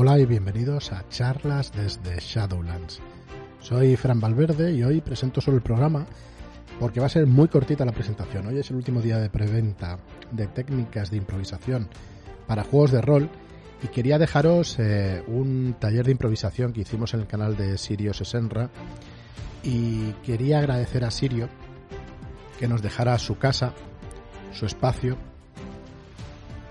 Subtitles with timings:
[0.00, 3.00] Hola y bienvenidos a charlas desde Shadowlands.
[3.58, 6.06] Soy Fran Valverde y hoy presento solo el programa
[6.78, 8.46] porque va a ser muy cortita la presentación.
[8.46, 9.98] Hoy es el último día de preventa
[10.30, 11.88] de técnicas de improvisación
[12.46, 13.28] para juegos de rol
[13.82, 18.14] y quería dejaros eh, un taller de improvisación que hicimos en el canal de Sirio
[18.14, 18.70] Sesenra
[19.64, 21.48] y quería agradecer a Sirio
[22.60, 23.74] que nos dejara su casa,
[24.52, 25.16] su espacio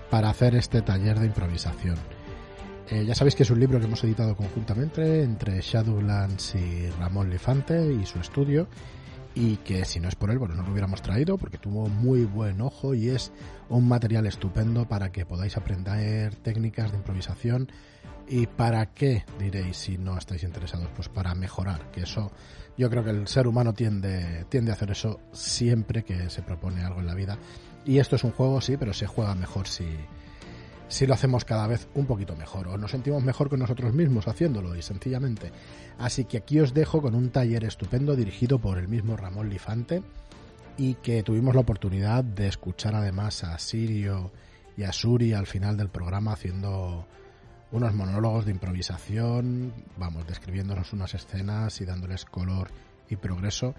[0.08, 2.17] para hacer este taller de improvisación.
[2.90, 7.28] Eh, ya sabéis que es un libro que hemos editado conjuntamente entre Shadowlands y Ramón
[7.28, 8.66] Lifante y su estudio
[9.34, 12.24] y que si no es por él, bueno, no lo hubiéramos traído porque tuvo muy
[12.24, 13.30] buen ojo y es
[13.68, 17.70] un material estupendo para que podáis aprender técnicas de improvisación.
[18.26, 22.30] Y para qué, diréis, si no estáis interesados, pues para mejorar, que eso
[22.76, 26.82] yo creo que el ser humano tiende, tiende a hacer eso siempre que se propone
[26.82, 27.38] algo en la vida.
[27.84, 29.86] Y esto es un juego, sí, pero se juega mejor si,
[30.88, 34.26] si lo hacemos cada vez un poquito mejor o nos sentimos mejor con nosotros mismos
[34.26, 35.52] haciéndolo y sencillamente.
[35.98, 40.02] Así que aquí os dejo con un taller estupendo dirigido por el mismo Ramón Lifante
[40.76, 44.32] y que tuvimos la oportunidad de escuchar además a Sirio
[44.76, 47.06] y a Suri al final del programa haciendo
[47.70, 52.68] unos monólogos de improvisación, vamos, describiéndonos unas escenas y dándoles color
[53.10, 53.74] y progreso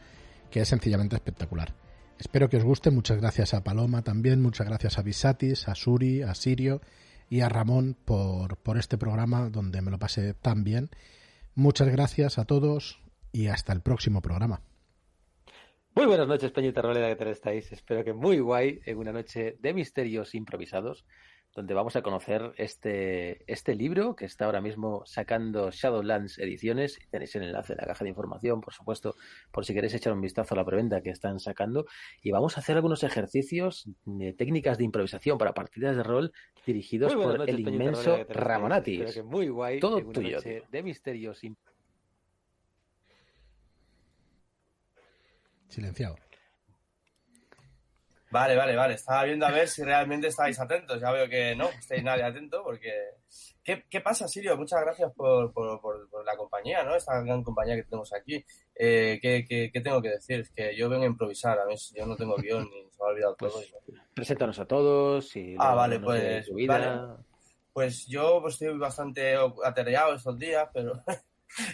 [0.52, 1.74] que es sencillamente espectacular.
[2.20, 2.92] Espero que os guste.
[2.92, 4.42] Muchas gracias a Paloma también.
[4.42, 6.82] Muchas gracias a Visatis, a Suri, a Sirio
[7.30, 10.90] y a Ramón por, por este programa donde me lo pasé tan bien.
[11.56, 14.62] Muchas gracias a todos y hasta el próximo programa.
[15.96, 17.72] Muy buenas noches, Peñita Rolera, ¿qué tal estáis?
[17.72, 21.06] Espero que muy guay en una noche de misterios improvisados
[21.56, 27.00] donde vamos a conocer este, este libro que está ahora mismo sacando Shadowlands Ediciones.
[27.10, 29.16] Tenéis el enlace en la caja de información, por supuesto,
[29.52, 31.86] por si queréis echar un vistazo a la preventa que están sacando.
[32.22, 36.32] Y vamos a hacer algunos ejercicios de técnicas de improvisación para partidas de rol
[36.66, 39.24] dirigidos por el inmenso Ramonatis.
[39.24, 39.80] Muy guay.
[39.80, 40.40] Todo tuyo.
[40.42, 41.42] De misterios.
[45.68, 46.16] Silenciado.
[48.32, 48.94] Vale, vale, vale.
[48.94, 51.00] Estaba viendo a ver si realmente estáis atentos.
[51.02, 52.92] Ya veo que no, estáis nadie atento porque...
[53.64, 54.58] ¿Qué, qué pasa, Sirio?
[54.58, 56.96] Muchas gracias por, por, por, la compañía, ¿no?
[56.96, 58.44] Esta gran compañía que tenemos aquí.
[58.74, 60.40] Eh, ¿qué, qué, qué, tengo que decir?
[60.40, 61.60] Es que yo vengo a improvisar.
[61.60, 63.64] A ver, yo no tengo guion ni se me ha olvidado pues, todo.
[64.14, 65.56] Preséntanos a todos y...
[65.60, 66.50] Ah, vale, pues...
[66.68, 67.16] Vale.
[67.74, 71.04] Pues yo pues, estoy bastante aterreado estos días, pero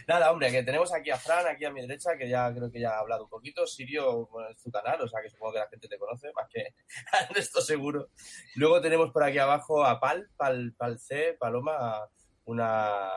[0.08, 2.80] Nada, hombre, que tenemos aquí a Fran, aquí a mi derecha, que ya creo que
[2.80, 3.68] ya ha hablado un poquito.
[3.68, 6.48] Sirio bueno, es su canal, o sea que supongo que la gente te conoce, más
[6.50, 6.74] que
[7.40, 8.10] esto seguro.
[8.56, 12.08] Luego tenemos por aquí abajo a Pal, Pal, Pal C, Paloma,
[12.46, 13.10] una,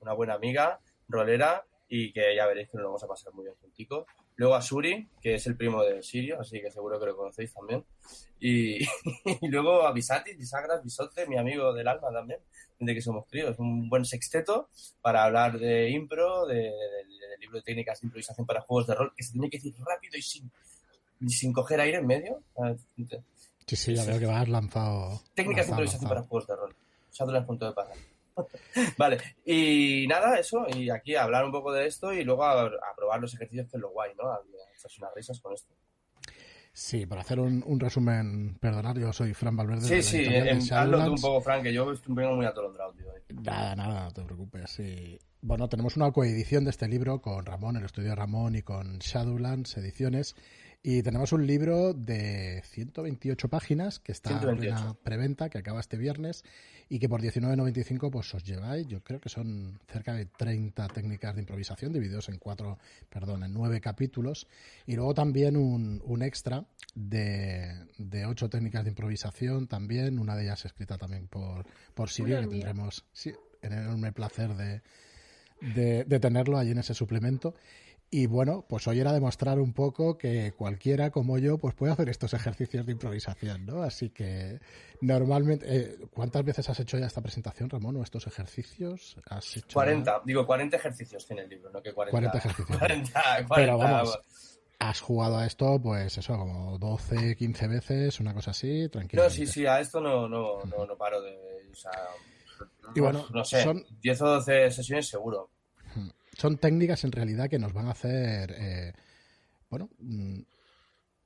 [0.00, 3.44] una buena amiga, rolera, y que ya veréis que nos lo vamos a pasar muy
[3.44, 4.06] bien juntico.
[4.36, 7.52] Luego a Suri, que es el primo de Sirio, así que seguro que lo conocéis
[7.54, 7.84] también.
[8.40, 8.82] Y,
[9.40, 12.40] y luego a Bisatis, Bisagras, Bisote, mi amigo del alma también,
[12.84, 13.58] de que somos críos.
[13.58, 14.68] Un buen sexteto
[15.00, 19.12] para hablar de impro, de, del libro de técnicas de improvisación para juegos de rol,
[19.16, 20.50] que se tiene que decir rápido y sin,
[21.28, 22.42] sin coger aire en medio.
[23.66, 25.22] Sí, sí, ya veo que vas lanzado.
[25.34, 26.76] Técnicas de improvisación para juegos de rol.
[27.12, 27.96] Shadowlands punto de pasar.
[28.98, 32.64] vale, y nada, eso, y aquí a hablar un poco de esto y luego a,
[32.64, 34.28] a probar los ejercicios que es lo guay, ¿no?
[34.28, 34.40] A
[34.76, 35.72] echarse unas risas con esto.
[36.76, 39.86] Sí, para hacer un, un, resumen, perdonad, yo soy Fran Valverde.
[39.86, 43.06] Sí, sí, en, hazlo tú un poco, Fran, que yo vengo muy atolondrado, tío.
[43.42, 44.70] Nada, nada, no te preocupes.
[44.70, 45.16] Sí.
[45.40, 48.98] Bueno, tenemos una coedición de este libro con Ramón, el estudio de Ramón, y con
[48.98, 50.34] Shadowlands Ediciones.
[50.82, 54.76] Y tenemos un libro de 128 páginas que está 128.
[54.76, 56.42] en una preventa que acaba este viernes
[56.88, 61.34] y que por 19.95 pues os lleváis, yo creo que son cerca de 30 técnicas
[61.34, 62.78] de improvisación divididos en cuatro,
[63.08, 64.46] perdón, en nueve capítulos.
[64.86, 66.64] Y luego también un, un extra
[66.94, 72.40] de, de ocho técnicas de improvisación también, una de ellas escrita también por, por Sirio
[72.40, 74.82] que tendremos sí, el enorme placer de,
[75.60, 77.54] de, de tenerlo allí en ese suplemento
[78.16, 82.08] y bueno, pues hoy era demostrar un poco que cualquiera como yo pues puede hacer
[82.08, 83.82] estos ejercicios de improvisación, ¿no?
[83.82, 84.60] Así que
[85.00, 89.16] normalmente, eh, ¿cuántas veces has hecho ya esta presentación, Ramón, o estos ejercicios?
[89.28, 90.22] ¿Has hecho 40, ya?
[90.24, 92.12] digo 40 ejercicios tiene el libro, no que 40.
[92.12, 92.78] 40 ejercicios.
[92.78, 94.18] 40, 40, Pero vamos,
[94.78, 99.24] has jugado a esto, pues eso, como 12, 15 veces, una cosa así, tranquilo.
[99.24, 101.36] No, sí, sí, a esto no, no, no, no paro de...
[101.72, 101.90] O sea,
[102.94, 103.84] y bueno, no sé, son...
[104.02, 105.50] 10 o 12 sesiones seguro
[106.36, 108.92] son técnicas en realidad que nos van a hacer, eh,
[109.70, 110.40] bueno, mm,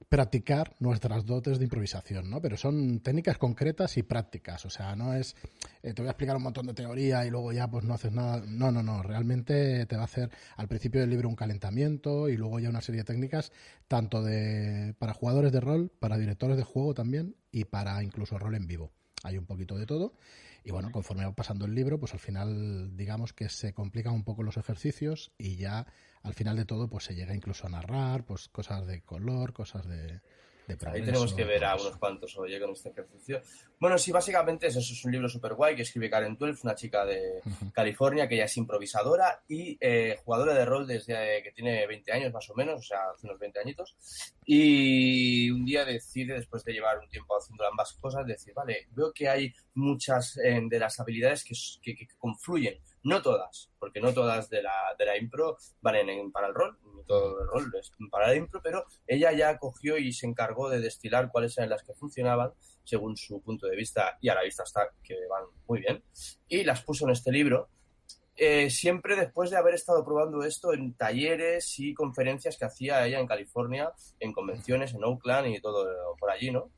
[0.09, 2.41] practicar nuestras dotes de improvisación, ¿no?
[2.41, 5.35] Pero son técnicas concretas y prácticas, o sea, no es,
[5.83, 8.13] eh, te voy a explicar un montón de teoría y luego ya pues no haces
[8.13, 12.29] nada, no, no, no, realmente te va a hacer al principio del libro un calentamiento
[12.29, 13.53] y luego ya una serie de técnicas,
[13.89, 18.55] tanto de, para jugadores de rol, para directores de juego también y para incluso rol
[18.55, 18.93] en vivo.
[19.25, 20.15] Hay un poquito de todo
[20.69, 24.23] Y bueno, conforme va pasando el libro, pues al final, digamos que se complican un
[24.23, 25.87] poco los ejercicios y ya
[26.23, 29.89] al final de todo, pues se llega incluso a narrar, pues cosas de color, cosas
[29.89, 30.21] de,
[30.87, 33.41] Ahí tenemos que ver a unos cuantos oye con este ejercicio.
[33.81, 37.07] Bueno, sí, básicamente eso, es un libro súper guay que escribe Karen Twelve, una chica
[37.07, 37.41] de
[37.73, 42.33] California que ya es improvisadora y eh, jugadora de rol desde que tiene 20 años
[42.33, 43.97] más o menos, o sea, hace unos 20 añitos.
[44.45, 49.13] Y un día decide, después de llevar un tiempo haciendo ambas cosas, decir, vale, veo
[49.13, 54.51] que hay muchas eh, de las habilidades que, que, confluyen, no todas, porque no todas
[54.51, 57.73] de la, de la impro valen en, para el rol, todo el rol
[58.11, 61.95] para adentro, pero ella ya cogió y se encargó de destilar cuáles eran las que
[61.95, 62.53] funcionaban
[62.85, 66.03] según su punto de vista y a la vista está que van muy bien
[66.49, 67.69] y las puso en este libro
[68.41, 73.19] eh, siempre después de haber estado probando esto en talleres y conferencias que hacía ella
[73.19, 76.71] en California, en convenciones, en Oakland y todo por allí, ¿no?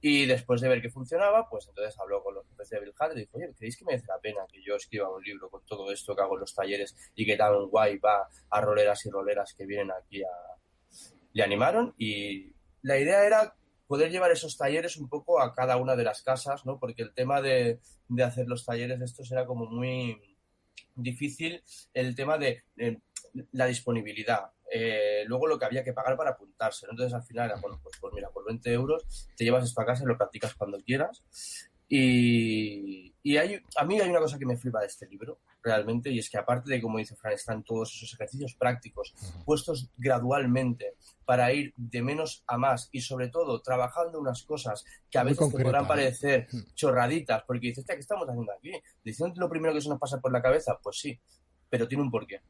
[0.00, 3.18] Y después de ver que funcionaba, pues entonces habló con los jefes de Bill Hader
[3.18, 5.90] y dijo, oye, ¿creéis que merece la pena que yo escriba un libro con todo
[5.90, 9.54] esto que hago en los talleres y que tan guay va a roleras y roleras
[9.54, 10.28] que vienen aquí a...
[11.32, 12.52] Le animaron y
[12.82, 13.56] la idea era
[13.86, 16.78] poder llevar esos talleres un poco a cada una de las casas, ¿no?
[16.78, 20.27] Porque el tema de, de hacer los talleres estos era como muy
[20.94, 22.64] difícil el tema de
[23.52, 24.52] la disponibilidad.
[24.70, 26.86] Eh, luego lo que había que pagar para apuntarse.
[26.90, 29.86] Entonces al final era, bueno, pues, pues, mira, por 20 euros te llevas esto a
[29.86, 31.22] casa y lo practicas cuando quieras.
[31.88, 36.10] Y, y hay, a mí hay una cosa que me flipa de este libro, realmente,
[36.10, 39.14] y es que aparte de, como dice Fran, están todos esos ejercicios prácticos
[39.44, 40.94] puestos gradualmente
[41.24, 45.50] para ir de menos a más y sobre todo trabajando unas cosas que a veces
[45.50, 45.88] te podrán ¿eh?
[45.88, 48.72] parecer chorraditas, porque dices, ¿qué estamos haciendo aquí?
[49.04, 51.18] Diciendo lo primero que se nos pasa por la cabeza, pues sí,
[51.68, 52.40] pero tiene un porqué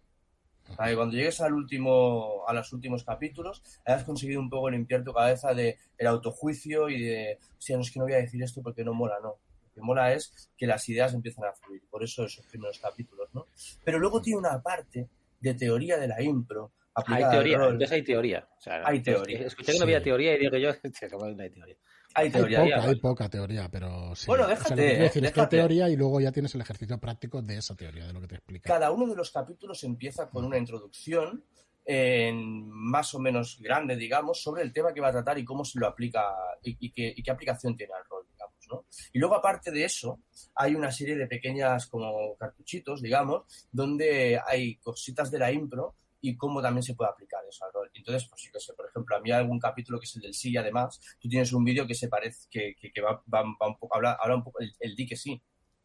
[0.77, 5.55] cuando llegues al último, a los últimos capítulos, hayas conseguido un poco limpiar tu cabeza
[5.55, 8.85] de el autojuicio y de, si no es que no voy a decir esto porque
[8.85, 9.29] no mola, no.
[9.65, 13.29] Lo que mola es que las ideas empiezan a fluir, por eso esos primeros capítulos,
[13.33, 13.47] ¿no?
[13.85, 15.09] Pero luego tiene una parte
[15.41, 16.73] de teoría de la impro.
[17.07, 18.49] Hay teoría, entonces hay teoría.
[18.85, 19.47] hay teoría.
[19.47, 20.71] Escuché que no había teoría y digo yo,
[21.19, 21.77] no hay teoría.
[22.19, 22.83] Hay teoría.
[22.83, 24.27] Hay poca, teoría, pero sí.
[24.27, 24.75] Bueno, déjate.
[24.75, 28.07] decir es que hay teoría y luego ya tienes el ejercicio práctico de esa teoría,
[28.07, 28.69] de lo que te explica.
[28.69, 31.45] Cada uno de los capítulos empieza con una introducción
[31.85, 35.65] en más o menos grande, digamos, sobre el tema que va a tratar y cómo
[35.65, 36.23] se lo aplica
[36.63, 38.85] y, qué, y qué, aplicación tiene al rol, digamos, ¿no?
[39.13, 40.21] Y luego, aparte de eso,
[40.55, 46.37] hay una serie de pequeñas como cartuchitos, digamos, donde hay cositas de la impro y
[46.37, 47.91] cómo también se puede aplicar eso al rol.
[47.95, 50.23] Entonces, pues sí que sé, por ejemplo, a mí hay algún capítulo que es el
[50.23, 53.79] del sí, además, tú tienes un vídeo que se parece, que, que, va, va, un
[53.79, 55.41] poco, habla, habla un poco, el, el di que sí,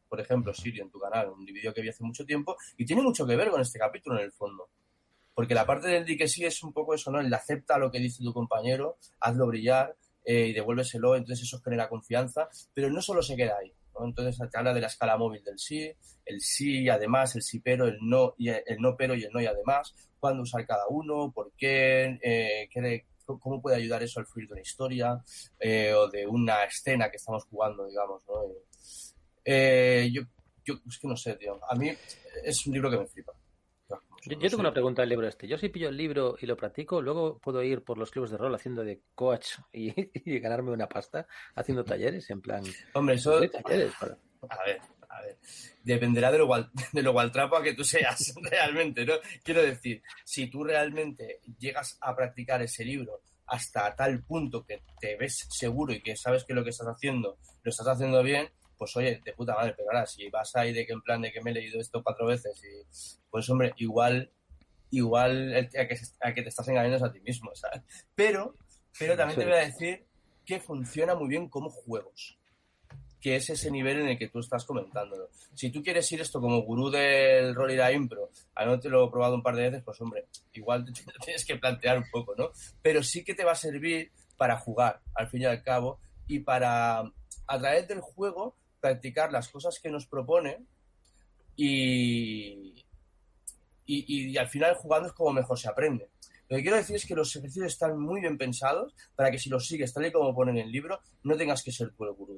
[0.09, 3.01] por ejemplo, Sirio en tu canal, un vídeo que vi hace mucho tiempo, y tiene
[3.01, 4.69] mucho que ver con este capítulo en el fondo.
[5.33, 7.19] Porque la parte del di que sí es un poco eso, ¿no?
[7.19, 11.89] El acepta lo que dice tu compañero, hazlo brillar eh, y devuélveselo, entonces eso genera
[11.89, 13.73] confianza, pero no solo se queda ahí.
[14.03, 15.91] Entonces te habla de la escala móvil del sí,
[16.25, 19.31] el sí y además, el sí pero, el no, y el no pero y el
[19.31, 22.69] no y además, cuándo usar cada uno, por qué, eh,
[23.25, 25.23] cómo puede ayudar eso al fluir de una historia
[25.59, 28.33] eh, o de una escena que estamos jugando, digamos, ¿no?
[29.45, 30.23] Eh, yo,
[30.63, 31.59] yo es que no sé, tío.
[31.69, 31.91] A mí
[32.43, 33.33] es un libro que me flipa.
[34.25, 35.47] Yo, tengo una pregunta del libro este.
[35.47, 38.37] Yo si pillo el libro y lo practico, luego puedo ir por los clubes de
[38.37, 39.91] rol haciendo de coach y,
[40.39, 42.63] ganarme una pasta haciendo talleres, en plan.
[42.93, 43.35] Hombre, eso.
[43.35, 43.91] A ver,
[45.09, 45.37] a ver.
[45.83, 46.47] Dependerá de lo,
[46.93, 49.15] de lo a que tú seas realmente, ¿no?
[49.43, 55.17] Quiero decir, si tú realmente llegas a practicar ese libro hasta tal punto que te
[55.17, 58.49] ves seguro y que sabes que lo que estás haciendo lo estás haciendo bien,
[58.83, 61.31] pues oye, de puta madre, pero ahora si vas ahí de que en plan de
[61.31, 64.31] que me he leído esto cuatro veces y pues hombre, igual
[64.91, 65.97] igual a que,
[66.35, 67.81] que te estás engañando a ti mismo, ¿sabes?
[68.15, 68.55] Pero,
[68.97, 70.05] pero también te voy a decir
[70.45, 72.37] que funciona muy bien como juegos
[73.23, 75.29] que es ese nivel en el que tú estás comentándolo.
[75.53, 78.89] Si tú quieres ir esto como gurú del rol y la impro, a no te
[78.89, 82.03] lo he probado un par de veces, pues hombre, igual te tienes que plantear un
[82.11, 82.49] poco, ¿no?
[82.81, 86.39] Pero sí que te va a servir para jugar, al fin y al cabo, y
[86.39, 90.57] para, a través del juego, practicar las cosas que nos propone
[91.55, 92.83] y,
[93.85, 96.09] y, al final jugando es como mejor se aprende.
[96.49, 99.49] Lo que quiero decir es que los ejercicios están muy bien pensados para que si
[99.49, 102.11] los sigues tal y como ponen en el libro, no tengas que ser tú el
[102.11, 102.37] gurú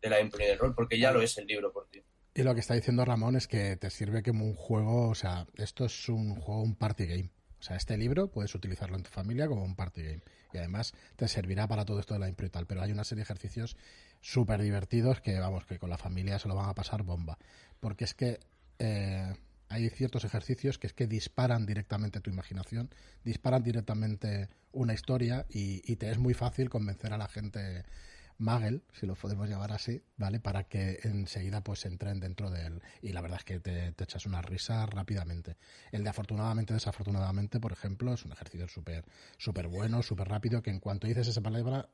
[0.00, 2.00] de, la impunidad del rol, porque ya lo es el libro por ti.
[2.34, 5.48] Y lo que está diciendo Ramón es que te sirve como un juego, o sea,
[5.56, 7.30] esto es un juego, un party game.
[7.58, 10.22] O sea, este libro puedes utilizarlo en tu familia como un party game.
[10.52, 12.66] Y además te servirá para todo esto de la impro y tal.
[12.66, 13.76] Pero hay una serie de ejercicios
[14.20, 17.38] súper divertidos que, vamos, que con la familia se lo van a pasar bomba.
[17.80, 18.40] Porque es que
[18.78, 19.34] eh,
[19.70, 22.90] hay ciertos ejercicios que es que disparan directamente tu imaginación,
[23.24, 27.84] disparan directamente una historia y, te es muy fácil convencer a la gente
[28.38, 30.40] Magel, si lo podemos llamar así, ¿vale?
[30.40, 32.82] Para que enseguida pues entren dentro de él.
[33.02, 35.56] Y la verdad es que te, echas una risa rápidamente.
[35.92, 39.04] El de afortunadamente, desafortunadamente, por ejemplo, es un ejercicio súper
[39.36, 41.90] súper bueno, súper rápido, que en cuanto dices esa palabra,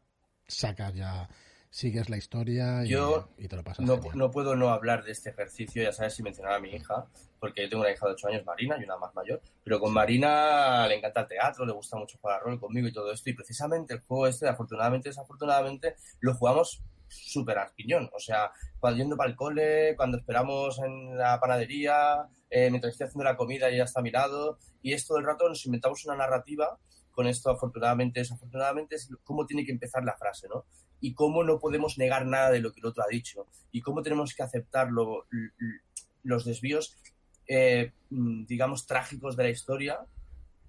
[0.46, 1.28] sacas ya
[1.70, 2.94] sigues la historia y,
[3.38, 3.84] y te lo pasas.
[3.84, 7.06] No, no, puedo no hablar de este ejercicio, ya sabes, si mencionar a mi hija,
[7.38, 9.92] porque yo tengo una hija de 8 años, Marina, y una más mayor, pero con
[9.92, 13.34] Marina le encanta el teatro, le gusta mucho jugar rol conmigo y todo esto, y
[13.34, 19.16] precisamente el juego este, afortunadamente, desafortunadamente, lo jugamos súper al piñón, o sea, cuando yendo
[19.16, 23.74] para el cole, cuando esperamos en la panadería, eh, mientras estoy haciendo la comida y
[23.74, 26.78] ella está a mi lado, y es todo el rato nos inventamos una narrativa
[27.16, 30.66] con esto, afortunadamente, desafortunadamente, es cómo tiene que empezar la frase, ¿no?
[31.00, 34.02] Y cómo no podemos negar nada de lo que el otro ha dicho, y cómo
[34.02, 36.96] tenemos que aceptar los desvíos
[37.48, 40.00] eh, mm, digamos, trágicos de la historia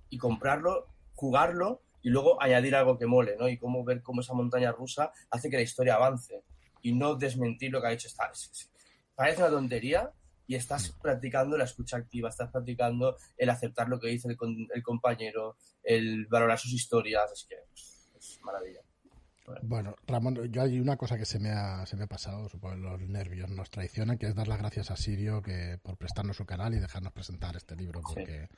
[0.10, 3.50] y comprarlo, jugarlo y luego añadir algo que mole, ¿no?
[3.50, 6.44] Y cómo ver cómo esa montaña rusa hace que la historia avance
[6.82, 8.32] y no desmentir lo que ha dicho esta.
[9.16, 10.12] Parece una tontería
[10.46, 14.38] y estás practicando la escucha activa, estás practicando el aceptar lo que dice el,
[14.74, 17.56] el compañero, el valorar sus historias, es que
[18.18, 18.82] es maravilla.
[19.62, 22.76] Bueno, Ramón, yo hay una cosa que se me ha, se me ha pasado, supongo
[22.76, 26.46] los nervios nos traicionan, que es dar las gracias a Sirio que por prestarnos su
[26.46, 28.50] canal y dejarnos presentar este libro, porque,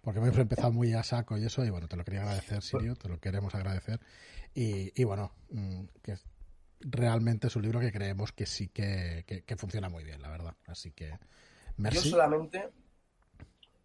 [0.00, 2.96] porque hemos empezado muy a saco y eso, y bueno, te lo quería agradecer, Sirio,
[2.96, 4.00] te lo queremos agradecer.
[4.54, 6.16] Y, y bueno, mm, que
[6.80, 10.56] realmente es un libro que creemos que sí que, que, funciona muy bien, la verdad.
[10.66, 11.18] Así que,
[11.76, 12.70] Yo solamente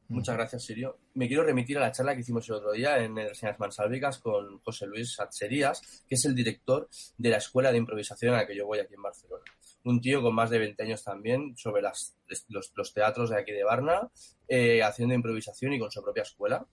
[0.08, 1.00] Muchas gracias, Sirio.
[1.16, 4.20] Me quiero remitir a la charla que hicimos el otro día en el Reseñas Mansálvicas
[4.20, 8.48] con José Luis Atserías, que es el director de la escuela de improvisación a la
[8.48, 9.44] que yo voy aquí en Barcelona.
[9.84, 12.16] Un tío con más de 20 años también sobre las,
[12.50, 14.12] los, teatros de aquí de Barna,
[14.48, 16.68] eh, haciendo improvisación y con su propia escuela.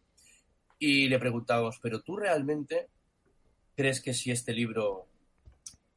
[0.79, 2.91] Y le preguntábamos, ¿pero tú realmente
[3.75, 5.07] crees que si este libro,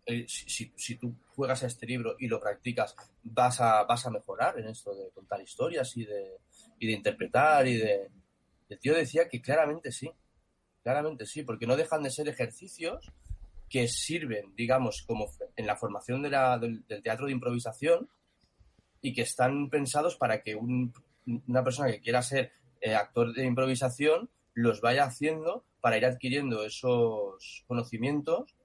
[0.05, 4.11] eh, si, si, tú juegas a este libro y lo practicas, vas a, vas a
[4.11, 6.37] mejorar en esto de contar historias y de
[6.79, 8.09] y de interpretar y de...
[8.67, 10.11] El tío decía que claramente sí,
[10.83, 13.11] claramente sí, porque no dejan de ser ejercicios
[13.69, 18.09] que sirven, digamos, como en la formación del, teatro de improvisación
[19.01, 22.51] y que están pensados para que una persona que quiera ser
[22.81, 28.55] eh, actor de improvisación los vaya haciendo para ir adquiriendo esos conocimientos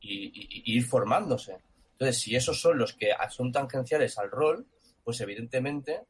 [0.00, 1.58] y, y ir formándose.
[1.92, 4.66] Entonces, si esos son los que son tangenciales al rol,
[5.04, 6.00] pues evidentemente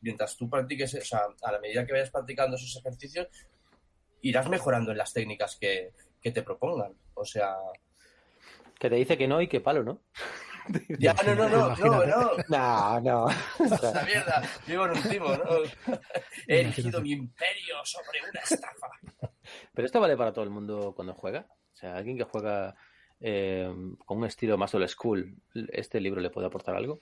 [0.00, 3.28] mientras tú practiques, o sea, a la medida que vayas practicando esos ejercicios,
[4.22, 5.92] irás mejorando en las técnicas que,
[6.22, 6.94] te propongan.
[7.14, 7.56] O sea.
[8.78, 10.02] Que te dice que no y que palo, ¿no?
[11.00, 12.30] Ya, no, no, no, no, no.
[12.48, 13.28] No, no.
[13.64, 15.98] Esta mierda, vivo en un timo, ¿no?
[16.46, 18.88] He erigido mi imperio sobre una estafa.
[19.74, 21.46] Pero esto vale para todo el mundo cuando juega.
[21.72, 22.76] O sea, alguien que juega
[23.20, 23.72] eh,
[24.04, 25.34] con un estilo más old school,
[25.72, 27.00] ¿este libro le puede aportar algo?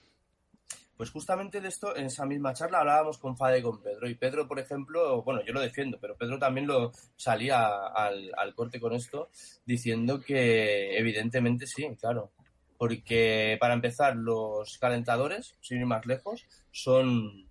[0.99, 4.09] Pues justamente de esto, en esa misma charla hablábamos con Fade y con Pedro.
[4.09, 8.81] Y Pedro, por ejemplo, bueno, yo lo defiendo, pero Pedro también lo salía al, corte
[8.81, 9.31] con esto,
[9.65, 12.33] diciendo que evidentemente sí, claro.
[12.77, 17.49] Porque para empezar, los calentadores, sin ir más lejos, son,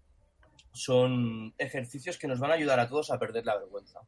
[0.74, 4.02] son ejercicios que nos van a ayudar a todos a perder la vergüenza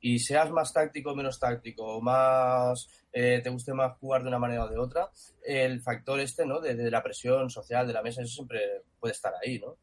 [0.00, 4.28] y seas más táctico o menos táctico, o más eh, te guste más jugar de
[4.28, 5.10] una manera o de otra,
[5.44, 6.60] el factor este, ¿no?
[6.60, 9.78] De, la presión social de la mesa, eso siempre puede estar ahí, ¿no?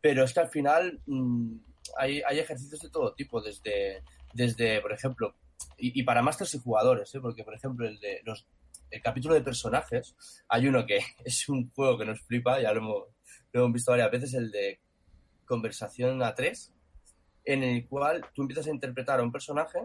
[0.00, 1.56] Pero es que al final mm,
[1.98, 4.02] hay, hay, ejercicios de todo tipo, desde,
[4.32, 5.34] desde por ejemplo,
[5.76, 7.20] y, para másters y jugadores, ¿eh?
[7.20, 8.46] Porque, por ejemplo, el de los
[8.90, 10.16] el capítulo de personajes,
[10.48, 13.04] hay uno que es un juego que nos flipa, ya lo hemos,
[13.52, 14.80] lo hemos visto varias veces, el de
[15.44, 16.72] conversación a tres,
[17.44, 19.80] en el cual tú empiezas a interpretar a un personaje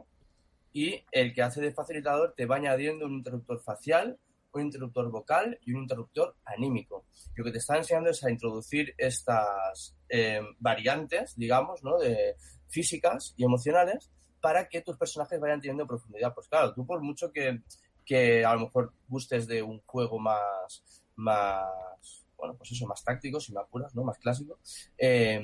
[0.74, 4.20] y el que hace de facilitador te va añadiendo un interruptor facial,
[4.52, 7.06] un interruptor vocal y un interruptor anímico.
[7.36, 11.98] Lo que te está enseñando es a introducir estas eh, variantes, digamos, ¿no?
[11.98, 12.36] de
[12.68, 16.34] físicas y emocionales para que tus personajes vayan teniendo profundidad.
[16.34, 17.62] Pues claro, tú por mucho que,
[18.06, 20.84] que a lo mejor gustes de un juego más,
[21.16, 24.04] más, bueno, pues eso, más táctico, sin más puras, ¿no?
[24.04, 24.60] Más clásico,
[24.98, 25.42] eh,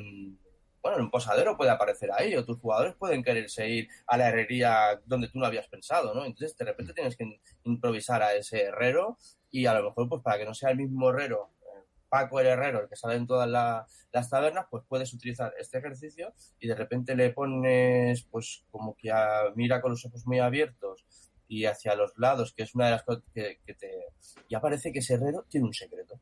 [0.82, 4.30] bueno, en un posadero puede aparecer ahí, o tus jugadores pueden quererse ir a la
[4.30, 6.26] herrería donde tú no habías pensado, ¿no?
[6.26, 9.18] Entonces, de repente tienes que improvisar a ese herrero
[9.52, 12.48] y a lo mejor, pues para que no sea el mismo herrero, eh, Paco el
[12.48, 16.76] herrero, el que sale en todas las tabernas, pues puedes utilizar este ejercicio y de
[16.76, 19.12] repente le pones, pues como que
[19.56, 21.06] mira con los ojos muy abiertos
[21.48, 24.06] y hacia los lados, que es una de las cosas que, que te...
[24.48, 26.20] Y aparece que ese herrero tiene un secreto.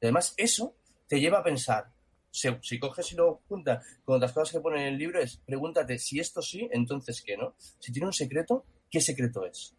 [0.00, 0.76] Además, eso
[1.08, 1.90] te lleva a pensar,
[2.32, 5.98] si, coges y lo juntas con otras cosas que pone en el libro, es pregúntate
[5.98, 7.54] si esto sí, entonces qué, ¿no?
[7.78, 9.76] Si tiene un secreto, ¿qué secreto es?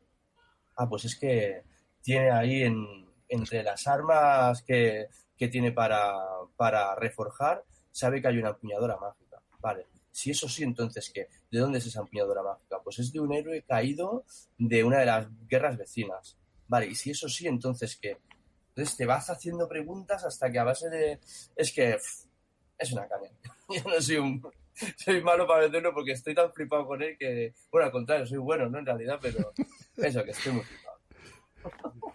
[0.78, 1.64] Ah, pues es que
[2.02, 6.14] tiene ahí en, entre las armas que, que tiene para,
[6.56, 9.42] para reforjar, sabe que hay una empuñadora mágica.
[9.60, 11.28] Vale, si eso sí, entonces ¿qué?
[11.50, 12.80] ¿De dónde es esa empuñadora mágica?
[12.84, 14.26] Pues es de un héroe caído
[14.60, 16.38] de una de las guerras vecinas.
[16.68, 18.18] Vale, y si eso sí, entonces ¿qué?
[18.70, 21.20] Entonces te vas haciendo preguntas hasta que a base de...
[21.56, 21.98] Es que
[22.84, 23.30] es una caña.
[23.70, 24.42] Yo no soy un...
[24.98, 27.54] Soy malo para venderlo porque estoy tan flipado con él que...
[27.72, 28.80] Bueno, al contrario, soy bueno, ¿no?
[28.80, 29.54] En realidad, pero
[29.98, 32.14] eso, que estoy muy flipado.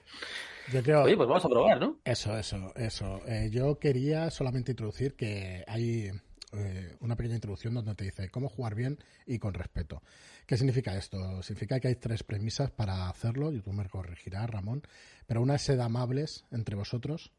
[0.73, 1.99] Yo creo, Oye, pues vamos a probar, ¿no?
[2.05, 3.23] Eso, eso, eso.
[3.27, 6.11] Eh, yo quería solamente introducir que hay
[6.53, 10.03] eh, una pequeña introducción donde te dice cómo jugar bien y con respeto.
[10.47, 11.43] ¿Qué significa esto?
[11.43, 14.83] Significa que hay tres premisas para hacerlo, y tú me corregirás, Ramón,
[15.27, 17.33] pero una es ser amables entre vosotros,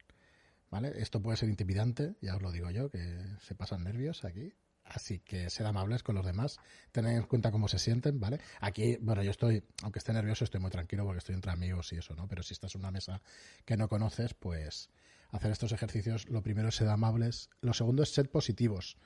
[0.70, 0.94] ¿vale?
[0.96, 4.54] Esto puede ser intimidante, ya os lo digo yo, que se pasan nervios aquí.
[4.90, 6.58] Así que sed amables con los demás,
[6.92, 8.40] tened en cuenta cómo se sienten, ¿vale?
[8.60, 11.98] Aquí, bueno, yo estoy, aunque esté nervioso, estoy muy tranquilo porque estoy entre amigos y
[11.98, 12.28] eso, ¿no?
[12.28, 13.22] Pero si estás en una mesa
[13.66, 14.90] que no conoces, pues
[15.30, 18.98] hacer estos ejercicios, lo primero es ser amables, lo segundo es ser positivos,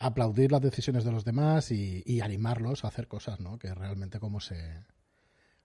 [0.00, 3.60] aplaudir las decisiones de los demás y, animarlos a hacer cosas, ¿no?
[3.60, 4.84] Que realmente cómo se,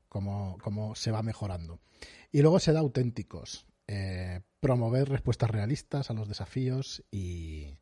[0.08, 1.80] cómo, cómo se va mejorando.
[2.32, 7.78] Y luego ser auténticos, eh, promover respuestas realistas a los desafíos y,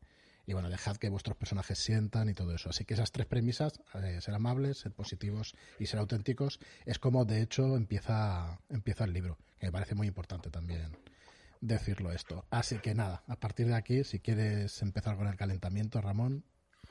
[0.46, 2.70] y bueno, dejad que vuestros personajes sientan y todo eso.
[2.70, 7.24] Así que esas tres premisas, eh, ser amables, ser positivos y ser auténticos, es como
[7.24, 10.96] de hecho empieza, empieza el libro, que me parece muy importante también
[11.60, 12.44] decirlo esto.
[12.50, 16.42] Así que nada, a partir de aquí, si quieres empezar con el calentamiento, Ramón,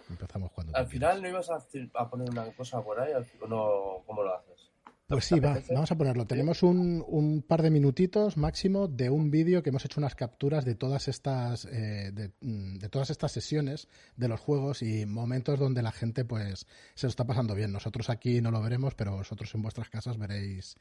[0.10, 4.24] empezamos cuando Al final no ibas a, poner una cosa por ahí, ¿o no, ¿cómo
[4.24, 4.69] lo haces?
[5.10, 6.28] Pues sí, va, vamos a ponerlo.
[6.28, 10.66] Tenemos un, un, par de minutitos máximo de un vídeo que hemos hecho unas capturas
[10.66, 13.88] de todas estas eh, de, mm, de, todas estas sesiones
[14.18, 17.72] de los juegos y momentos donde la gente pues se lo está pasando bien.
[17.72, 20.76] Nosotros aquí no lo veremos, pero vosotros en vuestras casas veréis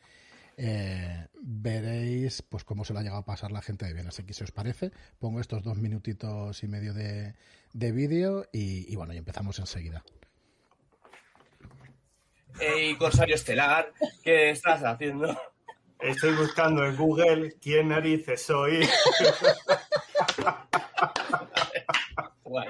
[0.59, 4.09] eh, veréis pues cómo se lo ha llegado a pasar la gente de bien.
[4.09, 7.35] Así que si os parece, pongo estos dos minutitos y medio de,
[7.73, 10.05] de vídeo y bueno, y empezamos enseguida.
[12.61, 13.93] Hey, Corsario Estelar,
[14.23, 15.37] ¿qué estás haciendo?
[16.01, 18.89] Estoy buscando en Google quién narices soy.
[22.43, 22.69] Guay.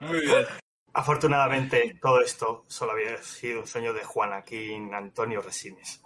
[0.00, 0.46] Muy bien.
[0.94, 6.00] Afortunadamente, todo esto solo había sido un sueño de Juanaquín Antonio Resines.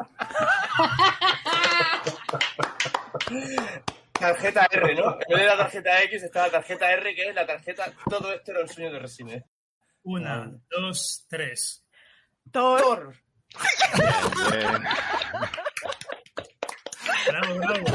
[4.12, 5.18] tarjeta R, ¿no?
[5.26, 7.92] En vez de la tarjeta X está la tarjeta R, que es la tarjeta.
[8.08, 9.44] Todo esto era un sueño de Resines.
[10.02, 11.85] Una, dos, tres.
[12.52, 13.14] Thor.
[17.28, 17.86] bravo, bravo.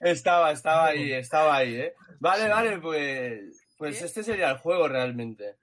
[0.00, 1.94] Estaba, estaba ahí, estaba ahí, ¿eh?
[2.20, 5.56] Vale, vale, pues, pues este sería el juego realmente.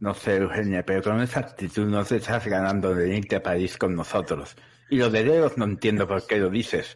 [0.00, 3.78] No sé, Eugenia, pero con esa actitud no te estás ganando de irte a París
[3.78, 4.54] con nosotros.
[4.90, 6.94] Y lo de dedos no entiendo por qué lo dices.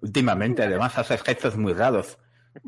[0.00, 2.18] Últimamente, además, haces gestos muy raros.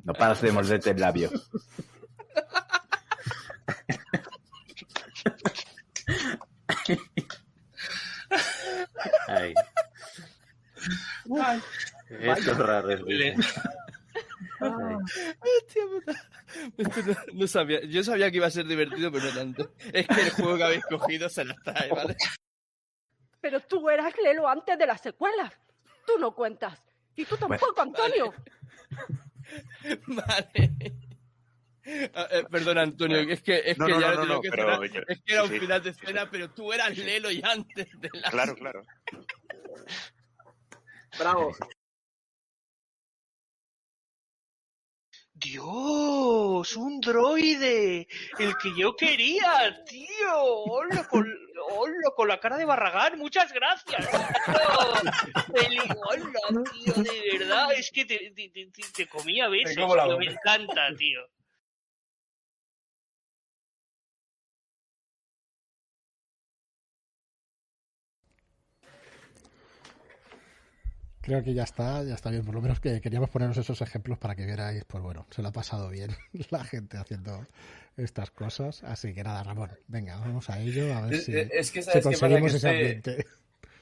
[0.05, 1.31] No paras de morderte el labio.
[9.29, 9.55] Ay.
[11.41, 11.63] Ay.
[12.09, 12.91] Eso es raro.
[12.91, 13.01] Es
[14.61, 16.13] Hostia puta.
[16.77, 17.85] Esto no, no, sabía.
[17.85, 19.73] Yo sabía que iba a ser divertido, pero no tanto.
[19.93, 22.17] Es que el juego que habéis cogido se las trae, ¿vale?
[23.41, 25.53] Pero tú eras Lelo antes de las secuelas.
[26.07, 26.83] Tú no cuentas.
[27.15, 28.35] Y tú tampoco, bueno, Antonio.
[30.07, 30.73] Vale.
[30.85, 31.08] Ah,
[31.89, 34.83] eh, perdón, Antonio, es que, es no, que no, ya no, no, no, que pero,
[34.83, 34.93] es
[35.25, 35.59] que era un sí.
[35.59, 38.31] final de escena, pero tú eras Lelo y antes de la.
[38.31, 38.83] Claro, claro.
[41.19, 41.53] Bravo.
[45.33, 50.43] Dios, un droide, el que yo quería, tío.
[50.43, 51.25] Hola con,
[51.71, 54.05] hola, con la cara de Barragán, muchas gracias.
[54.09, 55.83] Tío.
[56.11, 59.77] Hola, tío, de verdad, es que te, te, te, te comía besos,
[60.19, 61.21] me encanta, tío.
[71.29, 72.43] Creo que ya está, ya está bien.
[72.43, 75.49] Por lo menos que queríamos poneros esos ejemplos para que vierais, pues bueno, se lo
[75.49, 76.11] ha pasado bien
[76.51, 77.47] la gente haciendo
[77.99, 78.83] estas cosas.
[78.83, 82.01] Así que nada, Ramón, venga, vamos a ello, a ver es, si, es que, si
[82.01, 83.27] conseguimos que ese estoy, ambiente.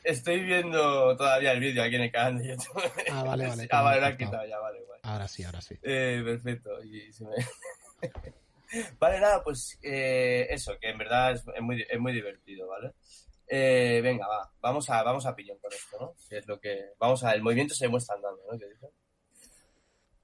[0.03, 2.83] Estoy viendo todavía el vídeo aquí en el canal de YouTube.
[3.13, 3.69] Ah, vale, vale.
[3.71, 5.01] ah, vale, lo han quitado ya, vale, vale.
[5.05, 5.79] Ahora sí, ahora sí.
[5.85, 6.83] Eh, perfecto.
[6.83, 7.31] Y se me...
[8.99, 12.91] vale, nada, pues eh, eso, que en verdad es, es, muy, es muy divertido, ¿vale?
[13.49, 16.15] Eh, venga, va, vamos a, vamos a pillón con esto, ¿no?
[16.17, 16.91] Si es lo que.
[16.99, 17.33] Vamos a.
[17.33, 18.59] El movimiento se muestra andando, ¿no?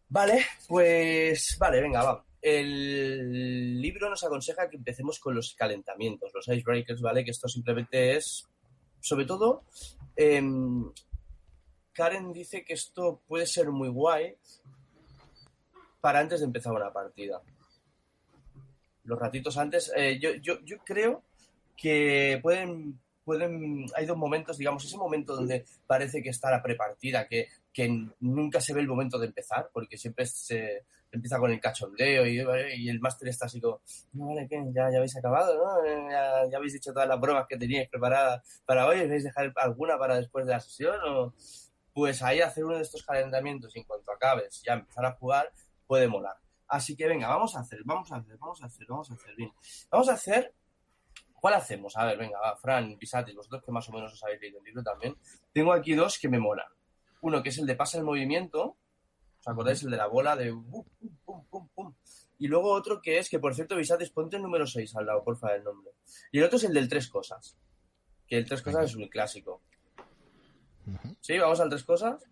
[0.09, 1.57] Vale, pues.
[1.59, 2.25] Vale, venga, va.
[2.41, 7.25] El libro nos aconseja que empecemos con los calentamientos, los icebreakers, ¿vale?
[7.25, 8.49] Que esto simplemente es.
[9.01, 9.65] Sobre todo.
[10.17, 10.43] Eh,
[11.93, 14.37] Karen dice que esto puede ser muy guay
[16.01, 17.41] para antes de empezar una partida.
[19.05, 21.23] Los ratitos antes, eh, yo, yo, yo creo
[21.77, 27.27] que pueden, pueden, hay dos momentos, digamos, ese momento donde parece que está la prepartida,
[27.29, 31.61] que, que nunca se ve el momento de empezar, porque siempre se empieza con el
[31.61, 32.39] cachondeo y,
[32.83, 33.81] y el máster está así como,
[34.15, 34.63] no, vale, ¿qué?
[34.75, 36.11] ¿Ya, ya habéis acabado, ¿no?
[36.11, 39.53] Ya, ya habéis dicho todas las bromas que teníais preparadas para hoy, ¿vais a dejar
[39.57, 40.97] alguna para después de la sesión?
[41.07, 41.35] O,
[41.93, 45.53] pues ahí hacer uno de estos calentamientos y en cuanto acabes ya empezar a jugar,
[45.87, 46.37] puede molar.
[46.67, 49.35] Así que venga, vamos a hacer, vamos a hacer, vamos a hacer, vamos a hacer,
[49.37, 49.53] bien.
[49.91, 50.55] Vamos a hacer,
[51.42, 51.96] ¿cuál hacemos?
[51.96, 54.64] A ver, venga, va, Fran, Pisatis, vosotros que más o menos os habéis leído el
[54.64, 55.16] libro también.
[55.52, 56.68] Tengo aquí dos que me molan.
[57.20, 58.76] Uno que es el de pasa el movimiento,
[59.40, 59.83] ¿os acordáis?
[59.83, 60.85] El de la bola de pum,
[61.24, 61.94] pum, pum, pum.
[62.38, 65.24] Y luego otro que es, que por cierto, Visatis, ponte el número 6 al lado,
[65.24, 65.90] porfa, del nombre.
[66.31, 67.57] Y el otro es el del tres cosas.
[68.28, 69.62] Que el tres cosas es un clásico.
[71.20, 71.38] ¿Sí?
[71.38, 72.22] ¿Vamos al tres cosas?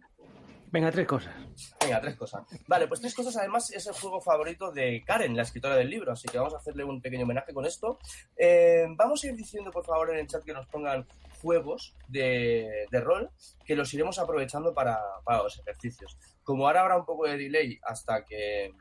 [0.73, 1.35] Venga, tres cosas.
[1.81, 2.43] Venga, tres cosas.
[2.69, 6.13] Vale, pues tres cosas además es el juego favorito de Karen, la escritora del libro,
[6.13, 7.99] así que vamos a hacerle un pequeño homenaje con esto.
[8.37, 11.07] Eh, vamos a ir diciendo, por favor, en el chat que nos pongan
[11.43, 13.31] juegos de, de rol
[13.65, 16.17] que los iremos aprovechando para, para, los ejercicios.
[16.45, 18.73] Como ahora habrá un poco de delay hasta que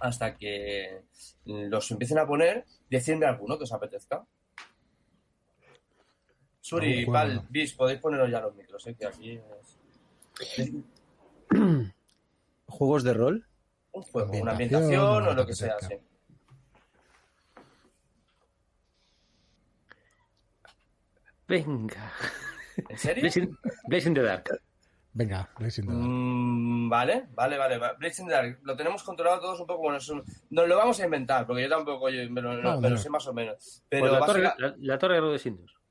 [0.00, 1.02] hasta que
[1.44, 4.24] los empiecen a poner, decidme alguno que os apetezca.
[6.60, 8.96] Suri, Pal, Bis, podéis poneros ya los micros, ¿eh?
[8.98, 9.40] que aquí
[10.40, 10.72] es...
[12.66, 13.46] ¿Juegos de rol?
[13.92, 15.94] Un juego, una ambientación o lo que sea, sí.
[21.46, 22.12] Venga.
[22.88, 23.22] ¿En serio?
[23.22, 24.60] Blazing, Blazing the Dark.
[25.12, 26.04] Venga, Blazing the Dark.
[26.04, 27.78] Mm, vale, vale, vale.
[27.98, 28.58] Blazing the Dark.
[28.62, 29.82] Lo tenemos controlado todos un poco.
[29.82, 29.98] Bueno,
[30.50, 33.10] nos lo vamos a inventar, porque yo tampoco yo, me, lo, no, me lo sé
[33.10, 33.84] más o menos.
[33.88, 34.66] Pero pues la, torre, básica...
[34.66, 35.83] la, la torre de los Indus.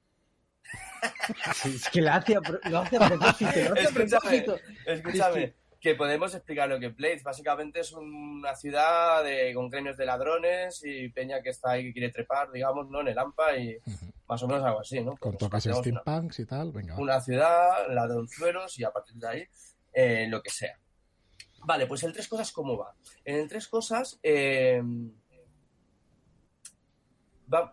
[1.54, 3.52] Sí, es que lo hace a, lo hace a propósito.
[3.56, 4.58] Lo hace a propósito.
[4.86, 5.56] Escúchame, es que...
[5.80, 5.96] que...
[5.96, 11.10] podemos explicar lo que Blades básicamente es una ciudad de, con gremios de ladrones y
[11.10, 13.02] Peña que está ahí que quiere trepar, digamos, ¿no?
[13.02, 13.78] En el AMPA y
[14.28, 15.18] más o menos algo así, ¿no?
[15.18, 16.98] Con Pues tocas steampunks y tal, venga.
[16.98, 19.48] Una ciudad, ladronzuelos y a partir de ahí
[19.94, 20.78] eh, lo que sea.
[21.66, 22.94] Vale, pues el tres cosas, ¿cómo va?
[23.24, 24.82] En el tres cosas, eh,
[27.54, 27.72] va,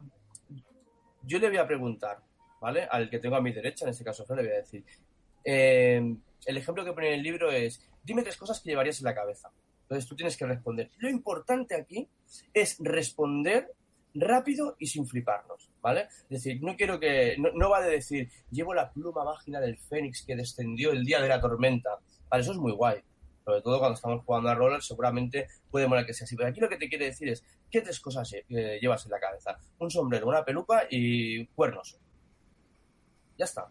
[1.23, 2.23] yo le voy a preguntar,
[2.61, 2.87] ¿vale?
[2.91, 4.85] Al que tengo a mi derecha, en este caso Fran, le voy a decir.
[5.45, 9.07] Eh, el ejemplo que pone en el libro es, dime tres cosas que llevarías en
[9.07, 9.51] la cabeza.
[9.83, 10.91] Entonces tú tienes que responder.
[10.99, 12.09] Lo importante aquí
[12.55, 13.73] es responder
[14.15, 16.09] rápido y sin fliparnos, ¿vale?
[16.25, 19.79] Es decir, no quiero que, no, no va de decir, llevo la pluma mágica del
[19.79, 21.99] Fénix que descendió el día de la tormenta.
[22.29, 23.01] Vale, eso es muy guay.
[23.45, 26.37] Sobre todo cuando estamos jugando a roller, seguramente puede molar que sea así.
[26.37, 29.19] Pero aquí lo que te quiere decir es, ¿qué tres cosas eh, llevas en la
[29.19, 29.59] cabeza?
[29.79, 31.99] Un sombrero, una peluca y cuernos
[33.41, 33.69] ya está.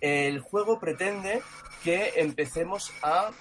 [0.00, 1.42] El juego pretende
[1.82, 3.32] que empecemos a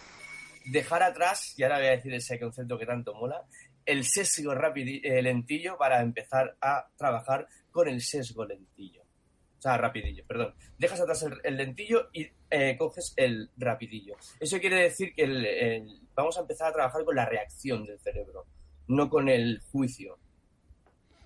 [0.66, 3.46] dejar atrás, y ahora voy a decir ese concepto que tanto mola,
[3.86, 9.04] el sesgo eh, lentillo para empezar a trabajar con el sesgo lentillo.
[9.04, 10.56] O sea, rapidillo, perdón.
[10.78, 14.16] Dejas atrás el, el lentillo y eh, coges el rapidillo.
[14.40, 18.46] Eso quiere decir que vamos a empezar a trabajar con la reacción del cerebro,
[18.88, 20.18] no con el juicio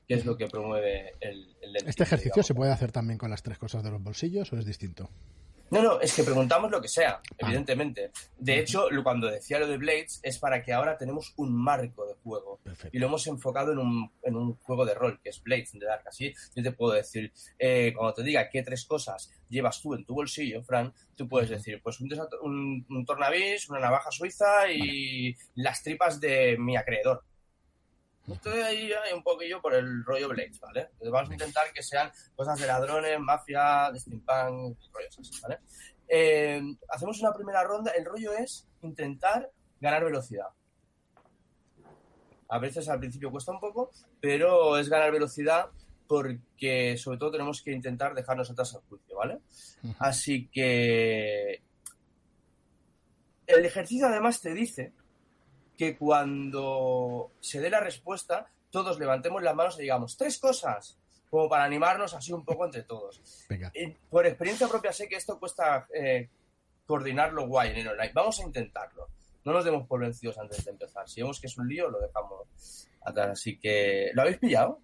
[0.08, 2.48] que es lo que promueve el, el ¿Este ejercicio digamos.
[2.48, 5.10] se puede hacer también con las tres cosas de los bolsillos o es distinto?
[5.74, 8.12] No, no, es que preguntamos lo que sea, evidentemente.
[8.38, 12.14] De hecho, cuando decía lo de Blades es para que ahora tenemos un marco de
[12.14, 12.60] juego.
[12.64, 12.96] Perfecto.
[12.96, 15.88] Y lo hemos enfocado en un, en un juego de rol, que es Blades de
[15.88, 16.04] Dark.
[16.08, 20.06] Así yo te puedo decir, eh, cuando te diga qué tres cosas llevas tú en
[20.06, 22.10] tu bolsillo, Fran, tú puedes decir, pues un,
[22.44, 25.38] un, un tornavís, una navaja suiza y vale.
[25.56, 27.24] las tripas de mi acreedor
[28.28, 30.90] Estoy ahí, ahí, un poquillo por el rollo Blades, ¿vale?
[31.12, 35.60] Vamos a intentar que sean cosas de ladrones, mafia, de steampunk, rollos así, ¿vale?
[36.08, 37.92] Eh, hacemos una primera ronda.
[37.92, 39.50] El rollo es intentar
[39.82, 40.48] ganar velocidad.
[42.48, 45.70] A veces al principio cuesta un poco, pero es ganar velocidad
[46.08, 49.40] porque sobre todo tenemos que intentar dejarnos atrás al juicio, ¿vale?
[50.00, 51.62] Así que
[53.48, 54.94] el ejercicio además te dice
[55.84, 60.98] que cuando se dé la respuesta, todos levantemos las manos y digamos tres cosas,
[61.30, 63.22] como para animarnos así un poco entre todos.
[63.50, 63.72] Venga.
[63.74, 66.30] Y por experiencia propia sé que esto cuesta eh,
[66.86, 68.12] coordinarlo guay en el online.
[68.14, 69.10] Vamos a intentarlo.
[69.46, 71.10] No nos demos por vencidos antes de empezar.
[71.10, 73.30] Si vemos que es un lío, lo dejamos atrás.
[73.32, 74.80] Así que, ¿lo habéis pillado?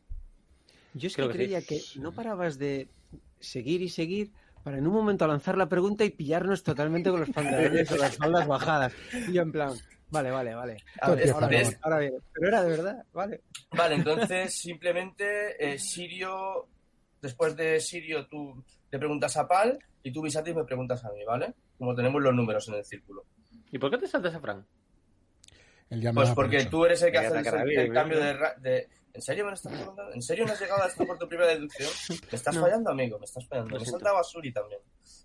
[0.94, 1.68] Yo es que, que creía sí.
[1.68, 2.90] que no parabas de
[3.40, 4.34] seguir y seguir
[4.64, 8.18] para en un momento lanzar la pregunta y pillarnos totalmente con los pantalones o las
[8.18, 8.94] faldas bajadas.
[9.28, 9.74] Y yo en plan,
[10.12, 10.78] Vale, vale, vale.
[11.02, 12.14] Ahora, ahora, bien, ahora bien.
[12.34, 13.42] Pero era de verdad, vale.
[13.72, 16.68] Vale, entonces simplemente eh, Sirio,
[17.22, 21.24] después de Sirio tú le preguntas a Pal y tú Visatis me preguntas a mí,
[21.26, 21.54] ¿vale?
[21.78, 23.24] como tenemos los números en el círculo.
[23.72, 24.66] ¿Y por qué te saltas a Fran?
[25.90, 28.56] Él ya me Pues porque tú eres el que hace el, el cambio de, ra-
[28.60, 30.14] de- ¿En serio me lo estás preguntando?
[30.14, 31.90] ¿En serio no has llegado a esto por tu primera deducción?
[32.32, 32.62] Me estás No.
[32.62, 33.72] fallando, amigo, me estás fallando.
[33.72, 34.82] Lo Me he saltado a Suri también.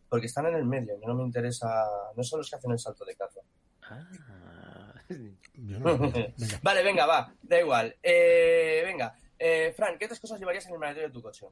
[0.08, 1.68] Porque están en el medio, y no me interesa...
[2.16, 3.40] No son los que hacen el salto de caza.
[3.82, 4.08] Ah.
[5.54, 5.98] Yo no-
[6.38, 6.60] venga.
[6.62, 7.96] Vale, venga, va, da igual.
[8.02, 11.46] Eh, venga, eh, Fran, ¿qué otras cosas llevarías en el maletero de tu coche?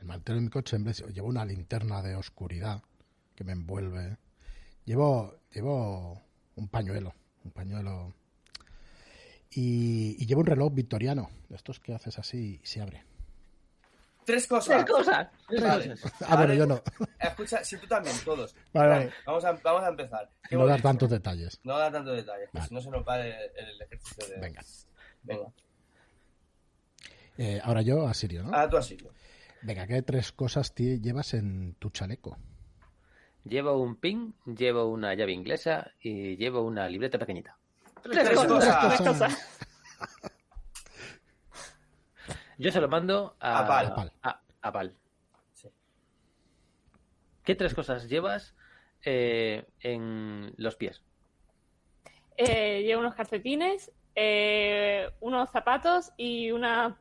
[0.00, 2.82] El maletero de mi coche en vez llevo una linterna de oscuridad
[3.34, 4.16] que me envuelve.
[4.84, 6.20] Llevo, llevo
[6.54, 8.14] un pañuelo, un pañuelo.
[9.50, 13.04] Y, y llevo un reloj victoriano, de estos que haces así y se abre.
[14.26, 14.84] Tres cosas.
[14.84, 15.28] Tres cosas.
[15.48, 15.94] Vale.
[16.20, 16.56] Ah, bueno, Vale.
[16.56, 16.82] yo no.
[17.20, 18.54] Escucha, si tú también, todos.
[18.72, 19.12] Vale, vale.
[19.24, 20.28] Vamos, a, vamos a empezar.
[20.48, 21.60] ¿Qué No dar tantos detalles.
[21.62, 24.40] No da tantos detalles, si no se nos va el, el ejercicio de...
[24.40, 24.62] Venga.
[25.22, 25.46] Venga.
[27.38, 28.50] Eh, ahora yo a Sirio, ¿no?
[28.52, 28.96] Ah, tú así.
[29.62, 32.36] Venga, ¿qué tres cosas llevas en tu chaleco?
[33.44, 37.56] Llevo un pin, llevo una llave inglesa y llevo una libreta pequeñita.
[38.02, 38.48] Tres Tres cosas.
[38.48, 38.96] cosas.
[38.96, 39.58] Tres cosas.
[42.58, 43.86] Yo se lo mando a, A Pal.
[43.86, 44.12] A Pal.
[44.22, 44.94] a- a Pal.
[45.52, 45.68] Sí.
[47.44, 48.54] ¿Qué tres cosas llevas
[49.04, 51.02] eh, en los pies?
[52.36, 56.98] Eh, llevo unos calcetines, eh, unos zapatos y una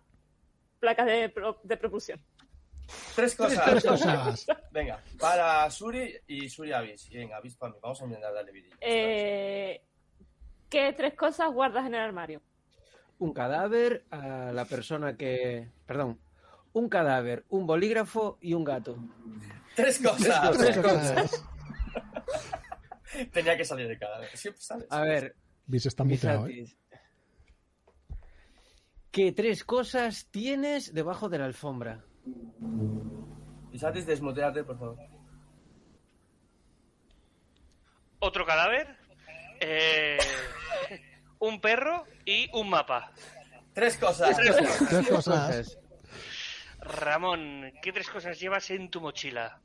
[0.79, 2.21] placa de, pro- de propulsión.
[3.15, 3.65] Tres cosas.
[3.65, 4.45] Tres cosas.
[4.71, 7.09] Venga, para Suri y Suri Avis.
[7.09, 7.79] Y venga, Avis para mí.
[7.81, 8.75] Vamos a intentar darle vidilla.
[8.79, 9.81] Eh,
[10.69, 12.41] ¿Qué tres cosas guardas en el armario?
[13.19, 15.71] Un cadáver a la persona que...
[15.85, 16.19] Perdón.
[16.73, 18.97] Un cadáver, un bolígrafo y un gato.
[19.75, 20.57] Tres cosas.
[20.57, 21.45] Tres cosas.
[23.31, 24.31] Tenía que salir de cada vez.
[24.33, 24.85] Siempre sale.
[24.89, 25.35] A ver,
[25.67, 26.65] Bis está muteado, ¿eh?
[29.11, 32.03] ¿Qué tres cosas tienes debajo de la alfombra?
[33.71, 34.97] Y Satis, desmuteate, por favor.
[38.19, 38.97] Otro cadáver,
[39.59, 40.17] eh,
[41.47, 43.11] un perro y un mapa.
[43.73, 44.37] Tres cosas.
[44.37, 45.77] Tres cosas.
[46.79, 49.59] Ramón, ¿qué tres cosas llevas en tu mochila?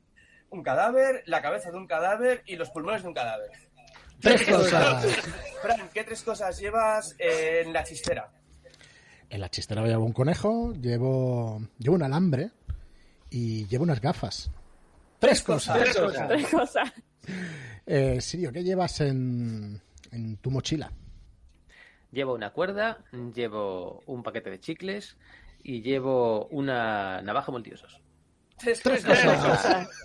[0.49, 3.51] Un cadáver, la cabeza de un cadáver y los pulmones de un cadáver.
[4.19, 5.05] Tres cosas.
[5.61, 8.31] Fran, ¿qué tres cosas llevas en la chistera?
[9.29, 12.51] En la chistera llevo un conejo, llevo, llevo un alambre
[13.29, 14.51] y llevo unas gafas.
[15.19, 15.79] Tres cosas.
[15.79, 16.27] Tres cosas.
[16.27, 16.93] Tres cosas.
[17.85, 20.91] Eh, Sirio, ¿qué llevas en, en tu mochila?
[22.11, 25.17] Llevo una cuerda, llevo un paquete de chicles
[25.63, 28.01] y llevo una navaja multiusos.
[28.57, 29.89] Tres Tres cosas.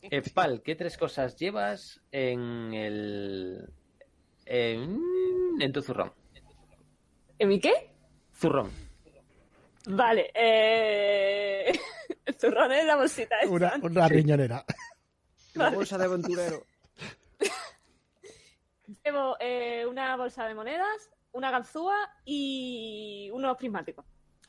[0.00, 3.68] Eh, Pal, ¿qué tres cosas llevas en el...
[4.46, 5.00] en,
[5.60, 6.12] en tu zurrón?
[7.38, 7.90] ¿En mi qué?
[8.32, 8.70] Zurrón.
[9.86, 10.30] Vale.
[10.34, 11.72] Eh...
[12.40, 13.52] Zurrón en la bolsita esta.
[13.52, 14.64] Una, una riñonera.
[15.54, 16.64] La bolsa de aventurero.
[19.04, 24.04] Llevo eh, una bolsa de monedas, una ganzúa y unos prismáticos.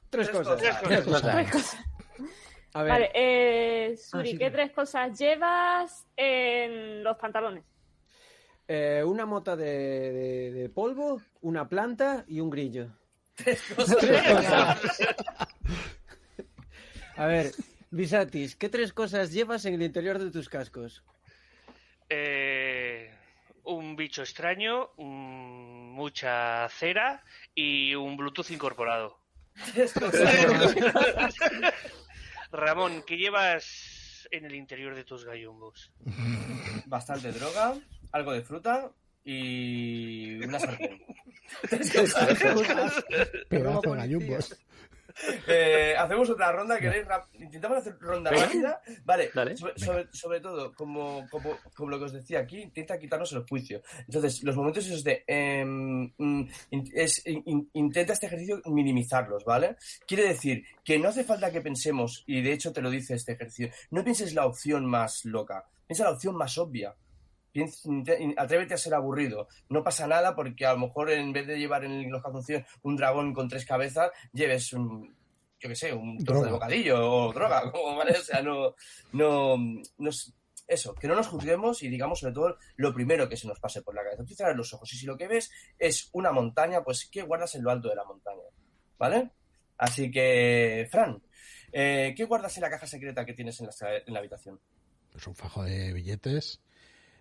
[0.10, 0.62] Tres Tres cosas.
[0.62, 0.82] cosas.
[0.84, 1.34] Tres cosas.
[1.36, 1.86] Tres cosas.
[2.74, 4.52] A ver, Vale, eh, Suri, Ah, sí, ¿qué sí.
[4.52, 7.64] tres cosas llevas en los pantalones?
[8.68, 12.90] eh, una mota de, de- de polvo, una planta y un grillo.
[13.34, 14.80] Tres cosas.
[17.18, 17.52] A ver,
[17.90, 21.04] Visatis, ¿qué tres cosas llevas en el interior de tus cascos?
[22.10, 23.12] Eh,
[23.64, 27.22] un bicho extraño, un- mucha cera
[27.54, 29.20] y un Bluetooth incorporado.
[32.54, 35.92] Ramón, ¿qué llevas en el interior de tus gallumbos?
[36.86, 37.76] Bastante droga,
[38.14, 38.90] algo de fruta
[39.26, 41.04] y una sartén.
[43.50, 44.58] Pedazo de gallumbos.
[45.48, 47.06] Eh, hacemos otra ronda, ¿queréis?
[47.06, 48.46] rap- Intentamos hacer ronda Venga.
[48.46, 48.82] rápida.
[49.04, 49.58] Vale, Dale.
[49.58, 53.44] sobre, sobre, sobre todo, como, como, como lo que os decía aquí, intenta quitarnos el
[53.48, 53.82] juicio.
[54.00, 55.24] Entonces, los momentos esos de...
[55.28, 56.50] em, in-
[56.94, 59.76] es, in- intenta este ejercicio minimizarlos, ¿vale?
[60.08, 63.34] Quiere decir que no hace falta que pensemos, y de hecho te lo dice este
[63.34, 66.96] ejercicio, no pienses la opción más loca, piensa la opción más obvia.
[68.38, 69.48] Atrévete a ser aburrido.
[69.70, 72.96] No pasa nada porque a lo mejor en vez de llevar en los calzoncillos un
[72.96, 75.16] dragón con tres cabezas, lleves un,
[75.60, 78.12] yo qué sé, un trozo de bocadillo o droga, como, ¿vale?
[78.18, 78.76] O sea, no,
[79.14, 79.58] no,
[79.98, 80.34] no es-
[80.68, 83.82] eso, que no nos juzguemos y digamos sobre todo lo primero que se nos pase
[83.82, 84.24] por la cabeza.
[84.24, 87.56] Tú cierras los ojos y si lo que ves es una montaña, pues ¿qué guardas
[87.56, 88.44] en lo alto de la montaña?
[89.00, 89.32] ¿Vale?
[89.80, 91.24] Así que, Fran,
[91.72, 93.74] eh, ¿qué guardas en la caja secreta que tienes en la,
[94.06, 94.60] en la habitación?
[95.12, 96.62] Pues un fajo de billetes,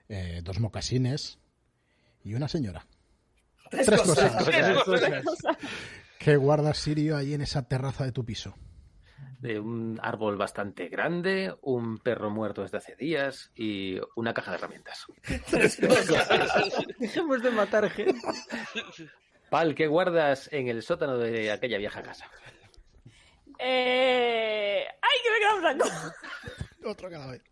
[0.09, 1.39] eh, dos mocasines
[2.25, 2.87] y una señora.
[3.71, 4.33] Tres, Tres cosas.
[4.33, 4.45] cosas.
[4.45, 5.25] Tres Tres cosas.
[5.25, 5.57] cosas.
[6.19, 8.55] ¿Qué guardas, Sirio, ahí en esa terraza de tu piso?
[9.41, 14.57] de un árbol bastante grande, un perro muerto desde hace días y una caja de
[14.57, 15.07] herramientas.
[16.99, 18.21] Dejemos de matar gente.
[19.49, 22.29] Pal, ¿qué guardas en el sótano de aquella vieja casa?
[23.61, 24.85] Eh...
[25.03, 25.89] ¡Ay, que me queda en blanco!
[26.85, 27.43] Otro cadáver.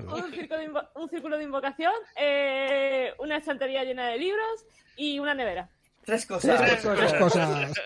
[0.00, 0.24] Perdón.
[0.24, 4.64] Un círculo de, invo- un círculo de invocación, eh, una estantería llena de libros
[4.96, 5.68] y una nevera.
[6.04, 6.60] Tres cosas.
[6.82, 7.72] Tres cosas.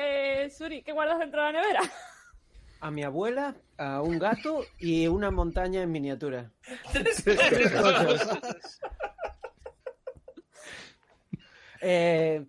[0.00, 1.80] Eh, Suri, ¿qué guardas dentro de la nevera?
[2.80, 6.52] A mi abuela, a un gato y una montaña en miniatura.
[11.80, 12.44] Eh,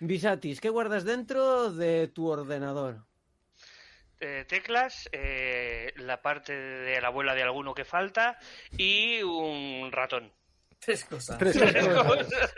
[0.00, 3.04] Visatis, ¿qué guardas dentro de tu ordenador?
[4.24, 8.38] Eh, teclas, eh, la parte de la abuela de alguno que falta
[8.70, 10.32] y un ratón.
[10.78, 11.38] Tres cosas.
[11.38, 12.54] Tres cosas.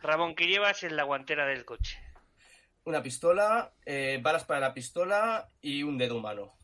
[0.00, 1.98] Ramón, ¿qué llevas en la guantera del coche?
[2.84, 6.54] Una pistola, eh, balas para la pistola y un dedo humano.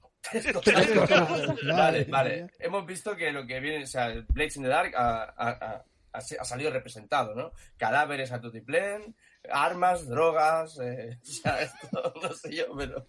[1.74, 2.46] Vale, vale.
[2.58, 5.58] Hemos visto que lo que viene, o sea, el Blades in the Dark ha, ha-
[5.60, 7.52] ha- ha se- ha salido representado, ¿no?
[7.76, 9.16] Cadáveres a tutiplén,
[9.50, 13.04] armas, drogas, eh, o sea, esto, no sé yo, pero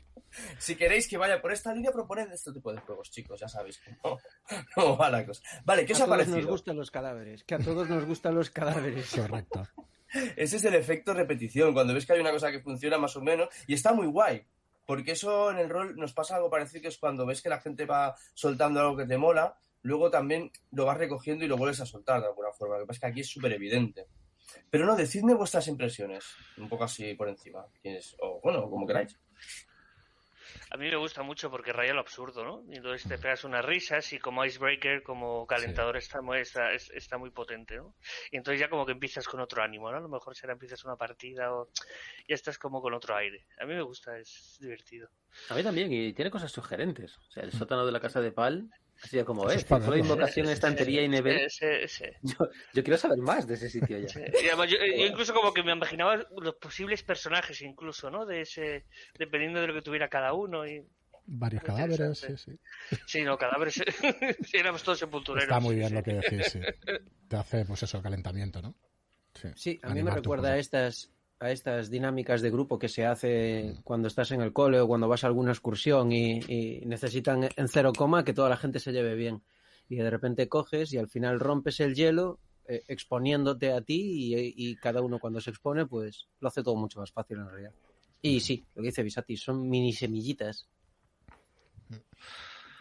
[0.59, 3.81] si queréis que vaya por esta línea, proponed este tipo de juegos, chicos, ya sabéis
[4.01, 4.19] cómo,
[4.75, 5.41] cómo va la cosa.
[5.65, 6.51] Vale, ¿qué os a ha todos nos parecido?
[6.51, 7.43] gustan los cadáveres.
[7.43, 9.09] Que a todos nos gustan los cadáveres.
[9.15, 9.67] Correcto.
[10.35, 13.21] Ese es el efecto repetición, cuando ves que hay una cosa que funciona más o
[13.21, 14.45] menos, y está muy guay,
[14.85, 17.59] porque eso en el rol nos pasa algo parecido, que es cuando ves que la
[17.59, 21.81] gente va soltando algo que te mola, luego también lo vas recogiendo y lo vuelves
[21.81, 22.75] a soltar de alguna forma.
[22.75, 24.07] Lo que pasa es que aquí es súper evidente.
[24.69, 26.23] Pero no, decidme vuestras impresiones,
[26.57, 29.19] un poco así por encima, ¿Tienes- o bueno, como queráis.
[30.71, 32.63] A mí me gusta mucho porque raya lo absurdo, ¿no?
[32.71, 36.89] Y entonces te pegas unas risas y como icebreaker, como calentador está, muy, está, es-
[36.91, 37.95] está muy potente, ¿no?
[38.31, 39.97] Y entonces ya como que empiezas con otro ánimo, ¿no?
[39.97, 41.69] A lo mejor será empiezas una partida o
[42.27, 43.45] ya estás como con otro aire.
[43.59, 45.09] A mí me gusta, es divertido.
[45.49, 47.17] A mí también, y tiene cosas sugerentes.
[47.17, 48.69] O sea, el sótano de la casa de Pal,
[49.03, 49.97] así como para Solo verlo.
[49.97, 52.17] invocación, estantería y ese.
[52.21, 54.09] Yo, yo quiero saber más de ese sitio ya.
[54.09, 58.25] Sí, y además yo, yo incluso como que me imaginaba los posibles personajes incluso, ¿no?
[58.25, 58.85] De ese,
[59.17, 60.85] dependiendo de lo que tuviera cada uno y
[61.29, 62.57] Varios Muy cadáveres, sí, sí.
[63.05, 63.75] sí, no, cadáveres,
[64.45, 65.43] sí, éramos todos sepultureros.
[65.49, 65.95] Está muy sí, bien sí.
[65.95, 66.59] lo que decís, sí.
[67.27, 68.73] Te hace, pues eso, calentamiento, ¿no?
[69.55, 73.75] Sí, a mí me recuerda a estas, a estas dinámicas de grupo que se hace
[73.83, 77.67] cuando estás en el cole o cuando vas a alguna excursión y, y necesitan en
[77.67, 79.43] cero coma que toda la gente se lleve bien.
[79.89, 84.53] Y de repente coges y al final rompes el hielo eh, exponiéndote a ti y,
[84.55, 87.71] y cada uno cuando se expone pues lo hace todo mucho más fácil en realidad.
[88.21, 90.67] Y sí, lo que dice Visati, son mini semillitas.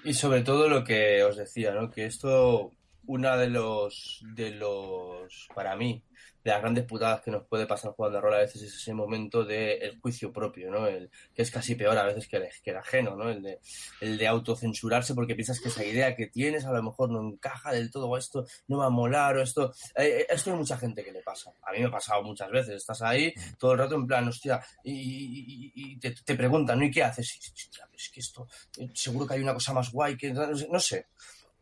[0.02, 1.90] Y sobre todo lo que os decía, ¿no?
[1.90, 2.72] Que esto,
[3.06, 6.02] una de los, de los, para mí,
[6.44, 8.94] de las grandes putadas que nos puede pasar jugando a rol a veces es ese
[8.94, 10.86] momento del juicio propio, ¿no?
[10.86, 13.28] El, que es casi peor a veces que el, que el ajeno, ¿no?
[13.30, 13.58] El de,
[14.00, 17.72] el de autocensurarse porque piensas que esa idea que tienes a lo mejor no encaja
[17.72, 20.78] del todo, o esto no va a molar, o esto, eh, eh, esto hay mucha
[20.78, 21.50] gente que le pasa.
[21.62, 24.60] A mí me ha pasado muchas veces, estás ahí todo el rato en plan, hostia,
[24.84, 26.84] y, y- y- te, te preguntan, ¿no?
[26.84, 27.34] ¿Y qué haces?
[27.36, 28.46] Y, hostia, es que esto,
[28.78, 31.06] eh, seguro que hay una cosa más guay, que no sé.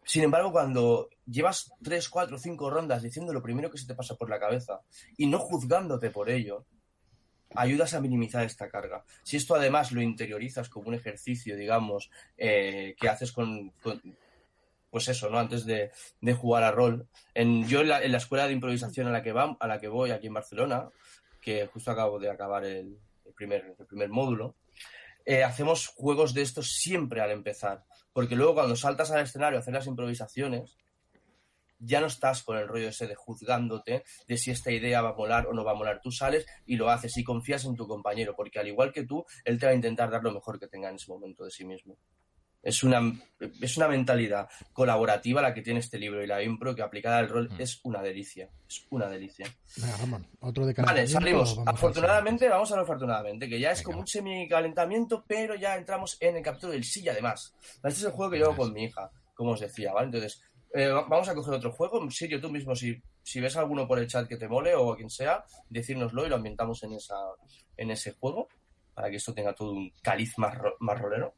[0.05, 4.15] Sin embargo, cuando llevas tres, cuatro, cinco rondas diciendo lo primero que se te pasa
[4.17, 4.81] por la cabeza
[5.17, 6.67] y no juzgándote por ello,
[7.55, 9.05] ayudas a minimizar esta carga.
[9.23, 13.73] Si esto además lo interiorizas como un ejercicio, digamos, eh, que haces con,
[14.91, 15.39] pues eso, ¿no?
[15.39, 15.91] Antes de,
[16.35, 17.07] jugar a rol.
[17.33, 20.11] En, yo en la, escuela de improvisación a la que va, a la que voy
[20.11, 20.89] aquí en Barcelona,
[21.41, 24.55] que justo acabo de acabar el, el primer, el primer módulo,
[25.25, 27.85] eh, hacemos juegos de estos siempre al empezar.
[28.15, 30.79] Porque luego cuando saltas al escenario a hacer las improvisaciones,
[31.81, 35.15] ya no estás con el rollo ese de juzgándote de si esta idea va a
[35.15, 36.01] molar o no va a molar.
[36.01, 39.25] Tú sales y lo haces y confías en tu compañero, porque al igual que tú,
[39.45, 41.65] él te va a intentar dar lo mejor que tenga en ese momento de sí
[41.65, 41.99] mismo.
[42.65, 43.01] Es una,
[43.61, 47.29] es una mentalidad colaborativa la que tiene este libro y la impro que aplicada al
[47.29, 48.49] rol es una delicia.
[48.67, 49.47] Es una delicia.
[49.77, 51.57] Venga, Ramón, otro de Vale, salimos.
[51.57, 55.77] vamos Afortunadamente, vamos a lo afortunadamente, que ya es Venga, como un semi-calentamiento, pero ya
[55.77, 57.55] entramos en el capítulo del sí y además.
[57.77, 60.07] Este es el juego que llevo con mi hija, como os decía, ¿vale?
[60.07, 62.11] Entonces, eh, va- vamos a coger otro juego.
[62.11, 64.97] Sirio, tú mismo, si, si ves alguno por el chat que te mole o a
[64.97, 67.15] quien sea, decírnoslo y lo ambientamos en, esa,
[67.77, 68.49] en ese juego,
[68.95, 71.35] para que esto tenga todo un caliz más, ro- más rolero.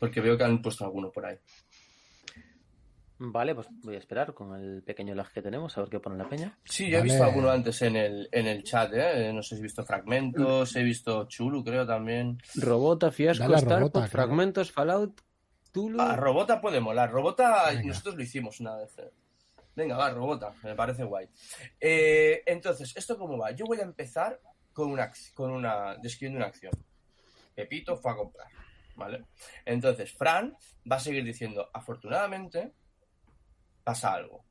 [0.00, 1.36] Porque veo que han puesto alguno por ahí.
[3.22, 6.16] Vale, pues voy a esperar con el pequeño lag que tenemos, a ver qué pone
[6.16, 6.58] la peña.
[6.64, 9.30] Sí, yo he visto alguno antes en el, en el chat, ¿eh?
[9.32, 12.38] No sé si he visto fragmentos, he visto Chulu, creo también.
[12.56, 14.06] Robota, Fiasco, Dale Robota.
[14.08, 15.20] Fragmentos, Fallout,
[15.70, 16.00] Tulu.
[16.00, 17.10] Ah, Robota puede molar.
[17.12, 17.82] Robota, Venga.
[17.88, 18.98] nosotros lo hicimos una vez.
[18.98, 19.10] ¿eh?
[19.76, 21.28] Venga, va, robota, me parece guay.
[21.80, 23.52] Eh, entonces, ¿esto cómo va?
[23.52, 24.40] Yo voy a empezar
[24.72, 26.72] con una, con una, describiendo una acción.
[27.54, 28.48] Pepito fue a comprar,
[29.00, 29.24] ¿vale?
[29.64, 30.56] Entonces, Fran
[30.90, 32.72] va a seguir diciendo, afortunadamente,
[33.82, 34.44] pasa algo.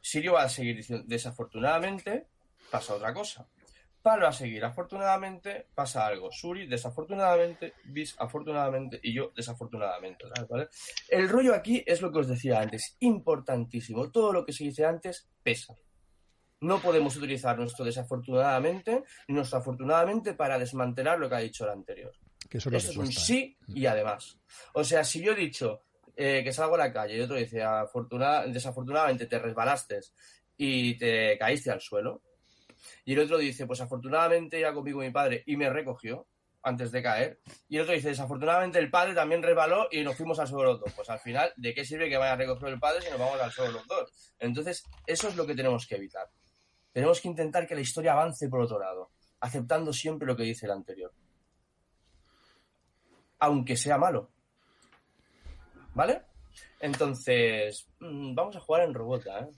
[0.00, 2.28] Sirio va a seguir diciendo, desafortunadamente,
[2.70, 3.46] pasa otra cosa.
[4.00, 6.30] Pal va a seguir, afortunadamente, pasa algo.
[6.30, 10.24] Suri, desafortunadamente, Bis, afortunadamente, y yo, desafortunadamente.
[11.08, 14.10] El rollo aquí es lo que os decía antes, importantísimo.
[14.10, 15.74] Todo lo que se dice antes pesa.
[16.60, 22.12] No podemos utilizar nuestro desafortunadamente nuestro afortunadamente para desmantelar lo que ha dicho el anterior.
[22.48, 23.12] Que eso es que un ¿eh?
[23.12, 24.38] sí y además.
[24.74, 25.82] O sea, si yo he dicho
[26.16, 30.00] eh, que salgo a la calle y otro dice afortunada- desafortunadamente te resbalaste
[30.56, 32.22] y te caíste al suelo,
[33.04, 36.26] y el otro dice, pues afortunadamente iba conmigo mi padre y me recogió
[36.62, 40.38] antes de caer, y el otro dice, desafortunadamente el padre también resbaló y nos fuimos
[40.38, 40.92] al suelo los dos.
[40.94, 43.40] Pues al final, ¿de qué sirve que vaya a recoger el padre si nos vamos
[43.40, 44.34] al suelo los dos?
[44.38, 46.28] Entonces, eso es lo que tenemos que evitar.
[46.92, 49.10] Tenemos que intentar que la historia avance por otro lado,
[49.40, 51.12] aceptando siempre lo que dice el anterior
[53.38, 54.30] aunque sea malo.
[55.94, 56.22] ¿Vale?
[56.80, 59.48] Entonces, mm, vamos a jugar en Robota, ¿eh?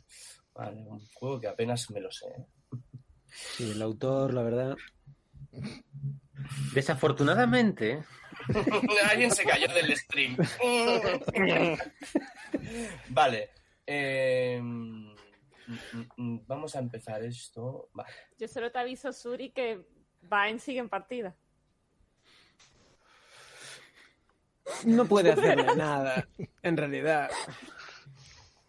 [0.55, 2.27] Vale, un juego que apenas me lo sé.
[2.29, 2.47] ¿eh?
[3.27, 4.77] Sí, el autor, la verdad.
[6.75, 8.03] Desafortunadamente,
[9.11, 10.37] Alguien se cayó del stream.
[13.09, 13.51] vale.
[13.87, 15.15] eh, mm,
[16.17, 17.91] mm, vamos a empezar esto.
[17.93, 18.11] Vale.
[18.39, 19.85] Yo solo te aviso, Suri, que
[20.23, 21.35] Vine sigue en partida.
[24.85, 26.27] No puede hacerle nada,
[26.63, 27.31] en realidad.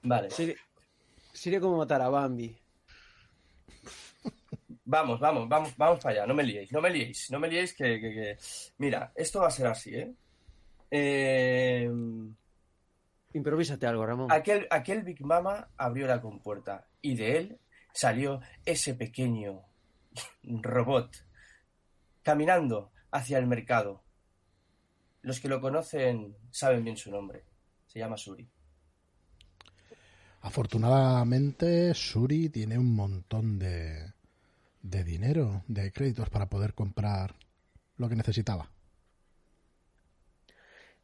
[0.04, 0.30] Vale.
[0.32, 0.56] Sería,
[1.34, 2.58] sería como matar a Bambi.
[4.86, 6.28] Vamos, vamos, vamos, vamos para allá.
[6.28, 8.38] No me liéis, no me liéis, no me liéis que, que- que-
[8.78, 10.14] Mira, esto va a ser así, ¿eh?
[10.90, 11.90] Eh,
[13.34, 14.30] Improvísate algo, Ramón.
[14.30, 17.60] Aquel, aquel Big Mama abrió la compuerta y de él
[17.94, 19.62] salió ese pequeño
[20.44, 21.16] robot
[22.24, 24.04] caminando hacia el mercado.
[25.22, 27.44] Los que lo conocen saben bien su nombre.
[27.88, 28.48] Se llama Suri.
[30.42, 34.14] Afortunadamente, Suri tiene un montón de,
[34.82, 37.36] de dinero, de créditos para poder comprar
[37.98, 38.70] lo que necesitaba.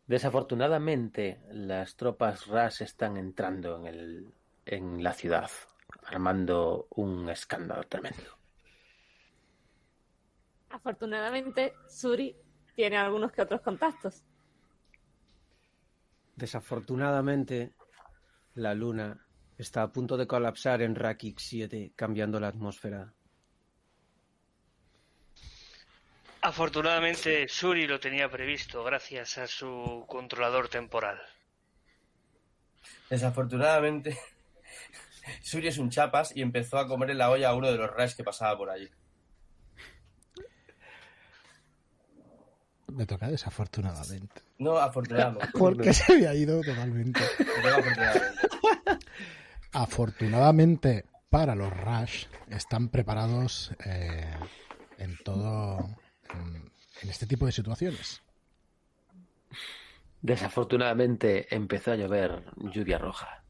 [0.08, 4.34] desafortunadamente las tropas RAS están entrando en, el,
[4.66, 5.52] en la ciudad,
[6.06, 8.38] armando un escándalo tremendo.
[10.70, 12.36] Afortunadamente, Suri
[12.78, 14.24] tiene algunos que otros contactos.
[16.36, 17.74] Desafortunadamente,
[18.54, 19.26] la luna
[19.58, 23.12] está a punto de colapsar en Rakik 7, cambiando la atmósfera.
[26.42, 31.20] Afortunadamente, Suri lo tenía previsto gracias a su controlador temporal.
[33.10, 34.16] Desafortunadamente,
[35.42, 37.90] Suri es un chapas y empezó a comer en la olla a uno de los
[37.90, 38.88] reyes que pasaba por allí.
[42.94, 44.42] Me toca desafortunadamente.
[44.60, 45.48] No, afortunadamente.
[45.58, 47.20] Porque se había ido totalmente.
[47.64, 48.48] Afortunadamente.
[49.74, 54.34] Afortunadamente para los Rush están preparados eh,
[54.98, 55.90] en todo
[56.34, 56.72] en,
[57.02, 58.22] en este tipo de situaciones.
[60.22, 63.44] Desafortunadamente empezó a llover lluvia roja.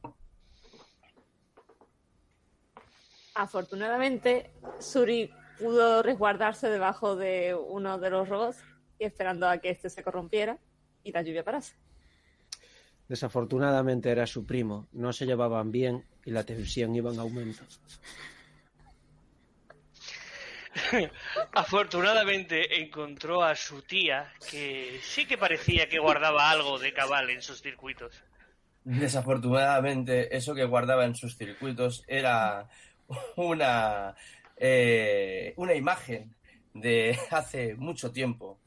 [3.36, 8.58] Afortunadamente, Suri pudo resguardarse debajo de uno de los robots
[9.00, 10.58] y esperando a que este se corrompiera
[11.04, 11.76] y la lluvia parase.
[13.08, 17.64] Desafortunadamente era su primo, no se llevaban bien y la tensión iba en aumento.
[21.54, 27.42] Afortunadamente encontró a su tía, que sí que parecía que guardaba algo de cabal en
[27.42, 28.24] sus circuitos.
[28.84, 32.68] Desafortunadamente, eso que guardaba en sus circuitos era
[33.36, 34.16] una,
[34.56, 36.36] eh, una imagen
[36.74, 38.60] de hace mucho tiempo.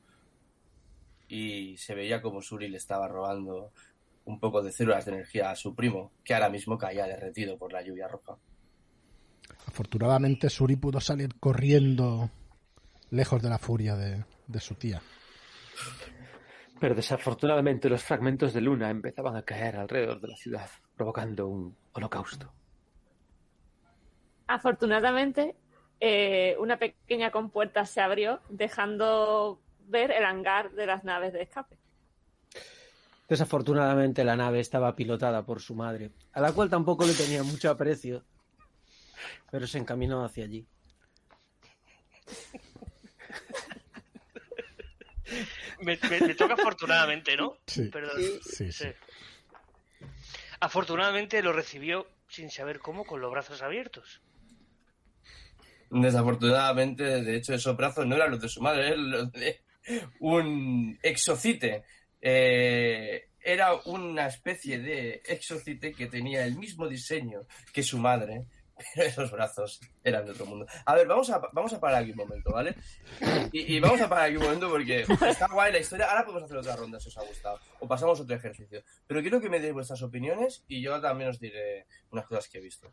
[1.30, 3.72] Y se veía como Suri le estaba robando
[4.24, 7.72] un poco de células de energía a su primo, que ahora mismo caía derretido por
[7.72, 8.36] la lluvia roja.
[9.66, 12.30] Afortunadamente Suri pudo salir corriendo
[13.10, 15.00] lejos de la furia de, de su tía.
[16.80, 21.76] Pero desafortunadamente los fragmentos de luna empezaban a caer alrededor de la ciudad, provocando un
[21.92, 22.52] holocausto.
[24.46, 25.54] Afortunadamente,
[26.00, 29.60] eh, una pequeña compuerta se abrió, dejando
[29.90, 31.76] ver el hangar de las naves de escape.
[33.28, 37.70] Desafortunadamente la nave estaba pilotada por su madre, a la cual tampoco le tenía mucho
[37.70, 38.24] aprecio,
[39.50, 40.66] pero se encaminó hacia allí.
[45.80, 47.56] Me, me- me toca afortunadamente, ¿no?
[47.66, 47.84] Sí.
[47.88, 48.20] Perdón.
[48.42, 48.88] Sí, sí.
[50.58, 54.20] Afortunadamente lo recibió sin saber cómo, con los brazos abiertos.
[55.88, 59.62] Desafortunadamente, de hecho, esos brazos no eran los de su madre, eran los de
[60.20, 61.84] un exocite.
[62.20, 68.44] Eh, era una especie de exocite que tenía el mismo diseño que su madre,
[68.94, 70.66] pero esos brazos eran de otro mundo.
[70.84, 72.74] A ver, vamos a, vamos a parar aquí un momento, ¿vale?
[73.52, 76.06] Y, y vamos a parar aquí un momento porque está guay la historia.
[76.06, 77.58] Ahora podemos hacer otra ronda si os ha gustado.
[77.80, 78.82] O pasamos otro ejercicio.
[79.06, 82.58] Pero quiero que me deis vuestras opiniones y yo también os diré unas cosas que
[82.58, 82.92] he visto.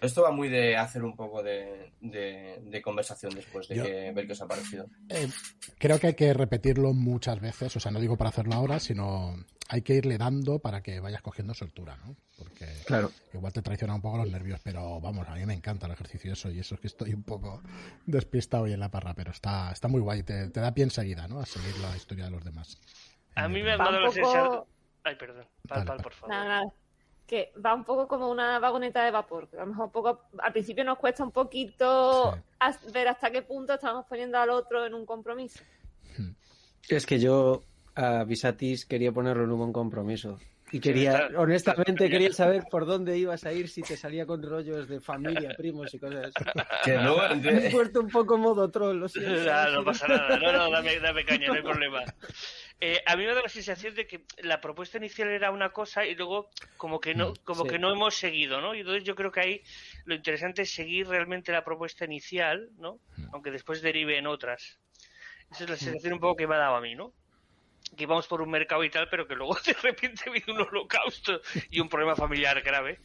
[0.00, 4.12] Esto va muy de hacer un poco de, de- de conversación después de Yo- que,
[4.12, 4.86] ver qué os ha parecido.
[5.08, 5.28] Eh,
[5.78, 9.36] creo que hay que repetirlo muchas veces, o sea, no digo para hacerlo ahora, sino
[9.68, 12.14] hay que irle dando para que vayas cogiendo soltura, ¿no?
[12.38, 13.10] Porque Claro.
[13.32, 16.32] igual te traiciona un poco los nervios, pero vamos, a mí me encanta el ejercicio
[16.32, 17.62] eso y eso es que estoy un poco
[18.04, 21.26] despistado hoy en la parra, pero está, está muy guay, te, te da pie enseguida,
[21.26, 21.40] ¿no?
[21.40, 22.78] A seguir la historia de los demás.
[23.34, 24.64] A mí me ha Va dado la sensación...
[25.02, 25.46] Ay, perdón.
[25.68, 26.30] Pal, pal, por favor.
[26.34, 26.72] Nada, nada.
[27.26, 29.48] Que va un poco como una vagoneta de vapor.
[29.48, 32.40] que a lo mejor un poco, al principio nos cuesta un poquito Sí.
[32.60, 35.62] as- ver hasta qué punto estamos poniendo al otro en un compromiso.
[36.88, 37.62] Es que yo
[37.96, 40.38] a Visatis quería ponerlo en un buen compromiso.
[40.72, 44.88] Y quería, honestamente, quería saber por dónde ibas a ir si te salía con rollos
[44.88, 46.50] de familia, primos y cosas así.
[46.84, 49.50] Que Me he puesto un poco modo troll, lo siento.
[49.52, 50.38] Ah, no pasa nada.
[50.38, 52.02] No, no, dame, dame caña, no hay problema.
[52.80, 56.04] Eh, a mí me da la sensación de que la propuesta inicial era una cosa
[56.04, 57.70] y luego como que no, como Sí.
[57.70, 58.74] que no hemos seguido, ¿no?
[58.74, 59.62] Y entonces yo creo que ahí
[60.04, 62.98] lo interesante es seguir realmente la propuesta inicial, ¿no?
[63.32, 64.78] Aunque después derive en otras.
[65.50, 67.14] Esa es la sensación un poco que me ha dado a mí, ¿no?
[67.94, 70.60] Que íbamos por un mercado y tal, pero que luego de repente ha habido un
[70.62, 73.00] holocausto y un problema familiar grave.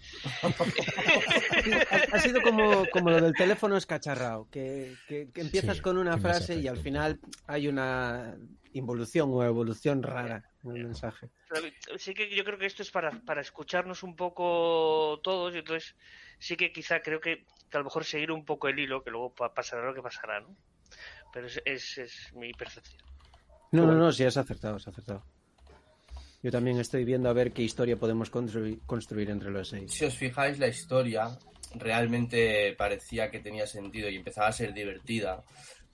[1.92, 5.98] Ha, ha sido como, como lo del teléfono escacharrado, que, que- que empiezas Sí, con
[5.98, 8.36] una frase y al final hay una
[8.74, 11.30] involución o evolución rara en el mensaje.
[11.98, 15.96] Sí que yo creo que esto es para, para escucharnos un poco todos y entonces
[16.40, 19.12] sí que quizá creo que, que a lo mejor seguir un poco el hilo, que
[19.12, 20.56] luego pa- pasará lo que pasará, ¿no?
[21.34, 23.02] Pero es, es, es mi percepción.
[23.72, 25.24] No, no, no, sí, has acertado, has acertado.
[26.44, 29.94] Yo también estoy viendo a ver qué historia podemos construir, construir entre los seis.
[29.94, 31.38] si os fijáis, la historia
[31.76, 35.44] realmente parecía que tenía sentido y empezaba a ser divertida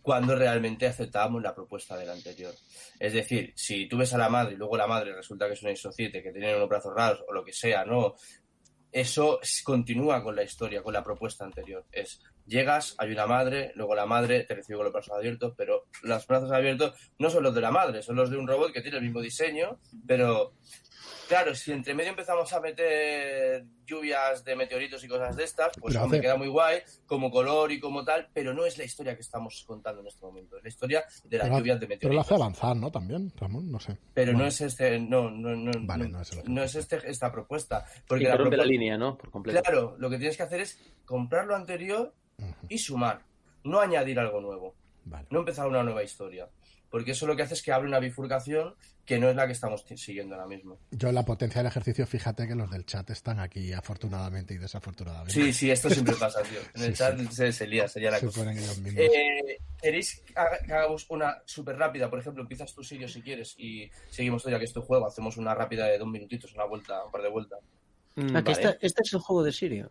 [0.01, 2.53] cuando realmente aceptábamos la propuesta del anterior.
[2.97, 5.61] Es decir, si tú ves a la madre y luego la madre resulta que es
[5.61, 8.15] una isociete, que tiene unos brazos raros o lo que sea, ¿no?
[8.89, 11.86] Eso continúa con la historia, con la propuesta anterior.
[11.91, 15.86] Es, llegas, hay una madre, luego la madre te recibe con los brazos abiertos, pero
[16.02, 18.82] los brazos abiertos no son los de la madre, son los de un robot que
[18.82, 20.54] tiene el mismo diseño, pero
[21.28, 25.95] Claro, si entre medio empezamos a meter lluvias de meteoritos y cosas de estas, pues
[25.95, 29.21] hace- queda muy guay, como color y como tal, pero no es la historia que
[29.21, 31.95] estamos contando en este momento, es la historia de las Pero, lluvias de pero lo
[32.19, 32.25] meteoritos.
[32.25, 32.91] hace avanzar, ¿no?
[32.91, 33.97] También, Ramón, no sé.
[34.13, 36.99] Pero no es este, no, no, no, Vale, no, no es el no es este,
[37.09, 37.86] esta propuesta.
[38.07, 39.17] Porque Y la rompe la propu- línea, ¿no?
[39.17, 39.61] Por completo.
[39.61, 42.13] Claro, lo que tienes que hacer es comprar lo anterior
[42.69, 43.21] y sumar,
[43.63, 44.75] no añadir algo nuevo,
[45.05, 45.28] Vale.
[45.30, 46.47] no empezar una nueva historia.
[46.89, 48.75] Porque eso lo que hace es que abre una bifurcación
[49.08, 50.78] que no es la que estamos siguiendo ahora mismo.
[50.91, 55.32] Yo la potencia del ejercicio, fíjate que los del chat están aquí afortunadamente y desafortunadamente.
[55.34, 56.60] Sí, sí, esto siempre pasa, tío.
[56.76, 57.28] En el Sí, chat sí.
[57.32, 58.41] Se, se lía, se lía la Se cosa.
[58.41, 59.01] ponen ellos mismos.
[59.05, 62.10] Eh, ¿Queréis que haga- que hagamos una súper rápida?
[62.10, 65.08] Por ejemplo, empiezas tú, Sirio, si quieres, y seguimos todavía que es tu juego.
[65.08, 67.60] Hacemos una rápida de dos minutitos, una vuelta, un par de vueltas.
[68.18, 68.64] Mm, Ah, que vale.
[68.64, 69.89] esta- este es el juego de Sirio.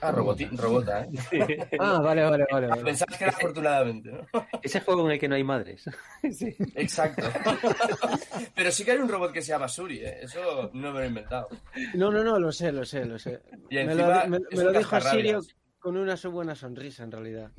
[0.00, 1.08] Ah, roboti- robota, ¿eh?
[1.80, 2.66] Ah, vale, vale, vale.
[2.66, 2.84] vale.
[2.84, 4.26] Pensabas que era afortunadamente, ¿no?
[4.62, 5.84] Ese juego en el que no hay madres.
[6.32, 6.54] sí.
[6.74, 7.22] Exacto.
[8.54, 10.18] Pero sí que hay un robot que se llama Suri, ¿eh?
[10.22, 11.48] Eso no me lo he inventado.
[11.94, 13.40] No, no, no, lo sé, lo sé, lo sé.
[13.70, 15.40] Y me encima lo, me- me lo dijo Sirio
[15.78, 17.50] con una su buena sonrisa, en realidad.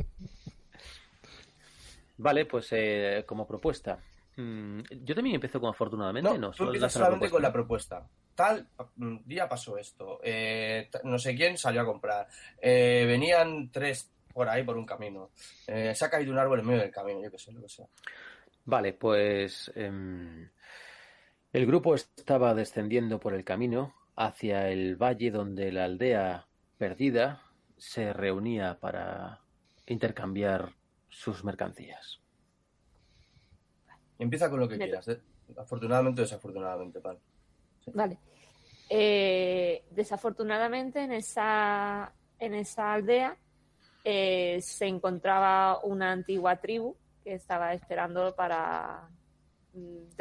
[2.18, 4.00] Vale, pues eh, como propuesta.
[4.38, 6.50] Mm, yo también empiezo con afortunadamente, No, ¿no?
[6.52, 8.08] tú Solo empiezas la solamente con la propuesta.
[8.38, 8.68] Tal
[9.26, 10.20] día pasó esto.
[10.24, 12.28] eh, no sé quién salió a comprar.
[12.62, 15.32] eh, venían tres por ahí por un camino.
[15.66, 17.68] eh, se ha caído un árbol en medio del camino, yo qué sé, lo que
[17.70, 17.88] sea.
[18.66, 20.48] Vale, pues em,
[21.52, 26.46] el grupo estaba descendiendo por el camino hacia el valle donde la aldea
[26.78, 27.42] perdida
[27.76, 29.42] se reunía para
[29.88, 30.74] intercambiar
[31.10, 32.20] sus mercancías.
[34.20, 35.08] Empieza con lo que quieras.
[35.08, 35.20] ¿eh?
[35.58, 37.18] Afortunadamente o desafortunadamente, pan.
[37.94, 38.20] Vale.
[38.90, 43.38] Eh, desafortunadamente en esa, en esa aldea
[44.04, 49.10] eh, se encontraba una antigua tribu que estaba esperando para
[49.74, 50.16] mm.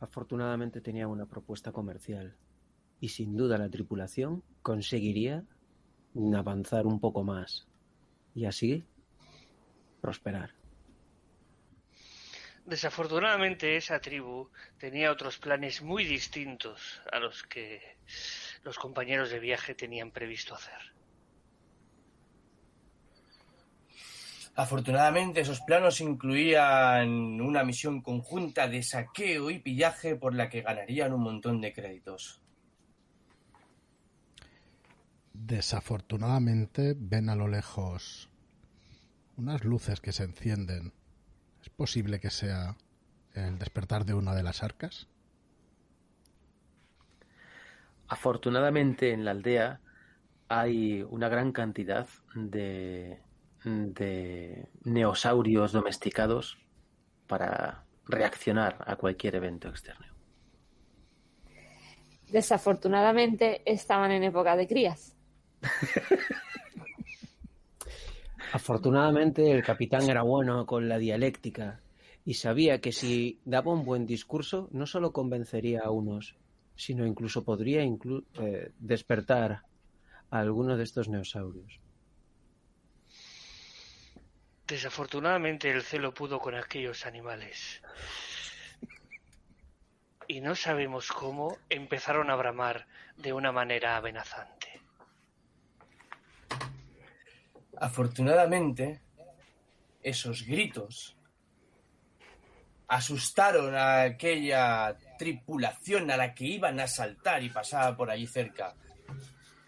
[0.00, 2.34] Afortunadamente tenía una propuesta comercial
[2.98, 5.44] y sin duda la tripulación conseguiría
[6.34, 7.68] avanzar un poco más
[8.34, 8.84] y así
[10.00, 10.61] prosperar.
[12.64, 14.48] Desafortunadamente esa tribu
[14.78, 17.96] tenía otros planes muy distintos a los que
[18.62, 20.92] los compañeros de viaje tenían previsto hacer.
[24.54, 31.14] Afortunadamente esos planos incluían una misión conjunta de saqueo y pillaje por la que ganarían
[31.14, 32.42] un montón de créditos.
[35.32, 38.28] Desafortunadamente ven a lo lejos
[39.36, 40.92] unas luces que se encienden.
[41.62, 42.76] ¿Es posible que sea
[43.34, 45.08] el despertar de una de las arcas?
[48.08, 49.80] Afortunadamente en la aldea
[50.48, 53.22] hay una gran cantidad de,
[53.64, 56.58] de neosaurios domesticados
[57.26, 60.06] para reaccionar a cualquier evento externo.
[62.28, 65.16] Desafortunadamente estaban en época de crías.
[68.52, 71.80] Afortunadamente el capitán era bueno con la dialéctica
[72.24, 76.36] y sabía que si daba un buen discurso no solo convencería a unos,
[76.76, 79.62] sino incluso podría eh, despertar
[80.30, 81.80] a alguno de estos neosaurios.
[84.66, 87.80] Desafortunadamente el celo pudo con aquellos animales.
[90.28, 92.86] Y no sabemos cómo empezaron a bramar
[93.16, 94.61] de una manera amenazante.
[97.82, 99.00] Afortunadamente,
[100.04, 101.16] esos gritos
[102.86, 108.76] asustaron a aquella tripulación a la que iban a saltar y pasaba por allí cerca.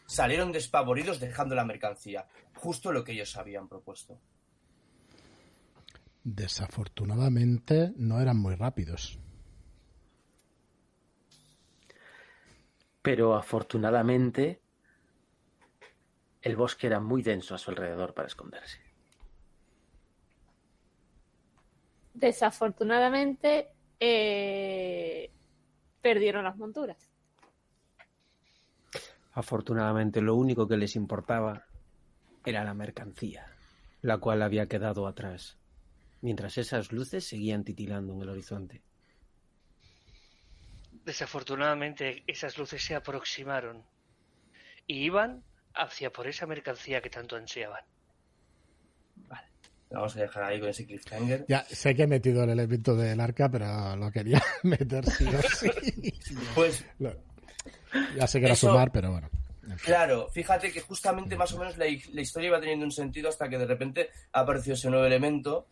[0.07, 4.21] Salieron despavoridos dejando la mercancía, justo lo que ellos habían propuesto.
[6.23, 9.19] Desafortunadamente no eran muy rápidos.
[13.03, 14.64] Pero afortunadamente
[16.45, 18.79] el bosque era muy denso a su alrededor para esconderse.
[22.13, 23.69] Desafortunadamente
[23.99, 25.31] eh,
[26.03, 27.11] perdieron las monturas.
[29.33, 31.65] Afortunadamente lo único que les importaba
[32.45, 33.47] era la mercancía,
[34.03, 35.57] la cual había quedado atrás,
[36.21, 38.83] mientras esas luces seguían titilando en el horizonte.
[41.07, 43.83] Desafortunadamente esas luces se aproximaron
[44.87, 45.43] y iban
[45.75, 47.83] hacia por esa mercancía que tanto ansiaban.
[49.29, 49.47] Vale.
[49.91, 51.45] Vamos a dejar ahí con ese cliffhanger.
[51.49, 55.43] Ya sé que he metido el elemento del arca, pero lo quería meter sí o
[55.43, 56.13] sí.
[56.55, 57.15] Pues Lo-
[58.17, 59.31] ya sé que era Eso- sumar, pero bueno.
[59.63, 59.87] en fin.
[59.87, 63.49] Claro, fíjate que justamente más o menos la, la historia iba teniendo un sentido hasta
[63.49, 65.69] que de repente ha aparecido ese nuevo elemento.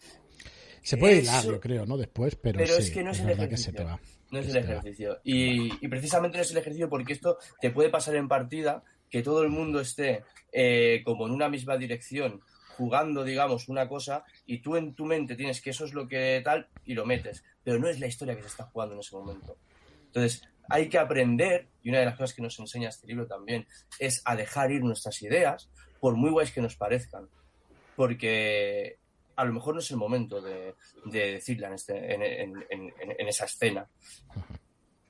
[0.82, 1.96] Se puede Eso- hilar, yo creo, ¿no?
[1.96, 4.06] Después, pero, Pero sí, es que no es el verdad que se te ejercicio.
[4.06, 4.22] va.
[4.32, 5.20] No es el ejercicio.
[5.24, 8.82] Y, y precisamente no es el ejercicio porque esto te puede pasar en partida,
[9.12, 12.40] que todo el mundo esté eh, como en una misma dirección,
[12.76, 16.40] jugando, digamos, una cosa, y tú en tu mente tienes que eso es lo que
[16.42, 17.44] tal, y lo metes.
[17.62, 19.56] Pero no es la historia que se está jugando en ese momento.
[20.06, 23.66] Entonces, hay que aprender, y una de las cosas que nos enseña este libro también,
[23.98, 25.68] es a dejar ir nuestras ideas,
[26.00, 27.28] por muy guays que nos parezcan.
[27.94, 28.96] Porque
[29.36, 33.28] a lo mejor no es el momento de, de decirla en, este, en, en- en-
[33.28, 33.86] esa escena.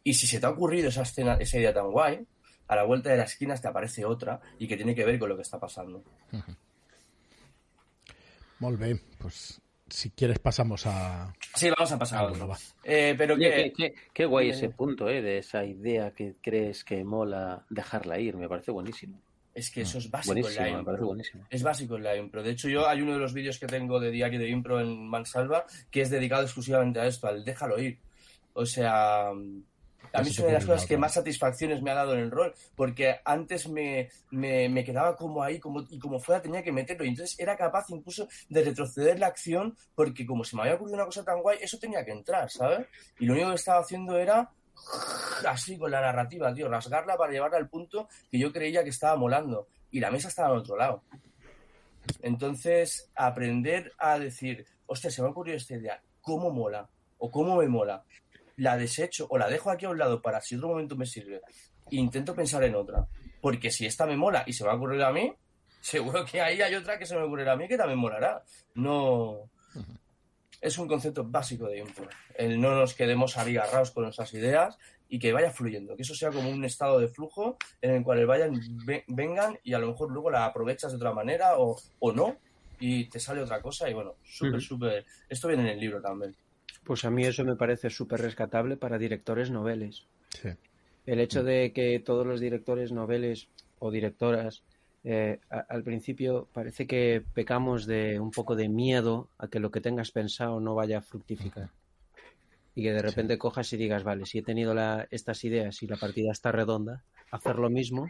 [0.04, 2.26] Y si se te ha ocurrido esa escena, esa idea tan guay,
[2.68, 5.28] a la vuelta de la esquina te aparece otra y que tiene que ver con
[5.28, 6.02] lo que está pasando.
[8.58, 11.32] Molt bé, pues si quieres pasamos a...
[11.54, 12.48] Sí, vamos a pasar a Bueno, otro.
[12.48, 12.58] va.
[12.84, 15.20] Eh, pero Oye, que, qué, qué- qué guay ese punto, ¿eh?
[15.20, 18.36] De esa idea que crees que mola dejarla ir.
[18.36, 19.20] Me parece buenísimo.
[19.54, 21.06] es que eso es básico Buenísimo, en la me parece impro.
[21.08, 21.46] buenísimo.
[21.50, 22.42] Es básico en la impro.
[22.42, 25.06] De hecho, yo hay uno de los vídeos que tengo de diario de impro en
[25.06, 27.98] Mansalva que es dedicado exclusivamente a esto, al déjalo ir.
[28.54, 29.26] O sea,
[30.12, 32.30] a mí es una de las cosas que más satisfacciones me ha dado en el
[32.30, 36.72] rol, porque antes me, me, me quedaba como ahí, como, y como fuera tenía que
[36.72, 40.74] meterlo, y entonces era capaz incluso de retroceder la acción, porque como se me había
[40.74, 42.86] ocurrido una cosa tan guay, eso tenía que entrar, ¿sabes?
[43.18, 44.50] Y lo único que estaba haciendo era
[45.46, 49.16] así con la narrativa, tío, rasgarla para llevarla al punto que yo creía que estaba
[49.16, 51.02] molando, y la mesa estaba al otro lado.
[52.20, 56.88] Entonces, aprender a decir, hostia, se me ha ocurrido esta idea, ¿cómo mola?
[57.18, 58.02] ¿O cómo me mola?
[58.62, 61.40] La desecho o la dejo aquí a un lado para si otro momento me sirve.
[61.90, 63.06] E intento pensar en otra.
[63.40, 65.32] Porque si esta me mola y se me va a ocurrir a mí,
[65.80, 68.42] seguro que ahí hay otra que se me ocurrirá a mí que también molará.
[68.74, 69.50] No.
[70.60, 72.08] Es un concepto básico de impro.
[72.36, 75.96] El no nos quedemos agarrados con nuestras ideas y que vaya fluyendo.
[75.96, 79.72] Que eso sea como un estado de flujo en el cual vayan, ve- vengan y
[79.74, 82.36] a lo mejor luego la aprovechas de otra manera o, o no
[82.78, 83.90] y te sale otra cosa.
[83.90, 85.04] Y bueno, súper, súper.
[85.28, 86.34] Esto viene en el libro también.
[86.84, 90.06] Pues a mí eso me parece súper rescatable para directores noveles.
[90.30, 90.48] Sí.
[91.06, 94.62] El hecho de que todos los directores noveles o directoras
[95.04, 99.70] eh, a- al principio parece que pecamos de un poco de miedo a que lo
[99.72, 101.70] que tengas pensado no vaya a fructificar.
[102.76, 105.88] Y que de repente cojas y digas, vale, si he tenido la- estas ideas y
[105.88, 107.02] la partida está redonda,
[107.32, 108.08] hacer lo mismo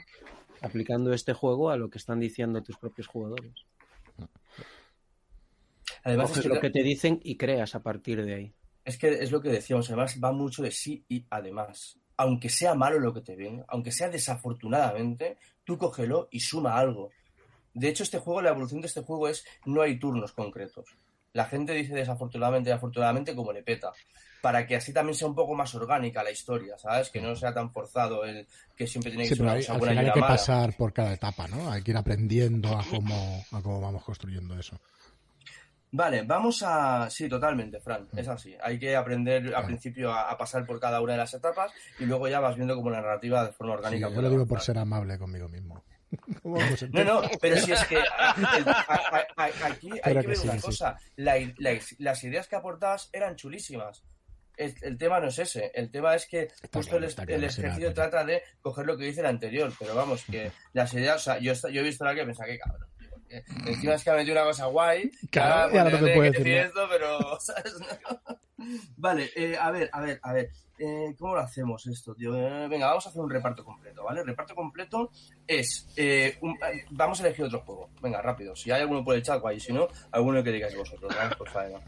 [0.61, 3.65] aplicando este juego a lo que están diciendo tus propios jugadores.
[6.05, 8.53] Además, Coges es que, lo que te dicen y creas a partir de ahí.
[8.85, 11.99] Es que es lo que decíamos, además va mucho de sí y además.
[12.17, 17.11] Aunque sea malo lo que te ven, aunque sea desafortunadamente, tú cógelo y suma algo.
[17.75, 20.87] De hecho, este juego, la evolución de este juego es no hay turnos concretos.
[21.33, 23.93] La gente dice desafortunadamente y afortunadamente como le peta.
[24.43, 27.09] Para que así también sea un poco más orgánica la historia, ¿sabes?
[27.09, 29.81] Que no sea tan forzado el que siempre tiene que Sí, ser una hay- al
[29.81, 30.33] final hay que mala.
[30.35, 31.71] pasar por cada etapa, ¿no?
[31.73, 34.79] Hay que ir aprendiendo a cómo, a cómo vamos construyendo eso.
[35.95, 37.11] Vale, vamos a...
[37.11, 38.57] Sí, totalmente, Fran, es así.
[38.63, 39.67] Hay que aprender al Claro.
[39.67, 42.75] principio a, a pasar por cada una de las etapas y luego ya vas viendo
[42.75, 44.09] como la narrativa de forma Sí, orgánica.
[44.09, 45.85] yo puede lo digo por ser amable conmigo mismo.
[46.43, 48.35] ¿Cómo vamos a No, no, pero si es que a-
[49.37, 50.63] a- aquí hay que que ver sí, una sí.
[50.63, 50.97] cosa.
[51.17, 54.03] La i- la- las ideas que aportabas eran chulísimas.
[54.57, 55.73] El, el tema no es ese.
[55.75, 57.11] El tema es que justo el, el
[57.51, 59.73] sí, ejercicio trata de coger lo que dice el anterior.
[59.79, 61.17] Pero vamos, que las ideas...
[61.17, 62.87] O sea, yo, yo he visto la que pensaba que cabrón.
[63.55, 65.11] Porque Encima es que ha metido una cosa guay.
[65.31, 67.19] Claro, ahora, y ahora pues, no te tiene puede que decir esto, pero...
[67.41, 67.75] ¿sabes?
[68.97, 70.51] Vale, eh, a ver, a ver, a ver.
[70.79, 72.35] Eh, ¿Cómo lo hacemos esto, tío?
[72.37, 74.21] Eh, venga, vamos a hacer un reparto completo, ¿vale?
[74.21, 75.11] El reparto completo
[75.47, 75.89] es...
[75.97, 77.91] eh, un- eh, vamos a elegir otro juego.
[78.01, 78.55] Venga, rápido.
[78.57, 79.59] Si hay alguno por el chat, guay.
[79.61, 81.35] Si no, alguno que digáis vosotros, ¿vale?
[81.37, 81.81] Por favor.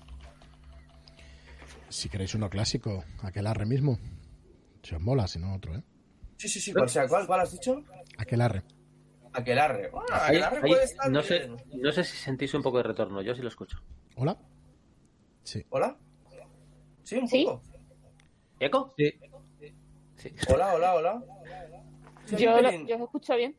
[1.89, 3.99] Si queréis uno clásico, aquel arre mismo.
[4.83, 5.83] Si os mola, si no otro, ¿eh?
[6.37, 6.73] Sí, sí, sí.
[6.73, 7.07] ¿Cuál sea?
[7.09, 7.83] ¿Cuál, cuál has dicho?
[8.19, 8.63] Aquel arre.
[9.35, 9.91] Aquelarre.
[9.91, 12.85] Bueno, Ahí- Aquelarre ahí- puede estar no, sé, no sé si sentís un poco de
[12.85, 13.79] retorno, yo sí lo escucho.
[14.17, 14.39] ¿Hola?
[15.43, 15.65] Sí.
[15.71, 15.97] ¿Hola?
[17.03, 17.45] Sí, un ¿Sí?
[17.45, 17.63] poco.
[18.61, 18.95] ¿Eco?
[18.97, 19.13] Sí.
[20.53, 21.23] Hola, hola, hola.
[22.27, 23.57] Sí, Yo, lo, yo os escucho bien.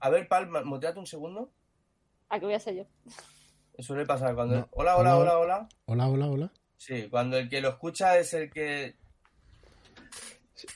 [0.00, 1.50] A ver, Pal, ma- muteate un segundo.
[2.28, 2.84] ¿A qué voy a hacer yo?
[3.78, 4.56] Suele pasar cuando...
[4.56, 4.68] No.
[4.72, 5.38] Hola, hola, Hola.
[5.38, 5.68] hola, hola.
[5.86, 6.52] Hola, hola, hola.
[6.76, 8.96] Sí, cuando el que lo escucha es el que...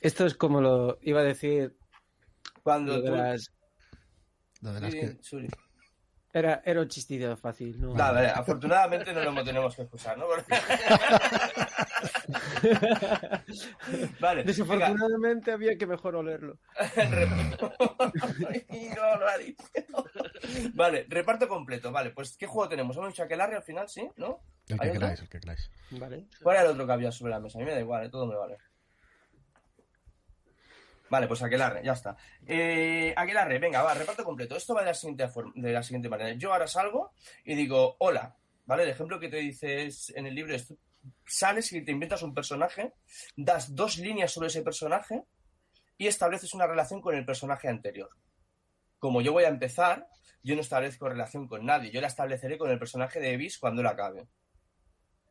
[0.01, 1.77] Esto es como lo iba a decir.
[2.63, 3.11] Cuando tú...
[3.15, 3.53] las-
[4.73, 5.19] de las Sí, que...
[5.23, 5.49] Suri.
[6.37, 7.95] Era, era un chistito fácil, ¿no?
[7.95, 10.27] Nada, vale, afortunadamente no lo tenemos que escuchar, ¿no?
[14.21, 16.59] vale, venga, Desafortunadamente había que mejor olerlo.
[17.57, 19.65] no lo ha dicho.
[20.75, 21.91] Vale, reparto completo.
[21.91, 22.95] Vale, pues ¿qué juego tenemos?
[22.99, 24.07] Hemos dicho Aquelarre al final, ¿sí?
[24.17, 24.41] ¿No?
[24.69, 25.71] El ¿Hay que queráis, el que queráis.
[25.93, 26.27] Vale.
[26.43, 27.59] ¿Cuál era el otro que había sobre la mesa?
[27.59, 28.11] A mí me da igual, ¿eh?
[28.11, 28.59] todo me vale.
[31.09, 32.17] Vale, pues Aquelarre, ya está.
[32.47, 34.57] Eh, Aquelarre, venga, va, reparto completo.
[34.57, 36.33] Esto va de la, siguiente de la siguiente manera.
[36.33, 37.13] Yo ahora salgo
[37.45, 38.83] y digo, hola, ¿vale?
[38.83, 40.75] El ejemplo que te dices en el libro es,
[41.25, 42.95] sales y te inventas un personaje,
[43.37, 45.23] das dos líneas sobre ese personaje
[45.97, 48.11] y estableces una relación con el personaje anterior.
[48.99, 50.09] Como yo voy a empezar,
[50.43, 53.83] yo no establezco relación con nadie, yo la estableceré con el personaje de Evis cuando
[53.83, 54.29] la acabe.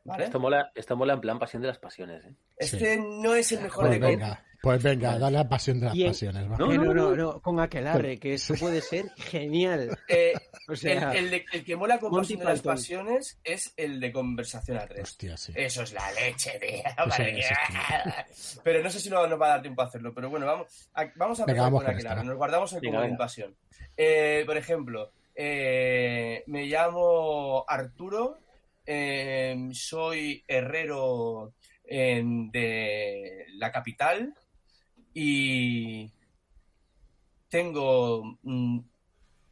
[0.06, 0.26] ¿Vale?
[0.26, 2.34] Esto mola, esto mola en plan pasión de las pasiones, ¿eh?
[2.58, 5.98] Este no es el mejor Pues de venga, pues venga, dale la pasión de las
[5.98, 6.50] pasiones.
[6.52, 6.58] va.
[6.58, 7.42] No, Eh, no, no, no, no.
[7.42, 9.98] con Aquelarre, que eso puede ser genial.
[10.08, 10.34] Eh,
[10.68, 13.72] O sea, el, el de- el que mola con Monty pasión de las pasiones es
[13.78, 15.04] el de conversación a tres.
[15.04, 15.54] Hostia, sí.
[15.56, 16.82] Eso es la leche, tío.
[18.64, 20.14] Pero no sé si no nos va a dar tiempo a hacerlo.
[20.14, 22.24] Pero bueno, vamos a, vamos a Venga, empezar vamos con con Aquelarre.
[22.24, 23.24] Nos guardamos el Venga, comodín venga.
[23.26, 23.56] pasión.
[23.98, 28.40] Eh, por ejemplo, eh, me llamo Arturo.
[28.86, 34.34] Eh, soy herrero en- de la capital.
[35.14, 36.12] Y
[37.50, 38.80] tengo mm,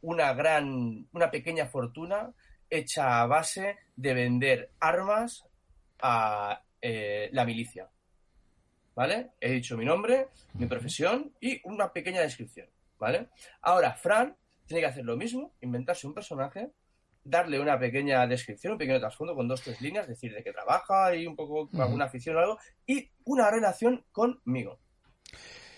[0.02, 2.32] una gran, una pequeña fortuna
[2.68, 5.44] hecha a base de vender armas
[6.00, 7.88] a eh, la milicia.
[8.94, 9.30] ¿Vale?
[9.40, 12.68] He dicho mi nombre, mi profesión y una pequeña descripción.
[12.98, 13.28] ¿Vale?
[13.62, 16.70] Ahora, Fran tiene que hacer lo mismo, inventarse un personaje,
[17.24, 21.14] darle una pequeña descripción, un pequeño trasfondo con dos, tres líneas, decir de qué trabaja
[21.16, 21.82] y un poco Ujú.
[21.82, 24.78] alguna afición o algo, y una relación conmigo.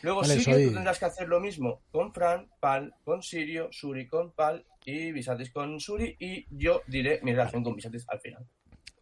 [0.03, 3.68] Luego Vale, Sirio, soy- tú tendrás que hacer lo mismo con Fran, Pal con Sirio,
[3.72, 8.20] Suri con Pal y Visatis con Suri y yo diré mi relación con Visatis al
[8.20, 8.47] final.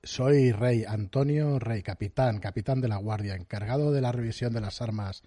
[0.02, 4.80] Soy Rey Antonio Rey, capitán, capitán de la Guardia, encargado de la revisión de las
[4.82, 5.22] armas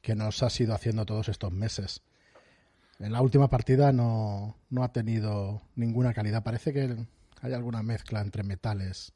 [0.00, 2.02] que nos has ido haciendo todos estos meses.
[2.98, 6.42] En la última partida no, no ha tenido ninguna calidad.
[6.42, 6.96] Parece que
[7.40, 9.12] hay alguna mezcla entre metales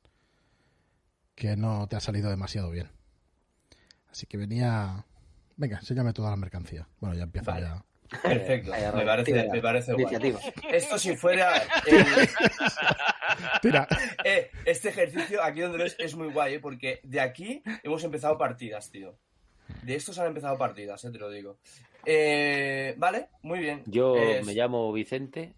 [1.34, 2.90] que no te ha salido demasiado bien.
[4.10, 5.04] Así que venía...
[5.56, 6.86] Venga, enséñame toda la mercancía.
[7.00, 7.66] Bueno, ya empieza Vale.
[7.66, 7.84] ya.
[8.22, 10.36] Perfecto, me parece, me parece guay.
[10.70, 11.50] Esto si fuera...
[13.62, 13.88] Tira.
[14.24, 16.60] eh, este ejercicio aquí donde lo es es muy guay, ¿eh?
[16.60, 19.16] porque de aquí hemos empezado partidas, tío.
[19.82, 21.58] De estos han empezado partidas, eh, te lo digo.
[22.04, 23.82] Eh, vale, muy bien.
[23.86, 25.54] Yo Es- me llamo Vicente,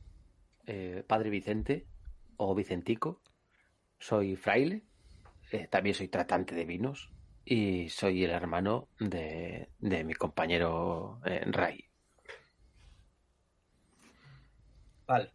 [0.66, 1.84] eh, padre Vicente
[2.38, 3.20] o Vicentico.
[3.98, 4.82] Soy fraile,
[5.52, 7.10] eh, también soy tratante de vinos
[7.44, 11.84] y soy el hermano de, de mi compañero eh, Ray.
[15.06, 15.30] Vale.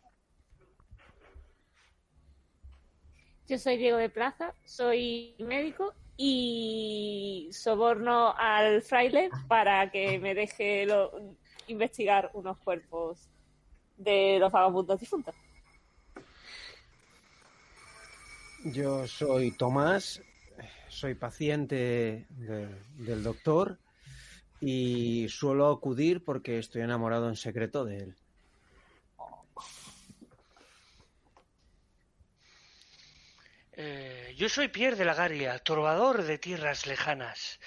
[3.47, 10.85] Yo soy Diego de Plaza, soy médico y soborno al fraile para que me deje
[10.85, 11.13] lo-
[11.67, 13.29] investigar unos cuerpos
[13.95, 15.33] de los vagabundos difuntos.
[18.65, 20.21] Yo soy Tomás,
[20.89, 22.67] soy paciente de-
[22.97, 23.79] del doctor
[24.59, 28.15] y suelo acudir porque estoy enamorado en secreto de él.
[33.81, 37.59] Eh, yo soy Pierre de la Garia, trovador de tierras lejanas.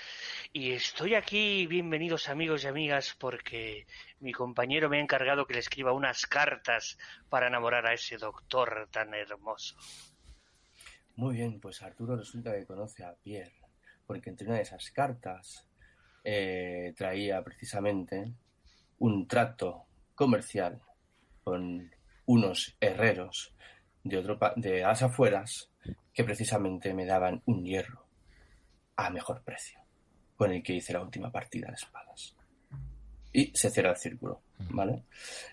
[0.54, 3.86] Y estoy aquí, bienvenidos amigos y amigas, porque
[4.20, 6.96] mi compañero me ha encargado que le escriba unas cartas
[7.28, 9.76] para enamorar a ese doctor tan hermoso.
[11.16, 13.52] Muy bien, pues Arturo resulta que conoce a Pierre,
[14.06, 15.68] porque entre una de esas cartas
[16.24, 18.32] eh, traía precisamente
[18.98, 20.80] un trato comercial
[21.44, 21.90] con
[22.24, 23.54] unos herreros
[24.04, 25.68] de otro pa- de las afueras
[26.12, 28.06] que precisamente me daban un hierro
[28.96, 29.80] a mejor precio,
[30.36, 32.36] con el que hice la última partida de espadas.
[33.32, 35.04] Y se cierra el círculo, ¿vale?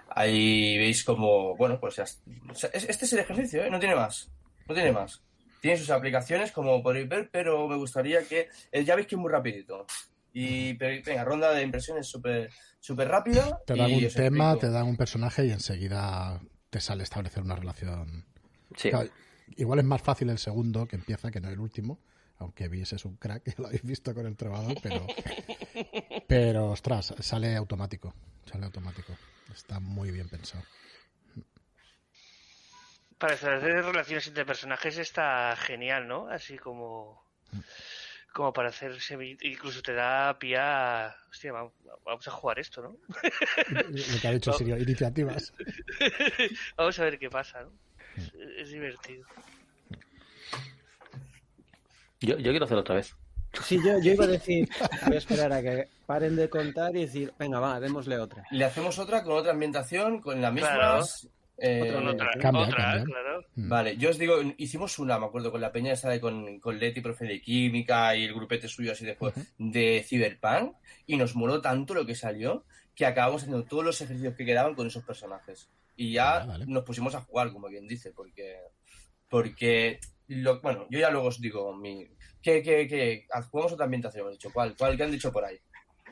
[0.10, 3.70] Ahí veis como, bueno, pues ya es- o sea, es- este es el ejercicio, ¿eh?
[3.70, 4.30] No tiene más,
[4.68, 5.22] no tiene más.
[5.62, 9.20] Tiene sus aplicaciones, como podéis ver, pero me gustaría que, eh, ya veis que es
[9.22, 9.86] muy rapidito.
[10.34, 12.50] Y pero, venga, ronda de impresiones súper
[12.82, 13.60] súper rápida.
[13.66, 14.58] Te dan y un tema, explico.
[14.60, 16.40] te dan un personaje y enseguida
[16.70, 18.26] te sale establecer una relación.
[18.78, 18.90] Sí.
[18.90, 19.10] Claro,
[19.58, 22.00] igual es más fácil el segundo que empieza que no el último,
[22.38, 25.06] aunque Bis es un crack, ya lo habéis visto con el trovador, pero,
[26.28, 28.14] pero ostras, sale automático,
[28.46, 29.18] sale automático.
[29.54, 30.64] Está muy bien pensado.
[33.18, 36.30] Para establecer relaciones entre personajes está genial, ¿no?
[36.30, 37.22] Así como
[38.32, 41.72] como para hacer semi- incluso te da pie a hostia, va-
[42.06, 42.96] vamos a jugar esto, ¿no?
[44.14, 45.52] Lo que ha dicho Sirio, iniciativas.
[46.78, 47.72] vamos a ver qué pasa, ¿no?
[48.26, 49.26] Es, es divertido.
[52.22, 53.16] Yo, yo quiero hacerlo otra vez.
[53.64, 54.70] Sí, yo, yo iba a decir,
[55.08, 58.44] voy a esperar a que paren de contar y decir, venga, va, démosle otra.
[58.52, 60.74] Le hacemos otra con otra ambientación, con la misma.
[60.76, 61.06] Claro.
[61.58, 63.04] eh, Otra, otra, cambia, otra, cambia.
[63.06, 63.46] claro.
[63.56, 66.78] Vale, yo os digo, hicimos una, me acuerdo, con la peña esa de con, con
[66.78, 70.76] Leti, profe de química y el grupete suyo así después de Cyberpunk
[71.08, 74.76] y nos moló tanto lo que salió que acabamos haciendo todos los ejercicios que quedaban
[74.76, 75.70] con esos personajes.
[76.02, 76.66] Y ya Ah, vale.
[76.66, 78.56] nos pusimos a jugar, como quien dice, porque,
[79.28, 82.08] porque lo, bueno, yo ya luego os digo, mi,
[82.42, 83.28] ¿qué, qué, qué?
[83.52, 84.30] ¿Jugamos otra ambientación?
[84.30, 84.76] He dicho, ¿cuál?
[84.78, 85.60] ¿Cuál que han dicho por ahí?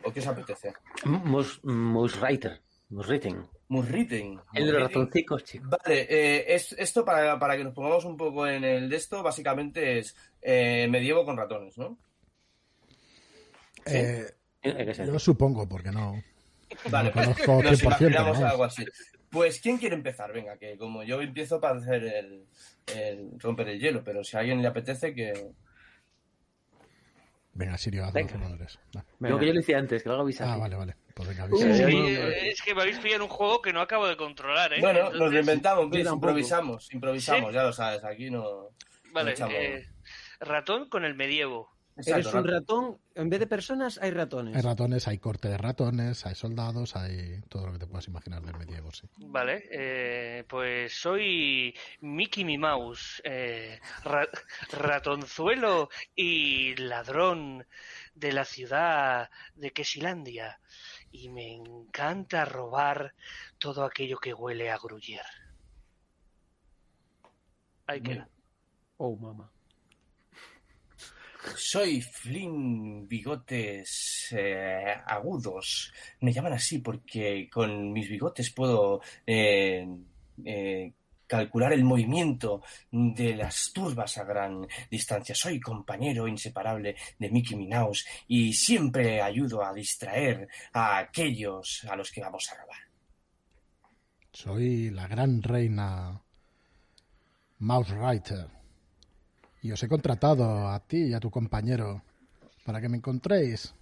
[0.04, 0.74] ¿O qué os apetece?
[1.06, 2.62] Mus, Muswriter.
[2.90, 3.48] Muswriting.
[3.70, 4.40] Murriten.
[4.54, 5.70] El de los ratoncicos, chicos.
[5.70, 9.24] Vale, eh, es, esto para, para que nos pongamos un poco en el de esto,
[9.24, 11.98] básicamente es eh, medievo con ratones, ¿no?
[13.86, 14.26] Eh,
[14.64, 15.06] sé.
[15.06, 16.22] yo supongo, porque no.
[16.90, 18.52] Vale, no pues conozco nos 100%, pero imaginamos vamos.
[18.52, 18.86] algo así.
[19.30, 20.32] Pues, ¿quién quiere empezar?
[20.32, 22.46] Venga, que como yo empiezo para hacer el,
[22.96, 25.34] el romper el hielo, pero si a alguien le apetece que...
[27.54, 28.38] Venga, Sirio, haz Venga.
[28.38, 28.80] los.
[28.96, 29.04] Va.
[29.20, 30.48] No, que yo lo hice antes, que lo hago avisar.
[30.48, 30.96] Ah, vale, vale.
[31.16, 31.68] Pues venga, avisa.
[31.90, 34.80] eh, es que me habéis pillado en un juego que no acabo de controlar, ¿eh?
[34.80, 37.56] Bueno, nos lo inventamos, improvisamos, improvisamos, ¿Sí?
[37.56, 38.70] ya lo sabes, aquí no...
[39.12, 39.56] Vale, echamos.
[39.56, 39.88] eh,
[40.40, 41.76] ratón con el medievo.
[41.98, 42.52] Eres Exacto, un rato.
[42.60, 44.56] ratón, en vez de personas hay ratones.
[44.56, 48.44] Hay ratones, hay corte de ratones, hay soldados, hay todo lo que te puedas imaginar
[48.44, 49.10] del medievo, sí.
[49.18, 54.30] Vale, eh, pues soy Mickey Mi Mouse, eh, ra-
[54.72, 57.66] ratonzuelo y ladrón
[58.14, 60.60] de la ciudad de Quesilandia.
[61.12, 63.16] Y me encanta robar
[63.58, 65.26] todo aquello que huele a gruyer.
[67.88, 68.30] Ahí queda.
[68.98, 69.52] Oh, mamá.
[71.56, 75.94] Soy Flynn Bigotes eh, Agudos.
[76.22, 79.88] Me llaman así porque con mis bigotes puedo eh,
[80.44, 80.94] eh,
[81.26, 85.36] calcular el movimiento de las turbas a gran distancia.
[85.36, 92.12] Soy compañero inseparable de Mickey Mouse y siempre ayudo a distraer a aquellos a los
[92.12, 92.80] que vamos a robar.
[94.32, 96.22] Soy la gran reina
[97.60, 98.57] Mouse Writer.
[99.68, 102.02] Y os he contratado a ti y a tu compañero
[102.64, 103.76] para que me encontréis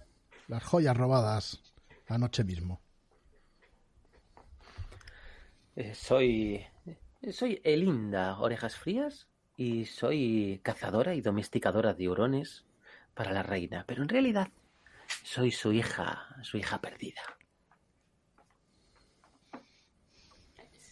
[0.48, 1.62] las joyas robadas
[2.08, 2.80] anoche mismo.
[5.76, 6.66] Eh, soy.
[7.30, 12.64] Soy Elinda Orejas Frías y soy cazadora y domesticadora de hurones
[13.14, 14.48] para la reina, pero en realidad
[15.22, 17.22] soy su hija, su hija perdida.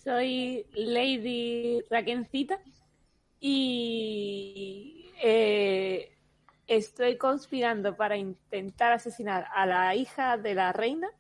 [0.05, 2.61] Soy Lady Raquencita
[3.47, 6.17] y eh,
[6.67, 11.11] estoy conspirando para intentar asesinar a la hija de la reina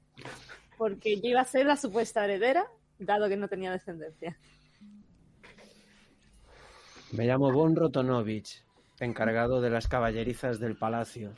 [0.78, 2.66] porque yo iba a ser la supuesta heredera,
[2.98, 4.38] dado que no tenía descendencia.
[7.12, 8.64] Me llamo Von Rotonovich,
[9.00, 11.34] encargado de las caballerizas del palacio.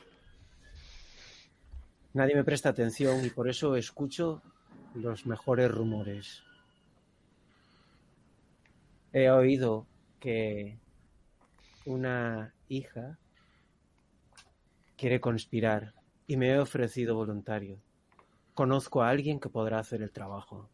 [2.13, 4.41] Nadie me presta atención y por eso escucho
[4.95, 6.43] los mejores rumores.
[9.11, 9.85] He oído
[10.19, 10.79] que
[11.85, 13.17] una hija
[14.97, 15.93] quiere conspirar
[16.25, 17.79] y me he ofrecido voluntario.
[18.53, 20.69] Conozco a alguien que podrá hacer el trabajo.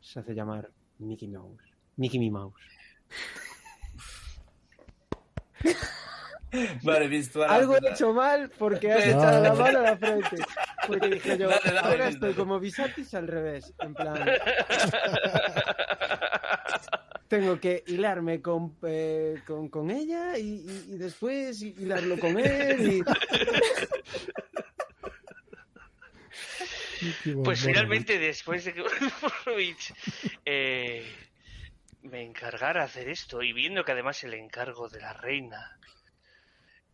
[0.00, 1.62] Se hace llamar Mickey Mouse.
[1.96, 2.54] Mickey Mi Mouse.
[6.82, 9.10] Vale, visto Algo he hecho mal porque has No.
[9.20, 10.36] echado la mano a la frente.
[10.86, 12.10] Porque dije yo, Dale, dale, ahora dale.
[12.10, 13.72] estoy como Visatis al revés.
[13.80, 14.24] En plan,
[17.28, 22.92] tengo que hilarme con, eh, con, con ella y, y- y después hilarlo con él.
[22.92, 23.02] Y...
[27.44, 28.84] Pues finalmente, después de que
[30.44, 31.06] eh,
[32.02, 35.78] me encargara hacer esto, y viendo que además el encargo de la reina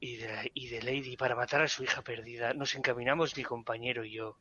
[0.05, 4.05] y de, y de Lady para matar a su hija perdida, nos encaminamos mi compañero
[4.05, 4.37] y yo.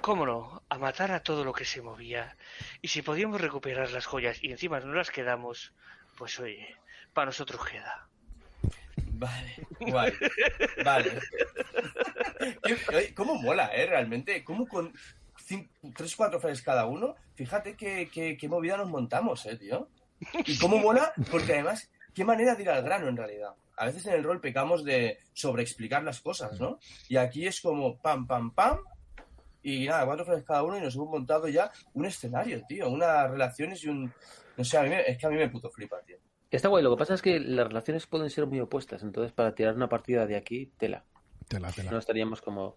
[0.00, 0.64] ¿Cómo no?
[0.68, 2.36] A matar a todo lo que se movía.
[2.80, 5.72] Y si podíamos recuperar las joyas y encima no las quedamos,
[6.18, 6.76] pues oye,
[7.12, 8.08] para nosotros queda.
[9.12, 10.12] Vale, guay.
[10.84, 11.20] Vale.
[13.14, 13.86] ¿Cómo mola, eh?
[13.86, 14.42] Realmente.
[14.42, 14.92] ¿Cómo con
[15.38, 17.14] cin- tres, cuatro frases cada uno?
[17.36, 19.88] Fíjate qué, qué, qué movida nos montamos, eh, tío.
[20.46, 23.54] Y cómo mola, porque además, qué manera de ir al grano en realidad.
[23.76, 26.78] A veces en el rol pecamos de sobreexplicar las cosas, ¿no?
[27.08, 28.78] Y aquí es como pam, pam, pam.
[29.62, 32.90] Y nada, cuatro frases cada uno y nos hemos montado ya un escenario, tío.
[32.90, 34.12] Unas relaciones y un...
[34.56, 36.16] No sé, a mí me- es que a mí me puto flipa, tío.
[36.50, 39.54] Está guay, lo que pasa es que las relaciones pueden ser muy opuestas, entonces para
[39.54, 41.04] tirar una partida de aquí, tela.
[41.48, 41.90] Tela, tela.
[41.90, 42.74] No estaríamos como...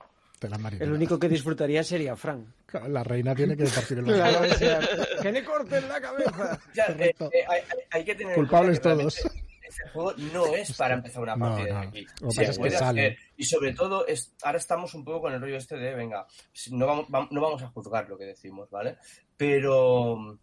[0.80, 2.46] El único que disfrutaría sería Frank.
[2.88, 4.80] La reina tiene que partir el Claro, o sea,
[5.22, 6.60] que le corten la cabeza.
[6.74, 9.16] Ya, eh, eh, hay, hay- hay que tener en Culpables todos.
[9.68, 11.80] Este juego no es para empezar una partida no.
[11.90, 12.06] aquí.
[12.30, 13.18] Es que sale.
[13.36, 16.26] Y sobre todo, es, ahora estamos un poco con el rollo este de, venga,
[16.72, 18.98] no vamos, vam- no vamos a juzgar lo que decimos, ¿vale?
[19.36, 20.38] Pero,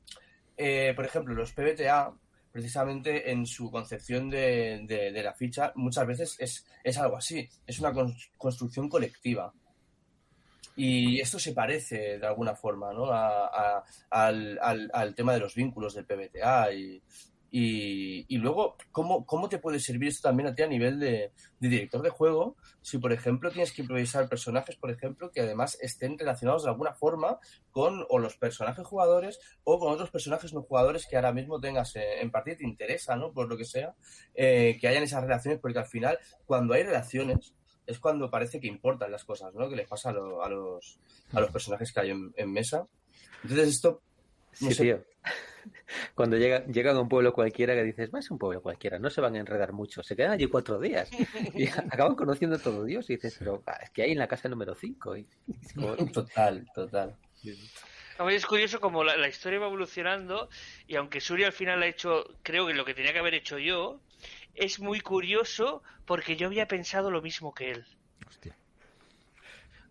[0.57, 2.13] eh, por ejemplo, los PBTA,
[2.51, 7.49] precisamente en su concepción de, de- de la ficha, muchas veces es, es algo así.
[7.67, 9.53] Es una cons- construcción colectiva.
[10.77, 13.07] Y esto se parece de alguna forma ¿no?
[13.13, 17.03] a- a- al, al- al tema de los vínculos del PBTA y,
[17.55, 21.33] y, y luego, ¿cómo, ¿cómo te puede servir esto también a ti a nivel de,
[21.61, 22.57] de director de juego?
[22.81, 26.95] Si, por ejemplo, tienes que improvisar personajes, por ejemplo, que además estén relacionados de alguna
[26.95, 27.39] forma
[27.71, 31.95] con o los personajes jugadores o con otros personajes no jugadores que ahora mismo tengas
[31.97, 33.33] eh, en partida y te interesa, ¿no?
[33.35, 33.95] Por lo que sea,
[34.35, 37.53] eh, que hayan esas relaciones, porque al final, cuando hay relaciones,
[37.87, 39.69] es cuando parece que importan las cosas, ¿no?
[39.69, 40.99] Que les pasa a, lo- a los,
[41.33, 42.87] a los personajes que hay en, en mesa.
[43.43, 44.03] Entonces, esto.
[44.61, 45.05] no Sí, sé, tío.
[46.15, 48.99] Cuando llega, llegan a un pueblo cualquiera que dices, va a ser un pueblo cualquiera,
[48.99, 51.09] no se van a enredar mucho, se quedan allí cuatro días
[51.55, 54.27] y acaban conociendo a todo Dios y dices, pero ah, es que hay en la
[54.27, 55.17] casa número 5.
[55.19, 55.27] Y,
[55.75, 57.17] como- Total, total.
[58.19, 60.49] A mí es curioso como la, la historia va evolucionando
[60.87, 63.59] y aunque Suri al final ha hecho, creo que lo que tenía que haber hecho
[63.59, 64.01] yo,
[64.55, 67.87] es muy curioso porque yo había pensado lo mismo que él.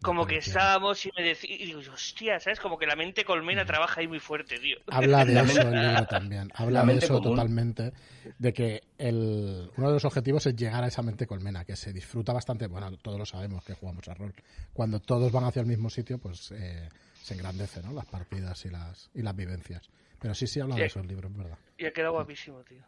[0.02, 2.60] Como que estábamos y me decía, y digo, hostia, ¿sabes?
[2.60, 4.78] Como que la mente colmena trabaja ahí muy fuerte, tío.
[4.88, 6.48] Habla de La eso el libro también.
[6.54, 7.36] la Habla de eso común.
[7.36, 7.94] totalmente.
[8.40, 11.94] De que el, uno de los objetivos es llegar a esa mente colmena, que se
[11.94, 12.66] disfruta bastante.
[12.66, 14.34] Bueno, todos lo sabemos que jugamos a rol.
[14.74, 16.90] Cuando todos van hacia el mismo sitio, pues eh,
[17.22, 17.94] se engrandece, ¿no?
[17.94, 19.88] Las partidas y las, y las vivencias.
[20.20, 21.58] Pero sí, sí habla de eso el libro, es verdad.
[21.78, 22.84] Y ha quedado guapísimo, tío.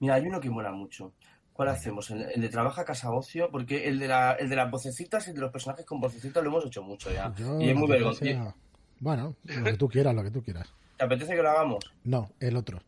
[0.00, 1.12] Mira, hay uno que mola mucho.
[1.52, 2.10] ¿Cuál hacemos?
[2.10, 3.50] ¿El, el de Trabaja Casa Ocio?
[3.50, 6.42] Porque el de, la, el de las vocecitas y el de los personajes con vocecitas
[6.42, 7.32] lo hemos hecho mucho ya.
[7.36, 8.54] Yo, y es muy que vergonzoso.
[8.98, 10.72] Bueno, lo que tú quieras, lo que tú quieras.
[10.96, 11.84] ¿Te apetece que lo hagamos?
[12.04, 12.80] No, el otro.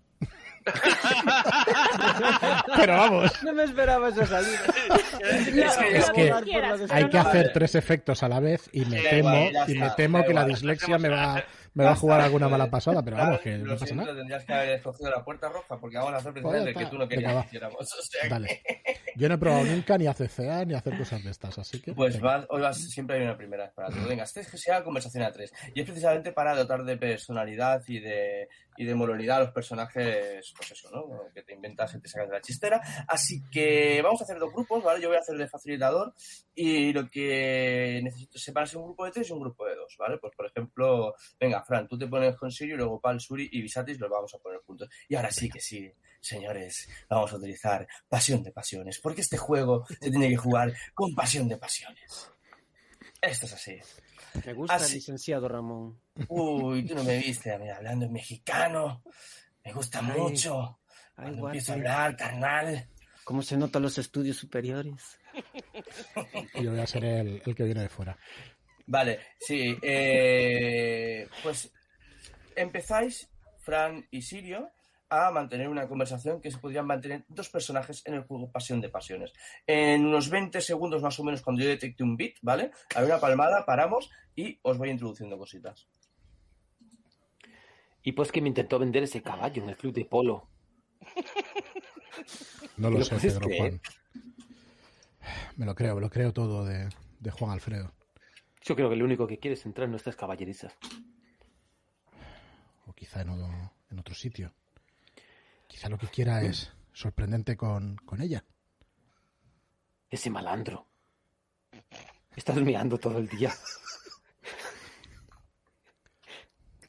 [2.76, 3.42] Pero vamos.
[3.44, 4.58] No me esperaba esa salida.
[5.20, 6.32] Es que
[6.90, 10.34] hay que hacer tres efectos a la vez y me temo, y me temo que
[10.34, 11.44] la dislexia me va,
[11.76, 14.14] me va a jugar alguna mala pasada, pero vamos, que no pasa nada.
[14.14, 17.06] tendrías que haber escogido la puerta roja porque vamos a hacer precisamente que tú no
[17.06, 17.44] querías que va.
[17.44, 17.76] hiciéramos.
[17.80, 18.62] O sea que- Dale.
[19.14, 21.92] Yo no he probado nunca ni a CCA ni hacer cosas de estas, así que.
[21.92, 23.88] Pues vas, hoy vas, siempre hay una primera para.
[23.90, 25.52] Venga, este es que sea conversación a tres.
[25.74, 30.52] Y es precisamente para dotar de personalidad y de, y de moralidad a los personajes,
[30.56, 31.32] pues eso, ¿no?
[31.32, 32.80] Que te inventas y te sacas de la chistera.
[33.08, 35.00] Así que vamos a hacer dos grupos, ¿vale?
[35.00, 36.14] Yo voy a hacer de facilitador
[36.54, 39.94] y lo que necesito es separarse un grupo de tres y un grupo de dos,
[39.98, 40.18] ¿vale?
[40.18, 43.98] Pues por ejemplo, venga, Fran, tú te pones con Sirio luego Pal, Suri y Visatis
[43.98, 44.88] los vamos a poner juntos.
[45.08, 49.86] Y ahora sí que sí, señores, vamos a utilizar pasión de pasiones, porque este juego
[49.88, 52.30] se tiene que jugar con pasión de pasiones.
[53.20, 53.78] Esto es así.
[54.44, 56.00] Me gusta Así- el licenciado Ramón.
[56.28, 59.02] Uy, tú no me viste a mí hablando en mexicano.
[59.64, 60.78] Me gusta Ay, mucho.
[61.16, 62.88] Ay, Cuando empiezo a hablar, carnal.
[63.24, 65.18] ¿Cómo se notan los estudios superiores?
[66.60, 68.16] Yo voy a ser el, el que viene de fuera.
[68.86, 69.76] Vale, sí.
[69.82, 71.72] eh, pues
[72.54, 73.28] empezáis,
[73.58, 74.70] Fran y Sirio,
[75.08, 78.88] a mantener una conversación que se podrían mantener dos personajes en el juego Pasión de
[78.88, 79.32] Pasiones.
[79.66, 82.70] En unos 20 segundos más o menos, cuando yo detecte un beat, ¿vale?
[82.94, 85.86] Hay una palmada, paramos y os voy introduciendo cositas.
[88.02, 90.48] Y pues que me intentó vender ese caballo en el club de polo.
[92.78, 93.58] No lo ¿Lo sé, Pedro creer?
[93.58, 93.80] Juan.
[95.56, 96.88] Me lo creo, me lo creo todo de,
[97.20, 97.92] de Juan Alfredo.
[98.62, 100.76] Yo creo que lo único que quiere es entrar en nuestras caballerizas.
[102.86, 104.52] O quizá en otro, en otro sitio.
[105.66, 108.44] Quizá lo que quiera es sorprendente con, con ella.
[110.10, 110.86] Ese malandro.
[112.34, 113.52] Estás meando todo el día.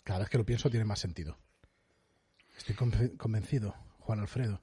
[0.03, 1.38] Cada vez que lo pienso tiene más sentido.
[2.57, 4.61] Estoy conven- convencido, Juan Alfredo.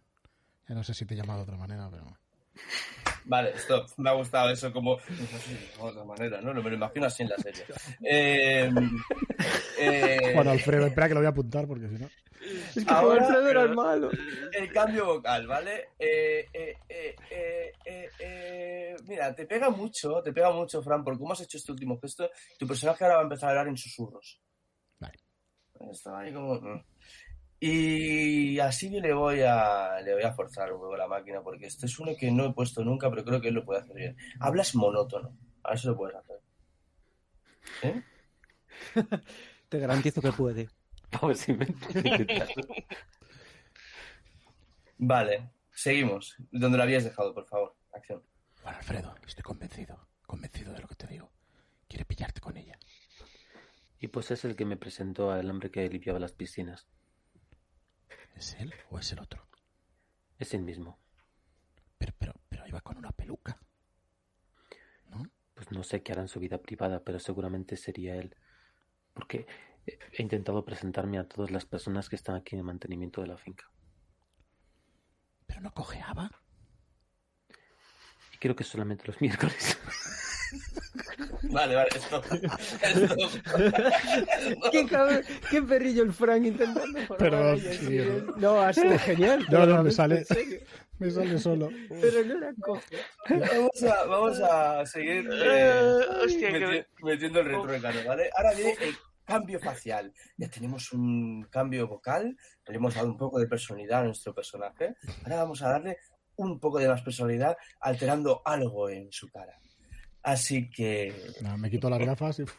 [0.68, 2.16] Ya no sé si te he llamado de otra manera, pero...
[3.26, 3.88] Vale, stop.
[3.96, 4.96] Me ha gustado eso como...
[4.96, 6.52] No sé si de otra manera, ¿no?
[6.54, 7.64] Me lo imagino así en la serie.
[8.02, 8.70] Eh,
[9.78, 12.08] eh, Juan Alfredo, espera que lo voy a apuntar porque si no...
[12.76, 14.10] Es que Ahora, Juan Alfredo era el malo.
[14.52, 15.88] El cambio vocal, ¿vale?
[15.98, 21.40] Eh, eh, eh, eh, mira, te pega mucho, te pega mucho, Fran, por cómo has
[21.40, 22.30] hecho este último gesto.
[22.58, 24.40] Tu personaje ahora va a empezar a hablar en susurros.
[24.98, 25.18] Vale.
[25.90, 26.60] Estaba ahí como...
[27.60, 31.66] Y así que le voy a le voy a forzar un poco la máquina porque
[31.66, 33.96] este es uno que no he puesto nunca, pero creo que él lo puede hacer
[33.96, 34.16] bien.
[34.40, 36.40] Hablas monótono, a ver si lo puedes hacer.
[37.82, 38.02] ¿Eh?
[39.68, 40.68] Te garantizo que puede.
[44.98, 46.36] Vale, seguimos.
[46.50, 47.74] Donde lo habías dejado, por favor.
[47.92, 48.22] Acción.
[48.62, 51.30] Juan Alfredo, estoy convencido, convencido de lo que te digo.
[51.88, 52.78] Quiere pillarte con ella.
[54.00, 56.86] Y pues es el que me presentó al hombre que limpiaba las piscinas.
[58.34, 59.46] ¿Es él o es el otro?
[60.38, 60.98] Es el mismo.
[61.98, 63.58] Pero, pero, pero iba con una peluca.
[65.54, 68.36] Pues no sé qué hará en su vida privada, pero seguramente sería él.
[69.12, 69.46] Porque
[69.86, 73.28] he he intentado presentarme a todas las personas que están aquí en el mantenimiento de
[73.28, 73.70] la finca.
[75.46, 76.30] Pero no cojeaba.
[78.32, 79.78] Y creo que solamente los miércoles.
[81.54, 82.24] Vale, vale, stop.
[82.26, 83.30] Stop.
[84.72, 88.60] ¿Qué, cabrón, qué perrillo el Frank intentando formar Perdón, a ella, sí, sí, no.
[88.60, 89.46] Ha sido genial.
[89.50, 90.24] No, no, me sale,
[90.98, 91.70] me sale solo.
[91.88, 92.96] Pero no era coge.
[93.28, 98.30] Vamos a, vamos a seguir eh, Eh, hostia, que meti- me- metiendo el retro ¿vale?
[98.36, 98.94] Ahora viene el
[99.24, 100.12] cambio facial.
[100.36, 102.36] Ya tenemos un cambio vocal,
[102.66, 104.94] le hemos dado un poco de personalidad a nuestro personaje.
[105.22, 105.98] Ahora vamos a darle
[106.36, 109.56] un poco de más personalidad alterando algo en su cara.
[110.24, 111.14] Así que...
[111.42, 112.44] No, me quito las gafas y...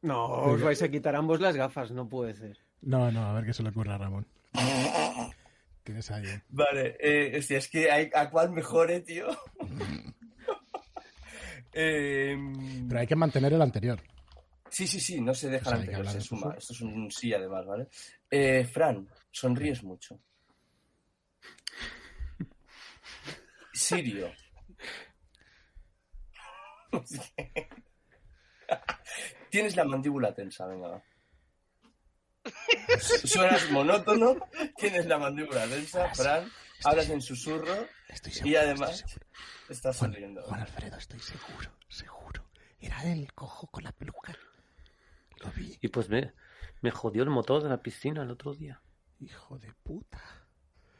[0.00, 2.58] No, os vais a quitar ambos las gafas, no puede ser.
[2.80, 4.26] No, no, a ver qué se le ocurre a Ramón.
[5.84, 6.26] Tienes ahí.
[6.26, 6.42] ¿eh?
[6.48, 9.28] Vale, eh, hostia, es que hay, a cuál mejore, tío.
[11.74, 13.98] Em, Pero hay que mantener el anterior.
[14.68, 16.54] Sí, sí, sí, no se deja O sea, el anterior, se de suma.
[16.58, 17.88] Esto es un sí, además, ¿vale?
[18.30, 20.20] Eh, Fran, sonríes mucho.
[23.72, 24.30] Sirio.
[29.50, 30.88] Tienes la mandíbula tensa, venga.
[30.88, 31.02] va.
[33.00, 34.36] Suenas monótono,
[34.76, 36.50] tienes la mandíbula tensa, Fran,
[36.84, 38.58] hablas en susurro Estoy y seguro.
[38.60, 39.26] además estoy seguro.
[39.68, 40.42] estás Juan, sonriendo.
[40.42, 42.44] Juan Alfredo, estoy seguro, seguro.
[42.80, 44.36] Era él, cojo con la peluca.
[45.38, 46.32] Lo vi, Y pues me,
[46.80, 48.80] me jodió el motor de la piscina el otro día.
[49.20, 50.20] hijo de puta.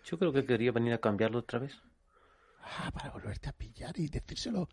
[0.05, 1.81] Yo creo que quería venir a cambiarlo otra vez.
[2.61, 4.69] Ah, para volverte a pillar y decírselo.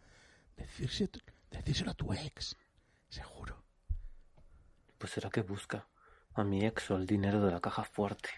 [0.60, 1.20] Decírselo,
[1.50, 2.58] decírselo a tu ex.
[3.08, 3.64] Seguro.
[4.98, 5.88] Pues será que busca
[6.34, 8.30] a mi ex o el dinero de la caja fuerte.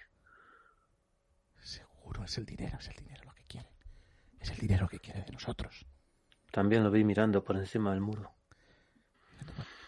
[1.60, 3.69] Seguro, es el dinero, es el dinero lo que quiere.
[4.39, 5.85] Es el dinero que quiere de nosotros.
[6.52, 8.35] También lo vi mirando por encima del muro.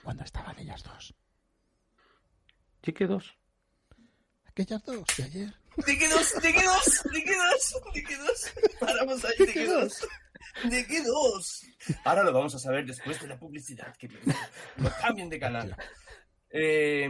[0.03, 1.13] Cuando estaban ellas dos.
[2.81, 3.37] ¿Y qué dos?
[4.45, 5.53] Aquellas dos de ayer.
[5.77, 6.33] ¿De qué dos?
[6.41, 7.03] ¿De qué dos?
[7.11, 7.93] ¿De qué dos?
[7.93, 8.53] ¿De qué dos?
[8.79, 10.07] Paramos ahí, ¿de qué dos?
[10.69, 11.65] ¿De qué dos?
[12.03, 13.95] Ahora lo vamos a saber después de la publicidad.
[13.97, 14.07] Que
[14.77, 15.75] no cambien de canal.
[16.55, 17.09] Eh,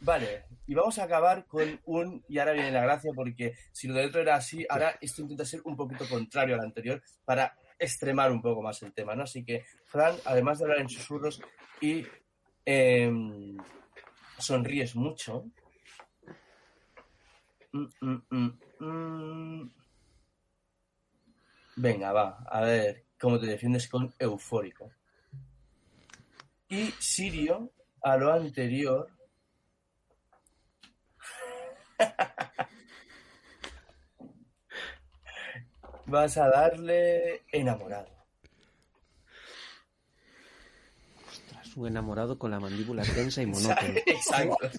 [0.00, 2.22] vale, y vamos a acabar con un.
[2.28, 5.44] Y ahora viene la gracia, porque si lo de otro era así, ahora esto intenta
[5.44, 9.22] ser un poquito contrario al anterior para extremar un poco más el tema, ¿no?
[9.22, 11.40] Así que, Fran, además de hablar en susurros
[11.80, 12.04] y
[12.64, 13.56] em,
[14.38, 15.46] sonríes mucho,
[17.72, 19.83] mm, mm, mm, mm.
[21.76, 24.92] Venga, va, a ver cómo te defiendes con eufórico.
[26.68, 27.72] Y Sirio,
[28.02, 29.08] a lo anterior.
[36.06, 38.12] Vas a darle enamorado.
[41.28, 43.94] Ostras, un enamorado con la mandíbula tensa y monótono.
[44.06, 44.70] Exacto.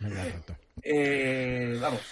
[0.00, 0.56] Me había roto.
[0.82, 2.02] Eh, vamos.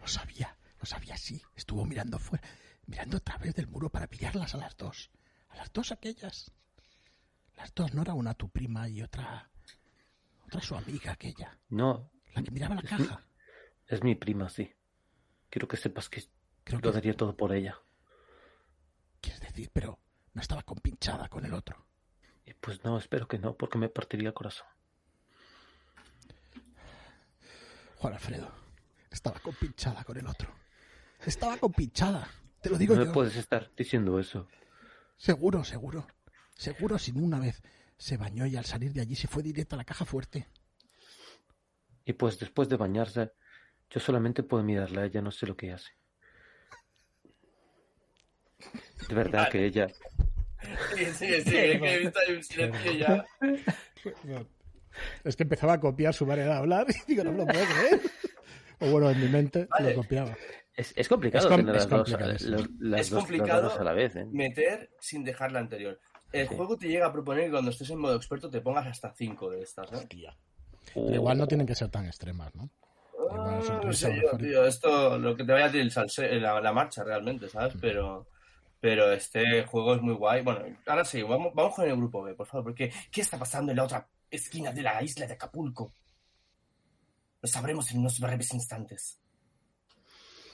[0.00, 1.42] Lo sabía, lo sabía, sí.
[1.54, 2.46] Estuvo mirando fuera,
[2.86, 5.10] mirando a través del muro para pillarlas a las dos.
[5.48, 6.50] A las dos aquellas.
[7.56, 9.50] Las dos, no era una tu prima y otra.
[10.46, 11.58] Otra su amiga aquella.
[11.68, 13.26] No, La que miraba la caja.
[13.86, 14.72] es mi prima, sí.
[15.50, 16.22] Quiero que sepas que
[16.64, 17.76] Creo lo que daría todo por ella.
[19.20, 19.98] quieres decir, pero
[20.34, 21.86] no estaba compinchada con el otro.
[22.44, 24.66] Y pues no, espero que no, porque me partiría el corazón.
[27.96, 28.50] Juan Alfredo.
[29.10, 30.54] Estaba compinchada con el otro.
[31.26, 32.28] Estaba compinchada.
[32.60, 33.12] Te lo digo no me yo.
[33.12, 34.48] puedes estar diciendo eso.
[35.16, 36.06] Seguro, seguro.
[36.54, 37.62] Seguro sin una vez
[37.96, 40.48] se bañó y al salir de allí se fue directo a la caja fuerte.
[42.04, 43.32] Y pues después de bañarse,
[43.90, 45.90] yo solamente puedo mirarla a ella, no sé lo que hace.
[49.08, 49.88] De verdad que ella...
[50.94, 53.26] Sí, sí, sí, es que he visto ahí un silencio ya.
[55.22, 57.64] Es que empezaba a copiar su manera de hablar y digo, no me lo puedo
[57.66, 58.00] creer.
[58.80, 59.90] O bueno, en mi mente Vale.
[59.90, 60.36] lo copiaba.
[60.78, 63.10] Es, es complicado Es com- tener es las dos, complicado, los- las Es dos- las
[63.10, 64.24] complicado dos a la vez, ¿eh?
[64.30, 65.98] meter sin dejar la anterior.
[66.32, 66.54] El Sí.
[66.56, 69.50] juego te llega a proponer que cuando estés en modo experto te pongas hasta 5
[69.50, 70.06] de estas, ¿eh?
[70.94, 72.70] Pero igual no tienen que ser tan extremas, ¿no?
[73.12, 76.60] Igual Ah, no sé yo, tío, esto lo que te vaya a decir salse, la,
[76.60, 77.74] la marcha realmente, ¿sabes?
[77.80, 78.28] Pero,
[78.80, 80.42] pero este juego es muy guay.
[80.42, 83.72] Bueno, ahora sí, vamos, vamos con el grupo B, por favor, porque ¿qué está pasando
[83.72, 85.92] en la otra esquina de la isla de Acapulco?
[87.42, 89.18] Lo sabremos en unos breves instantes.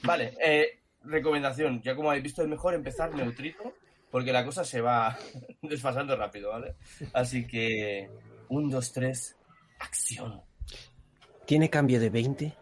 [0.05, 3.75] Vale, eh, recomendación, ya como habéis visto es mejor empezar neutrito,
[4.11, 5.17] porque la cosa se va
[5.63, 6.77] desfasando rápido, ¿vale?
[7.13, 8.11] Así que,
[8.49, 9.37] un, dos, tres,
[9.79, 10.43] acción.
[11.47, 12.57] ¿Tiene cambio de 20?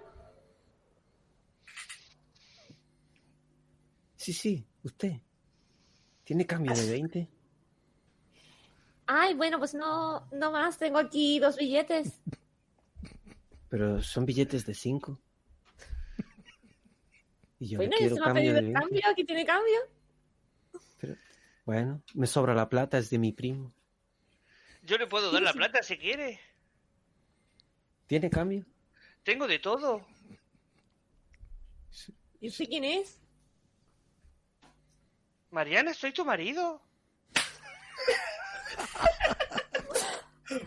[4.17, 5.15] Sí, sí, usted.
[6.25, 7.29] ¿Tiene cambio de 20?
[9.07, 10.79] Ay, bueno, pues no, no más.
[10.79, 12.21] Tengo aquí dos billetes.
[13.69, 15.19] Pero son billetes de 5.
[17.63, 18.81] Y yo bueno, quiero se me ha cambio pedido el 20.
[18.81, 19.03] cambio.
[19.09, 19.79] Aquí tiene cambio.
[21.65, 23.73] Bueno, me sobra la plata, es de mi primo.
[24.83, 26.41] Yo le puedo dar la plata si quiere.
[28.09, 28.67] ¿Tiene cambio?
[29.23, 30.05] Tengo de todo.
[32.41, 33.21] ¿Y usted quién es?
[35.51, 36.83] Mariana, soy tu marido.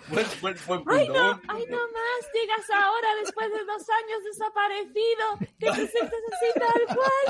[0.08, 0.92] Buen, buen, buen punto.
[0.94, 2.32] Ay, no, buen ay, no más.
[2.34, 5.40] Llegas ahora después de dos años desaparecido.
[5.60, 7.26] Que te sientes así tal cual.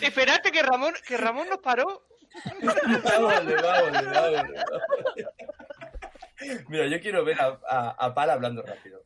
[0.00, 2.06] Espérate que Ramón, que Ramón nos paró.
[3.04, 4.64] Vámonos, vámonos, vámonos.
[6.68, 9.02] Mira, yo quiero ver a, a, a Pal hablando rápido.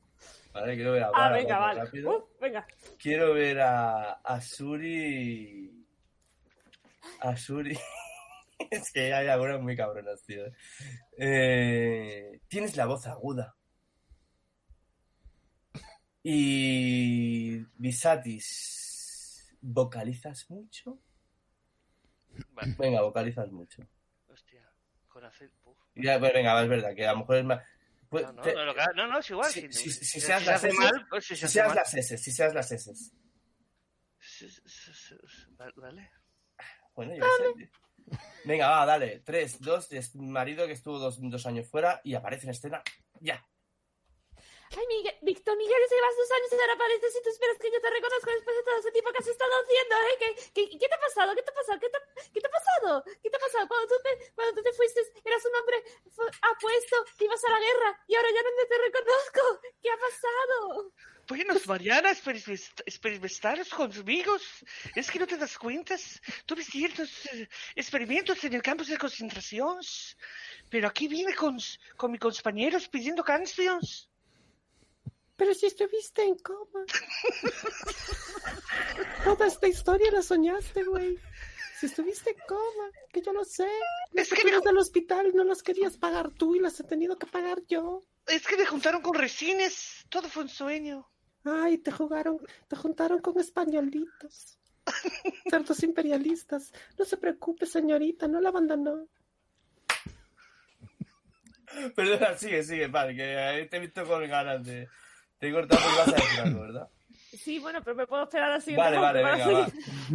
[0.52, 0.74] ¿Vale?
[0.76, 1.84] Quiero ver a Pal Ah, venga, vale.
[1.84, 2.16] rápido.
[2.18, 2.66] Uf, venga.
[2.98, 5.84] Quiero ver a, a Suri.
[7.20, 7.78] A Suri.
[8.70, 10.44] es que hay algunas muy cabronas, tío.
[11.18, 13.56] Eh, tienes la voz aguda.
[16.22, 17.58] Y.
[17.76, 19.54] Visatis.
[19.60, 20.98] ¿Vocalizas mucho?
[22.52, 23.82] Vale, Venga, vocalizas mucho.
[24.28, 24.62] hostia,
[25.08, 25.76] con acento.
[25.94, 27.62] Ya, pues venga, es verdad que a lo mejor es más.
[28.08, 29.50] pues, No, no, te- no, lo que- no, no, es igual.
[29.50, 31.76] si, si, si- si si seas se las hace S, mal, pues si seas mal.
[31.76, 32.92] las S, si seas las S.
[35.76, 36.10] Vale.
[36.94, 37.70] Bueno, yo sé.
[38.44, 39.20] Venga, va, dale.
[39.24, 42.82] Tres, dos, es marido que estuvo dos, dos años fuera y aparece en escena.
[43.20, 43.44] Ya.
[44.76, 47.80] Ay, Miguel, Víctor Miguel, llevas dos años y ahora apareces y tú esperas que yo
[47.80, 50.16] te reconozca después de todo ese tiempo que has estado haciendo, ¿eh?
[50.18, 51.34] ¿Qué, qué, qué te ha pasado?
[51.34, 51.78] ¿Qué te ha pasado?
[51.78, 51.98] ¿Qué te,
[52.32, 53.04] qué te ha pasado?
[53.22, 53.68] ¿Qué te ha pasado?
[53.68, 55.78] Cuando tú te, cuando tú te fuiste, eras un hombre
[56.42, 59.42] apuesto, que ibas a la guerra y ahora ya no te reconozco.
[59.80, 60.90] ¿Qué ha pasado?
[61.28, 64.36] Bueno, Mariana, experimenta- experimentar conmigo.
[64.94, 65.96] Es que no te das cuenta.
[66.46, 69.78] Tuve ciertos eh, experimentos en el campo de concentración.
[70.70, 71.56] Pero aquí vine con,
[71.96, 74.08] con mis compañeros pidiendo canciones.
[75.36, 76.84] Pero si estuviste en coma.
[79.24, 81.18] Toda esta historia la soñaste, güey.
[81.80, 83.68] Si estuviste en coma, que yo lo sé.
[84.12, 87.18] Las Es que me- del hospital no las querías pagar tú y las he tenido
[87.18, 88.02] que pagar yo.
[88.26, 90.04] Es que me juntaron con resines.
[90.08, 91.10] Todo fue un sueño.
[91.44, 92.38] Ay, te jugaron,
[92.68, 94.58] te juntaron con españolitos.
[95.50, 96.72] Cerdos imperialistas.
[96.98, 99.06] No se preocupe, señorita, no la abandonó.
[101.94, 104.88] Perdona, sigue, sigue, vale, que ahí te he visto con ganas de.
[105.38, 106.88] Te he cortado y vas a decir algo, ¿verdad?
[107.36, 109.68] Sí, bueno, pero me puedo esperar a la siguiente Vale, vale, venga, va.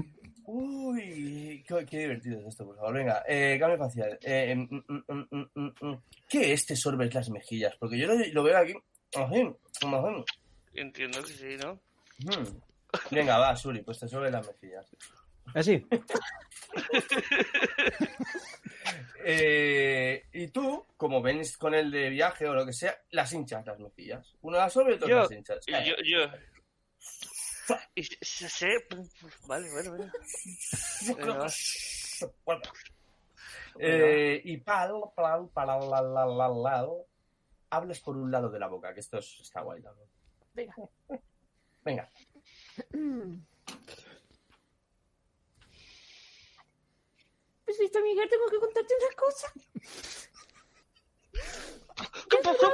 [0.51, 2.93] Uy, qué, qué divertido es esto, por favor.
[2.93, 4.17] Venga, eh, cambio facial.
[4.23, 6.01] Eh, mm, mm, mm, mm, mm, mm.
[6.27, 7.75] ¿Qué es te sorbes las mejillas?
[7.77, 8.73] Porque yo lo, lo veo aquí.
[9.15, 10.25] Así, así.
[10.73, 11.79] Entiendo que sí, ¿no?
[12.19, 12.59] Mm.
[13.11, 14.85] Venga, va, Suri, pues te sorbes las mejillas.
[15.53, 15.85] Así.
[19.31, 23.65] Eh, y tú, como venís con el de viaje o lo que sea, las hinchas
[23.65, 24.33] las mejillas.
[24.41, 25.65] Uno las sobre y otro Yo, las hinchas.
[25.67, 26.31] yo, yo.
[27.93, 28.87] Y se- se- se-
[29.45, 30.11] Vale, vale, vale.
[31.17, 31.47] Venga, va.
[33.77, 36.87] Eh, y pal, pal, pal, la, la, la,
[37.69, 40.07] hablas por un lado de la boca, que esto es- está guay también.
[40.59, 40.75] Venga.
[41.85, 42.09] Venga.
[47.65, 49.53] Pues Víctor Miguel, tengo que contarte una cosa.
[52.27, 52.73] ¿Qué pasó?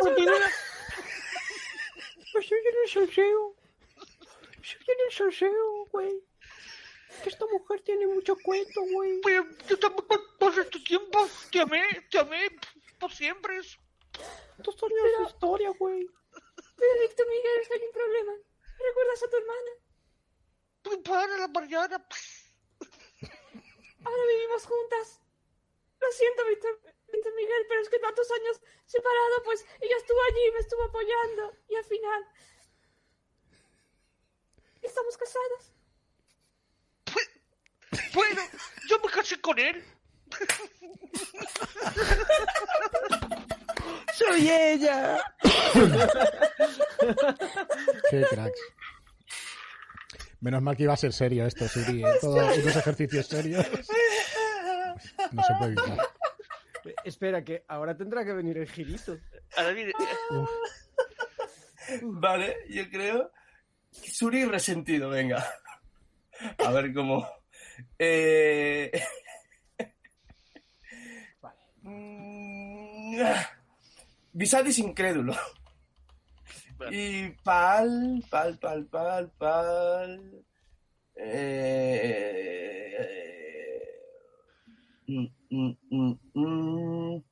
[2.32, 3.56] Pues soy en el salseo.
[4.64, 6.24] Soy en el salseo, güey.
[7.22, 9.20] Que esta mujer tiene mucho cuento, güey.
[9.22, 10.07] Pero yo también
[10.40, 12.48] por este tiempo te amé, te amé
[12.98, 13.60] por siempre.
[14.60, 16.07] Dos años de historia, güey.
[16.76, 18.34] Pero Víctor Miguel, hay un problema.
[18.77, 19.72] ¿Recuerdas a tu hermana?
[20.84, 22.06] Pues para la Mariana.
[24.06, 25.19] Ahora vivimos juntas.
[25.99, 26.80] Lo siento, Víctor,
[27.11, 30.84] Víctor Miguel, pero es que tantos años separado, pues ella estuvo allí y me estuvo
[30.84, 31.53] apoyando.
[31.69, 32.26] Y al final...
[34.81, 35.72] Estamos casados.
[38.14, 38.41] Bueno,
[38.88, 39.84] yo me casé con él.
[44.14, 45.24] ¡Soy ella!
[48.10, 48.60] Qué cracks.
[50.41, 52.03] Menos mal que iba a ser serio esto, Suri.
[52.03, 52.07] ¿eh?
[52.22, 53.66] Todos unos ejercicios serios.
[55.32, 55.98] No se puede evitar.
[57.03, 59.18] Espera, que ahora tendrá que venir el girito.
[59.57, 59.91] Ahora viene.
[60.30, 60.49] Uf.
[62.03, 63.32] Vale, yo creo.
[63.91, 65.44] Suri resentido, venga.
[66.60, 67.28] A ver cómo.
[67.98, 68.91] Eh...
[71.82, 73.22] Mm,
[74.36, 75.34] Visadis incrédulo.
[76.91, 80.45] Y pal, pal, pal, pal, pal.
[81.16, 82.36] Eh...
[85.07, 87.24] mm, mm, mm, mm.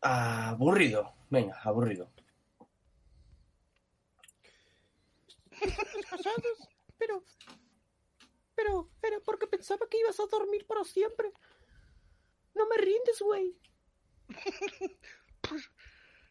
[0.00, 1.12] Aburrido.
[1.28, 2.10] Venga, aburrido.
[6.98, 7.22] pero...
[8.54, 11.30] Pero, era porque pensaba que ibas a dormir para siempre.
[12.54, 13.56] No me rindes, güey.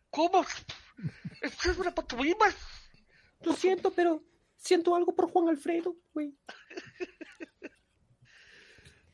[0.10, 0.46] ¿Cómo?
[1.42, 2.46] Esto es una pantomima.
[3.42, 4.24] Lo siento, pero
[4.58, 6.38] siento algo por Juan Alfredo, güey.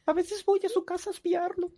[0.06, 1.72] A veces voy a su casa a espiarlo.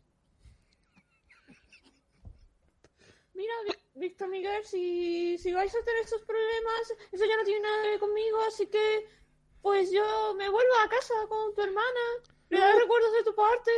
[3.34, 3.54] Mira,
[3.94, 7.90] Víctor Miguel, si, si vais a tener estos problemas, eso ya no tiene nada que
[7.90, 9.08] ver conmigo, así que
[9.62, 12.00] pues yo me vuelvo a casa con tu hermana.
[12.50, 13.72] Le daré recuerdos de tu parte.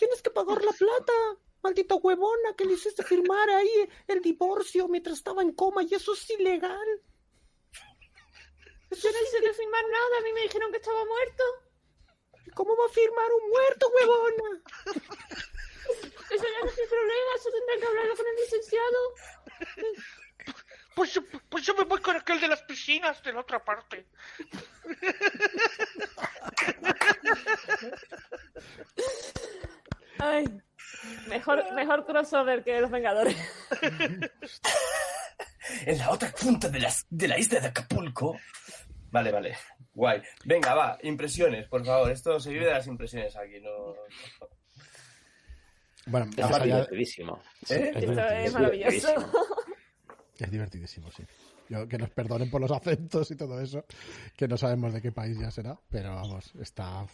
[0.00, 1.12] Tienes que pagar la plata.
[1.62, 6.14] Maldita huevona que le hiciste firmar ahí el divorcio mientras estaba en coma y eso
[6.14, 6.88] es ilegal.
[9.02, 11.44] Yo no hice que firmar nada, a mí me dijeron que estaba muerto.
[12.54, 14.62] ¿Cómo va a firmar un muerto, huevona?
[16.30, 19.14] Eso ya no es mi problema, eso tendré que hablarlo con el licenciado.
[20.96, 24.06] Pues, yo- pues yo me voy con aquel de las piscinas de la otra parte.
[30.20, 30.44] Ay,
[31.28, 33.36] mejor, mejor crossover que los Vengadores.
[35.86, 38.36] En la otra punta de, las, de la isla de Acapulco.
[39.10, 39.56] Vale, vale.
[39.94, 40.22] Guay.
[40.44, 40.98] Venga, va.
[41.02, 42.10] Impresiones, por favor.
[42.10, 43.94] Esto se vive de las impresiones aquí, no.
[46.06, 47.40] Bueno, Es divertidísimo.
[47.68, 47.92] ¿Eh?
[47.94, 48.42] es Esto divertidísimo.
[48.46, 49.32] es maravilloso.
[50.38, 51.22] Es divertidísimo, sí.
[51.68, 53.84] Yo, que nos perdonen por los acentos y todo eso,
[54.36, 57.06] que no sabemos de qué país ya será, pero vamos, está.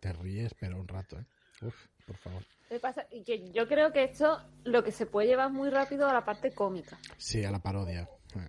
[0.00, 1.24] te ríes, pero un rato, ¿eh?
[1.62, 1.74] Uf,
[2.06, 2.44] por favor.
[2.68, 6.08] Que pasa y que yo creo que esto lo que se puede llevar muy rápido
[6.08, 6.98] a la parte cómica.
[7.18, 8.08] Sí, a la parodia.
[8.34, 8.48] Eh,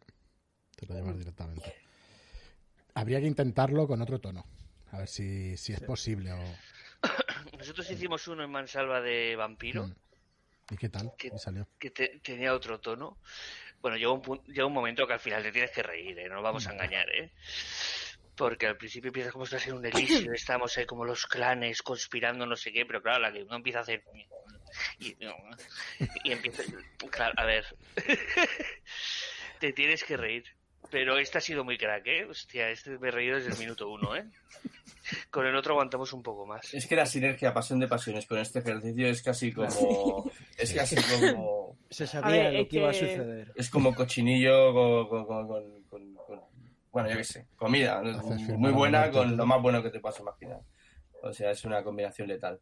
[0.76, 1.76] Te lo llevas directamente.
[2.96, 4.46] Habría que intentarlo con otro tono.
[4.92, 6.40] A ver si, si es posible o.
[7.58, 9.96] Nosotros hicimos uno en Mansalva de vampiro, Mm.
[10.72, 11.12] ¿Y qué tal?
[11.18, 11.30] ¿Qué?
[11.36, 11.68] ¿Y salió?
[11.78, 13.18] que te- tenía otro tono.
[13.82, 16.30] Bueno, llega un, llega un momento que al final te tienes que reír, ¿eh?
[16.30, 17.32] No nos vamos a engañar, ¿eh?
[18.36, 22.46] Porque al principio empieza como si fuese un elixir, estamos ahí como los clanes conspirando
[22.46, 24.04] no sé qué, pero claro, la que uno empieza a hacer...
[25.00, 25.16] Y,
[26.24, 26.64] y empieza...
[27.12, 27.66] Claro, a ver...
[29.60, 30.44] te tienes que reír.
[30.90, 32.26] Pero este ha sido muy crack, ¿eh?
[32.26, 34.26] Hostia, este me he reído desde el minuto uno, ¿eh?
[35.32, 36.74] Con el otro aguantamos un poco más.
[36.74, 40.32] Es que la sinergia, pasión de pasiones con este ejercicio es casi como.
[40.58, 41.78] Es casi como.
[41.90, 43.52] Se sabía ver, lo es que iba a suceder.
[43.56, 45.83] Es como cochinillo con, con- con- con- con- con-
[46.94, 48.02] bueno, yo qué sé, comida.
[48.58, 50.62] Muy buena con lo más bueno que te puedas imaginar.
[51.24, 52.62] O sea, es una combinación letal.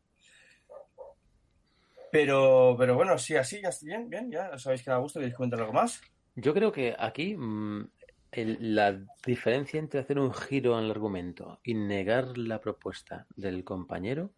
[2.12, 5.20] Pero, pero bueno, sí, así, ya está bien, bien, ya os habéis quedado a gusto,
[5.20, 6.02] ¿queréis comentar algo más?
[6.36, 7.90] Yo creo que aquí mm,
[8.32, 13.64] el- la diferencia entre hacer un giro en el argumento y negar la propuesta del
[13.64, 14.32] compañero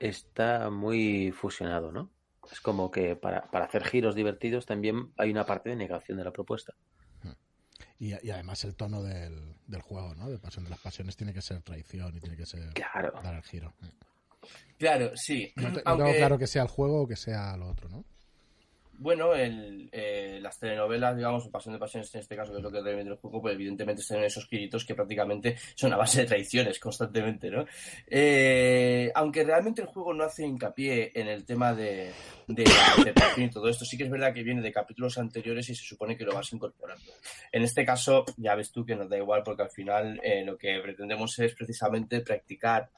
[0.00, 2.10] está muy fusionado, ¿no?
[2.50, 6.24] Es como que para, para hacer giros divertidos también hay una parte de negación de
[6.24, 6.74] la propuesta.
[7.98, 10.28] Y, y además el tono del, del juego, ¿no?
[10.28, 13.12] De Pasión de las Pasiones tiene que ser traición y tiene que ser Claro.
[13.22, 13.72] dar el giro.
[14.78, 15.52] Claro, sí.
[15.56, 18.04] No, te- no tengo claro que sea el juego o que sea lo otro, ¿no?
[18.98, 22.70] Bueno, el, eh, las telenovelas, digamos, Pasión de Pasiones en este caso, que es lo
[22.70, 26.20] que realmente el juego, pues evidentemente están en esos giritos que prácticamente son a base
[26.20, 27.64] de traiciones constantemente, ¿no?
[28.06, 32.12] Eh, aunque realmente el juego no hace hincapié en el tema de,
[32.46, 35.74] de la y todo esto, sí que es verdad que viene de capítulos anteriores y
[35.74, 37.12] se supone que lo vas incorporando.
[37.50, 40.56] En este caso, ya ves tú que nos da igual porque al final eh, lo
[40.56, 42.90] que pretendemos es precisamente practicar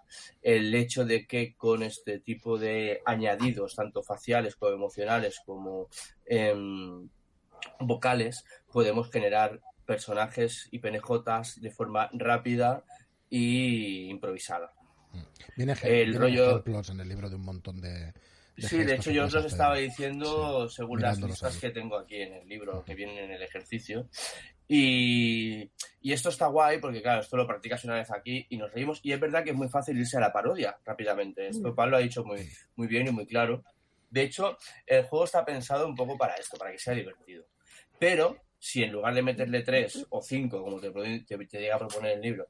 [0.43, 5.86] el hecho de que con este tipo de añadidos, tanto faciales como emocionales como
[6.25, 7.09] em,
[7.81, 12.85] vocales, podemos generar personajes y PNJs de forma rápida
[13.31, 14.73] y improvisada.
[15.57, 18.13] Viene, ge- El viene rollo- ejemplos en el libro de un montón de.
[18.57, 21.61] de Sí, de hecho yo os los estaba diciendo Sí, según las listas ahí.
[21.61, 24.09] que tengo aquí en el libro, que vienen en el ejercicio.
[24.69, 28.73] Y, y esto está guay porque, claro, esto lo practicas una vez aquí y nos
[28.73, 29.01] reímos.
[29.03, 31.49] Y es verdad que es muy fácil irse a la parodia rápidamente.
[31.49, 33.63] Esto Pablo ha dicho muy, muy bien y muy claro.
[34.17, 34.57] De hecho,
[34.87, 37.45] el juego está pensado un poco para esto, para que sea divertido.
[37.99, 42.13] Pero si en lugar de meterle tres o cinco, como te, te llega a proponer
[42.13, 42.49] el libro,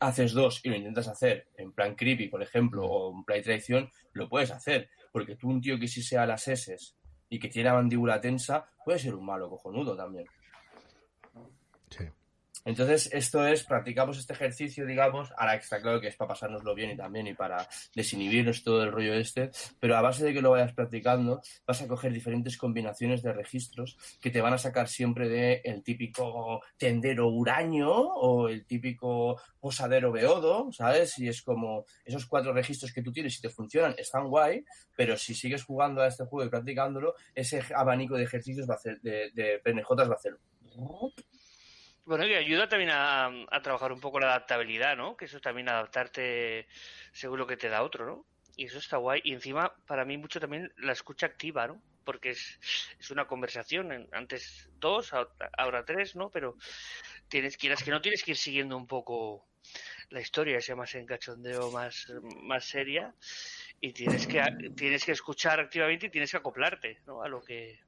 [0.00, 3.90] haces dos y lo intentas hacer en plan creepy, por ejemplo, o en plan traición,
[4.12, 4.90] lo puedes hacer.
[5.12, 6.76] Porque tú, un tío que sí sea las S
[7.30, 10.26] y que tiene la mandíbula tensa, puede ser un malo cojonudo también.
[11.88, 12.04] Sí.
[12.66, 16.90] Entonces, esto es, practicamos este ejercicio, digamos, ahora está claro que es para pasárnoslo bien
[16.90, 20.50] y también y para desinhibirnos todo el rollo este, pero a base de que lo
[20.50, 25.28] vayas practicando, vas a coger diferentes combinaciones de registros que te van a sacar siempre
[25.28, 31.16] de el típico tendero huraño o el típico posadero beodo, ¿sabes?
[31.20, 34.64] Y es como esos cuatro registros que tú tienes, si te funcionan, están guay,
[34.96, 39.60] pero si sigues jugando a este juego y practicándolo, ese abanico de ejercicios de, de
[39.62, 40.36] PNJs va a hacer
[42.06, 43.32] Bueno, que ayuda también a,
[43.64, 45.16] trabajar un poco la adaptabilidad, ¿no?
[45.16, 46.68] Que eso también adaptarte
[47.12, 48.26] según lo que te da otro, ¿no?
[48.56, 49.20] Y eso está guay.
[49.24, 51.82] Y encima, para mí, mucho también la escucha activa, ¿no?
[52.04, 52.60] Porque es,
[53.00, 54.08] es una conversación.
[54.12, 56.30] Antes dos, ahora- tres, ¿no?
[56.30, 56.54] Pero
[57.26, 59.44] tienes, quieras que no, tienes que ir siguiendo un poco
[60.10, 62.06] la historia, sea más en cachondeo, más,
[62.42, 63.12] más seria.
[63.80, 64.40] Y tienes que,
[64.76, 67.24] tienes que escuchar activamente y tienes que acoplarte, ¿no?
[67.24, 67.80] A lo que...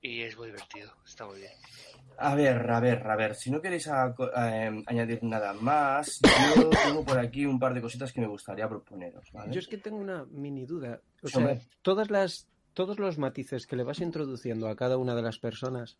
[0.00, 1.52] Y es muy divertido, está muy bien.
[2.18, 6.70] A ver, a ver, a ver, si no queréis a- eh, añadir nada más, yo
[6.84, 9.52] tengo por aquí un par de cositas que me gustaría proponeros, ¿vale?
[9.52, 11.00] Yo es que tengo una mini duda.
[11.22, 11.62] O sea, hombre.
[11.82, 15.96] todas las, todos los matices que le vas introduciendo a cada una de las personas,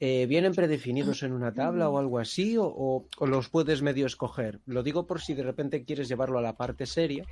[0.00, 2.56] eh, ¿vienen predefinidos en una tabla o algo así?
[2.56, 4.60] O, o- o los puedes medio escoger?
[4.66, 7.24] Lo digo por si de repente quieres llevarlo a la parte seria.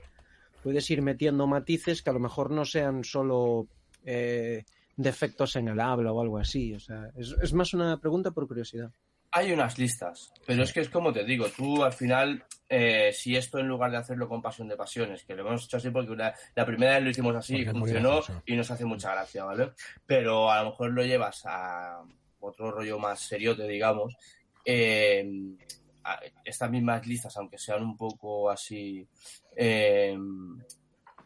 [0.62, 3.66] Puedes ir metiendo matices que a lo mejor no sean solo
[4.05, 4.65] eh,
[4.97, 6.74] defectos en el habla o algo así.
[6.74, 8.90] O sea, es, es más una pregunta por curiosidad.
[9.32, 13.36] Hay unas listas, pero es que es como te digo, tú al final, eh, si
[13.36, 16.12] esto en lugar de hacerlo con pasión de pasiones, que lo hemos hecho así porque
[16.12, 19.44] una- la primera vez lo hicimos así, Porque muy funcionó y nos hace mucha gracia,
[19.44, 19.73] ¿vale?
[20.06, 22.02] Pero a lo mejor lo llevas a
[22.40, 24.16] otro rollo más seriote, digamos,
[24.64, 25.28] eh,
[26.05, 29.06] a- estas mismas listas, aunque sean un poco así,
[29.55, 30.16] eh,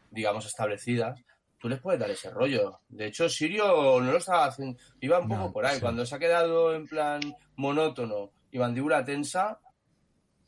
[0.09, 1.17] digamos, establecidas,
[1.61, 2.81] tú les puedes dar ese rollo.
[2.89, 5.75] De hecho, Sirio no lo estaba haciendo, iba un poco No, por ahí.
[5.75, 5.81] sí.
[5.81, 7.21] Cuando se ha quedado en plan
[7.55, 9.59] monótono y mandíbula tensa,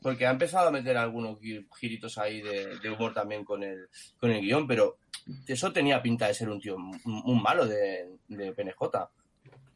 [0.02, 3.88] porque ha empezado a meter algunos gi- giritos ahí de, de humor también con el,
[4.18, 4.98] con el guion, pero
[5.46, 8.74] eso tenía pinta de ser un tío, un, un malo de, de PNJ.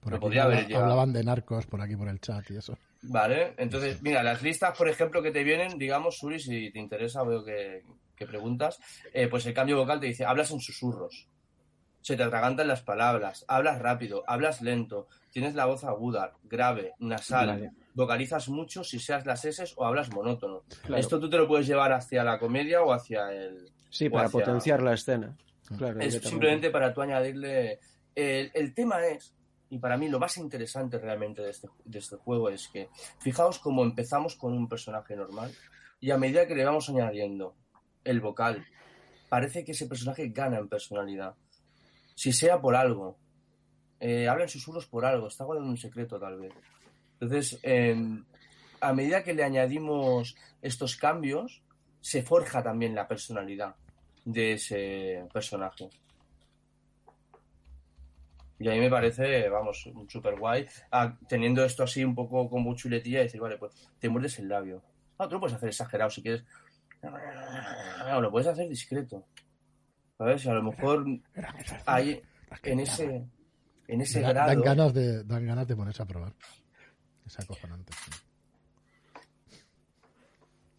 [0.00, 2.76] Por aquí podría haber hablaban de narcos por aquí por el chat y eso.
[3.02, 7.22] Vale, entonces, mira, las listas, por ejemplo, que te vienen, digamos, Suri, si te interesa,
[7.22, 7.84] veo que,
[8.18, 8.78] que preguntas,
[9.12, 11.28] eh, pues el cambio vocal te dice, hablas en susurros,
[12.00, 17.46] se te atragantan las palabras, hablas rápido, hablas lento, tienes la voz aguda, grave, nasal,
[17.48, 17.72] Vale.
[17.94, 20.64] vocalizas mucho si seas las S o hablas monótono.
[20.82, 20.96] Claro.
[20.96, 23.70] Esto tú te lo puedes llevar hacia la comedia o hacia el...
[23.90, 25.36] Sí, para hacia- potenciar la escena.
[25.76, 27.78] Claro, es simplemente para tú añadirle.
[28.14, 29.34] El, el tema es,
[29.68, 32.88] y para mí lo más interesante realmente de este, de este juego es que,
[33.18, 35.52] fijaos cómo empezamos con un personaje normal
[36.00, 37.54] y a medida que le vamos añadiendo
[38.04, 38.66] el vocal,
[39.28, 41.34] parece que ese personaje gana en personalidad.
[42.14, 43.18] Si sea por algo,
[44.00, 46.52] eh, habla en susurros por algo, está guardando un secreto tal vez.
[47.20, 47.96] Entonces, eh,
[48.80, 51.62] a medida que le añadimos estos cambios,
[52.00, 53.74] se forja también la personalidad
[54.24, 55.90] de ese personaje.
[58.60, 62.74] Y a mí me parece, vamos, súper guay, ah, teniendo esto así un poco como
[62.74, 64.82] chuletilla decir, vale, pues te muerdes el labio.
[65.16, 66.44] Ah, tú lo puedes hacer exagerado si quieres.
[67.02, 69.26] No, lo puedes hacer discreto.
[70.16, 70.44] ¿Sabes?
[70.44, 71.04] Y a lo mejor
[71.86, 72.20] hay
[72.64, 73.24] en ese,
[73.86, 74.48] en ese Da- grado.
[74.48, 76.34] dan, ganas de, dan ganas de ponerse a probar.
[77.26, 77.92] Es acojonante.
[77.92, 78.10] sí.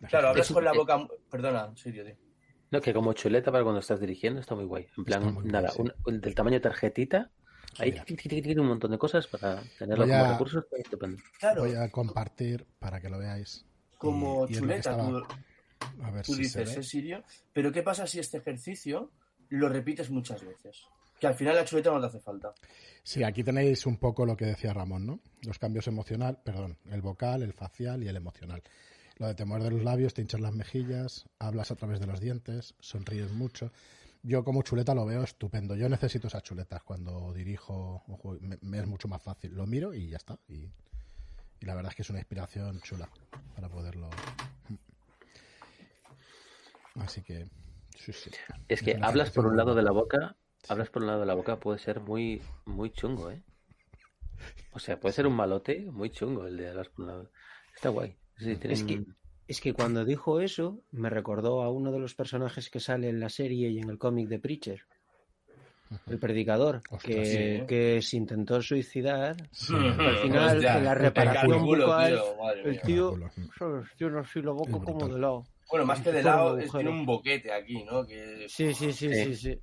[0.08, 1.08] Claro, hablas con la boca.
[1.30, 2.16] Perdona, Sirio, tío.
[2.72, 4.88] No, que como chuleta para cuando estás dirigiendo está muy guay.
[4.98, 5.82] En plan, guay, nada, sí.
[6.06, 7.32] un- del tamaño de tarjetita,
[7.78, 10.64] tic, un montón de cosas para tenerlo Voy como a- recursos.
[10.64, 11.22] está estupendo.
[11.40, 13.66] Claro, Voy a compartir para que lo veáis.
[13.98, 15.28] como Y- y es lo que chuleta, estaba- tú,
[16.02, 16.82] A ver tú si dices, ve.
[16.82, 17.24] ¿eh, Sirio?
[17.54, 19.12] Pero ¿qué pasa si este ejercicio
[19.50, 20.84] lo repites muchas veces?
[21.20, 22.54] Que al final la chuleta no te hace falta.
[23.04, 25.20] Sí, aquí tenéis un poco lo que decía Ramón, ¿no?
[25.42, 28.64] Los cambios emocional, perdón, el vocal, el facial y el emocional.
[29.18, 32.22] Lo de te muerdes los labios, te hinchas las mejillas, hablas a través de los
[32.22, 33.74] dientes, sonríes mucho.
[34.24, 35.76] Yo como chuleta lo veo estupendo.
[35.76, 38.40] Yo necesito esas chuletas cuando dirijo un juego.
[38.42, 39.54] Me, me es mucho más fácil.
[39.54, 40.40] Lo miro y ya está.
[40.48, 40.70] Y,
[41.62, 43.10] y la verdad es que es una inspiración chula
[43.56, 44.10] para poderlo.
[46.96, 47.48] Así que,
[47.98, 48.30] sí, sí.
[48.68, 50.36] Es que hablas por un lado de la boca,
[50.68, 53.42] hablas por un lado de la boca puede ser muy, muy chungo, ¿eh?
[54.74, 57.32] O sea, puede ser un malote muy chungo el de hablar por un lado.
[57.76, 58.16] Está guay.
[58.38, 59.04] Sí, tienen- Es que,
[59.48, 63.20] es que cuando dijo eso, me recordó a uno de los personajes que sale en
[63.20, 64.82] la serie y en el cómic de Preacher,
[66.08, 67.26] el predicador, Ostras, que,
[67.62, 67.66] sí.
[67.68, 69.36] que se intentó suicidar.
[69.52, 69.74] Sí.
[69.76, 72.22] Al final, Hostia, la el reparación calculo, bucal,
[72.64, 73.18] el tío.
[73.98, 75.44] Tiene así la boca Es como de lado.
[75.70, 78.06] Bueno, más que de lado, es, tiene un boquete aquí, ¿no?
[78.06, 78.48] Que...
[78.50, 79.26] Sí, sí, sí, Sí.
[79.26, 79.62] sí, sí.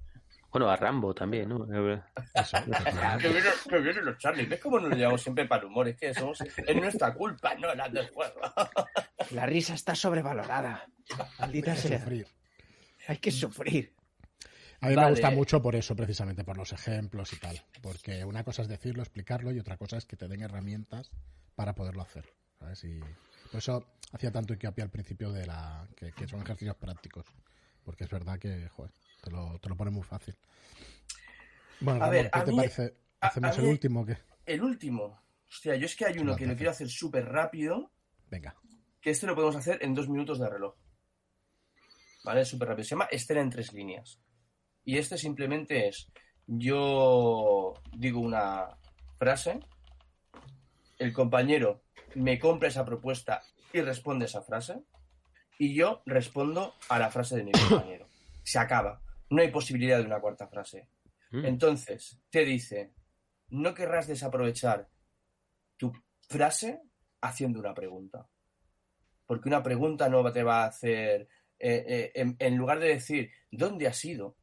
[0.50, 1.64] Bueno, a Rambo también, ¿no?
[1.64, 2.56] Eso,
[3.20, 4.46] que vienen, que vienen los Charlie.
[4.46, 5.88] ¿Ves cómo nos llevamos siempre para el humor?
[5.88, 6.40] Es que somos...
[6.40, 8.40] Es nuestra culpa, no la del juego.
[9.32, 10.86] La risa está sobrevalorada.
[11.38, 11.98] Maldita hay que sea.
[11.98, 12.26] sufrir.
[13.08, 13.94] Hay que sufrir.
[14.80, 15.08] A mí Vale.
[15.08, 17.60] me gusta mucho por eso, precisamente, por los ejemplos y tal.
[17.82, 21.10] Porque una cosa es decirlo, explicarlo, y otra cosa es que te den herramientas
[21.54, 22.24] para poderlo hacer.
[22.58, 22.82] ¿sabes?
[22.84, 23.00] Y
[23.46, 27.26] por eso hacía tanto hincapié al principio de la que, que son ejercicios prácticos.
[27.84, 28.92] Porque es verdad que, joder,
[29.22, 30.34] te lo, te lo pone muy fácil.
[31.80, 32.96] Bueno, A Ramón, ver, ¿qué a te mí- parece?
[33.20, 34.16] ¿Hacemos a el mí- último que
[34.46, 35.20] El último.
[35.48, 37.92] Hostia, yo es que hay uno que lo quiero hacer súper rápido,
[38.30, 38.56] Venga.
[39.00, 40.74] que este lo podemos hacer en dos minutos de reloj.
[42.24, 42.44] ¿Vale?
[42.44, 42.84] Súper rápido.
[42.84, 44.20] Se llama escena en tres líneas.
[44.84, 46.08] Y este simplemente es,
[46.46, 48.76] yo digo una
[49.18, 49.60] frase,
[50.98, 51.82] el compañero
[52.16, 54.82] me compra esa propuesta y responde esa frase,
[55.58, 58.08] y yo respondo a la frase de mi compañero.
[58.42, 59.02] Se acaba.
[59.30, 60.88] No hay posibilidad de una cuarta frase.
[61.30, 61.44] Mm.
[61.44, 62.92] Entonces, te dice,
[63.48, 64.88] no querrás desaprovechar
[65.76, 65.92] tu
[66.28, 66.80] frase
[67.20, 68.28] haciendo una pregunta.
[69.26, 71.28] Porque una pregunta no te va a hacer,
[71.58, 74.36] eh, eh, en, en lugar de decir, ¿dónde has ido?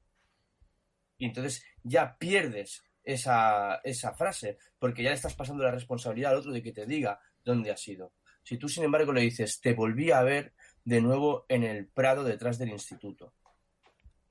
[1.17, 6.39] Y entonces ya pierdes esa, esa frase, porque ya le estás pasando la responsabilidad al
[6.39, 8.13] otro de que te diga dónde has ido.
[8.43, 10.53] Si tú, sin embargo, le dices, te volví a ver
[10.83, 13.33] de nuevo en el prado detrás del instituto,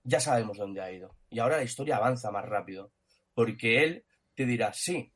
[0.04, 1.16] ya sabemos dónde ha ido.
[1.30, 2.92] Y ahora la historia avanza más rápido,
[3.34, 5.12] porque él te dirá, sí,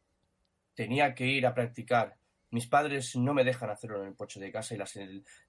[0.74, 2.16] tenía que ir a practicar.
[2.51, 4.98] Mis padres no me dejan hacerlo en el coche de casa y las-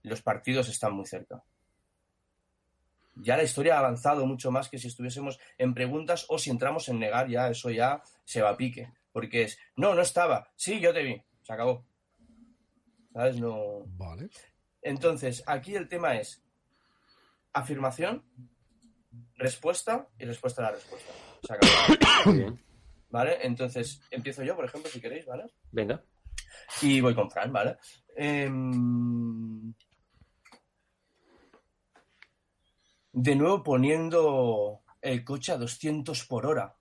[0.02, 1.44] los partidos están muy cerca.
[3.15, 6.88] Ya la historia ha avanzado mucho más que si estuviésemos en preguntas o si entramos
[6.90, 8.91] en negar, ya eso ya se va a pique.
[9.11, 11.86] Porque es, no, no estaba, sí, yo te vi, se acabó.
[13.18, 13.39] ¿Sabes?
[13.39, 13.84] No.
[13.98, 14.30] Vale.
[14.80, 16.44] Entonces, aquí el tema es
[17.52, 18.23] afirmación,
[19.38, 21.14] respuesta y respuesta a la respuesta.
[21.41, 22.57] Se acabó.
[23.10, 23.39] ¿Vale?
[23.41, 25.48] Entonces, empiezo yo, por ejemplo, si queréis, ¿vale?
[25.72, 26.03] Venga.
[26.84, 27.77] Y voy con Fran, ¿vale?
[28.15, 29.73] Em,
[33.14, 36.77] De nuevo poniendo el coche a 200 por hora.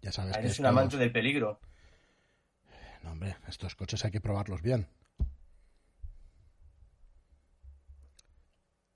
[0.00, 1.60] Ya sabes que Eres un amante del peligro.
[3.04, 4.88] No, hombre, estos coches hay que probarlos bien.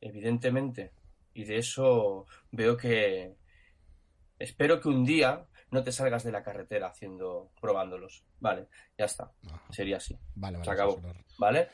[0.00, 0.92] evidentemente.
[1.34, 3.36] Y de eso veo que
[4.38, 8.24] espero que un día no te salgas de la carretera haciendo probándolos.
[8.40, 9.32] Vale, ya está.
[9.46, 9.62] Ajá.
[9.70, 10.18] Sería así.
[10.34, 10.64] Vale, vale.
[10.64, 11.00] Se acabó.
[11.38, 11.68] ¿Vale?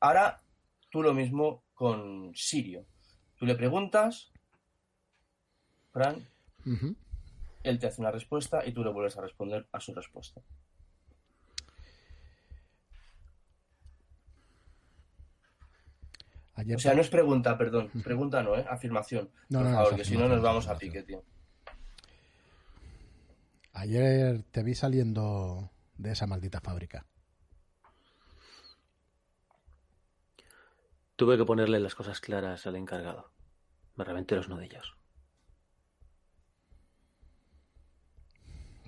[0.00, 0.42] Ahora
[0.90, 2.86] tú lo mismo con Sirio.
[3.36, 4.32] Tú le preguntas,
[5.92, 6.26] Fran,
[7.62, 10.40] él te hace una respuesta y tú le vuelves a responder a su respuesta.
[16.56, 17.90] Ayer O sea, no es pregunta, perdón.
[18.02, 18.64] Pregunta no, ¿eh?
[18.68, 19.30] Afirmación.
[19.50, 21.22] No, Por no, no, favor, es que si no nos vamos a pique, tío.
[23.74, 27.06] Ayer te vi saliendo de esa maldita fábrica.
[31.14, 33.30] Tuve que ponerle las cosas claras al encargado.
[33.96, 34.96] Me reventé los nudillos.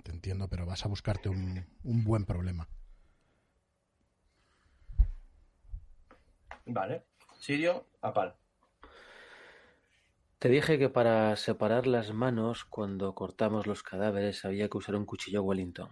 [0.03, 2.67] Te entiendo, pero vas a buscarte un, un buen problema.
[6.65, 7.08] Vale.
[7.39, 8.37] Sirio, a pal.
[10.39, 15.05] Te dije que para separar las manos cuando cortamos los cadáveres había que usar un
[15.07, 15.91] cuchillo Wellington.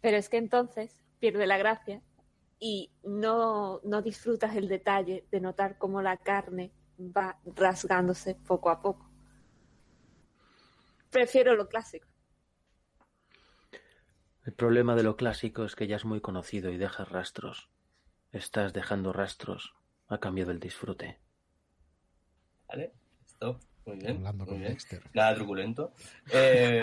[0.00, 2.02] Pero es que entonces pierde la gracia
[2.58, 8.80] y no, no disfrutas el detalle de notar cómo la carne va rasgándose poco a
[8.80, 9.08] poco.
[11.10, 12.11] Prefiero lo clásico.
[14.44, 17.68] El problema de lo clásico es que ya es muy conocido y dejas rastros.
[18.32, 19.74] Estás dejando rastros
[20.08, 21.20] a cambio del disfrute.
[22.66, 22.92] Vale,
[23.26, 23.60] stop.
[23.86, 24.16] Muy bien.
[24.16, 24.72] Hablando muy con bien.
[24.72, 25.02] Dexter.
[25.14, 25.92] Nada truculento.
[26.32, 26.82] Eh,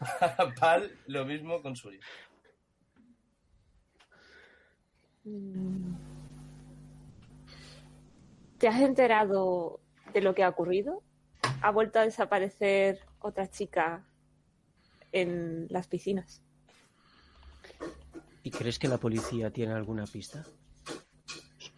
[0.60, 2.00] Pal, lo mismo con Suri.
[5.24, 5.94] Mm.
[8.58, 9.80] ¿Te has enterado
[10.12, 11.02] de lo que ha ocurrido?
[11.60, 14.04] Ha vuelto a desaparecer otra chica
[15.12, 16.42] en las piscinas.
[18.42, 20.44] ¿Y crees que la policía tiene alguna pista?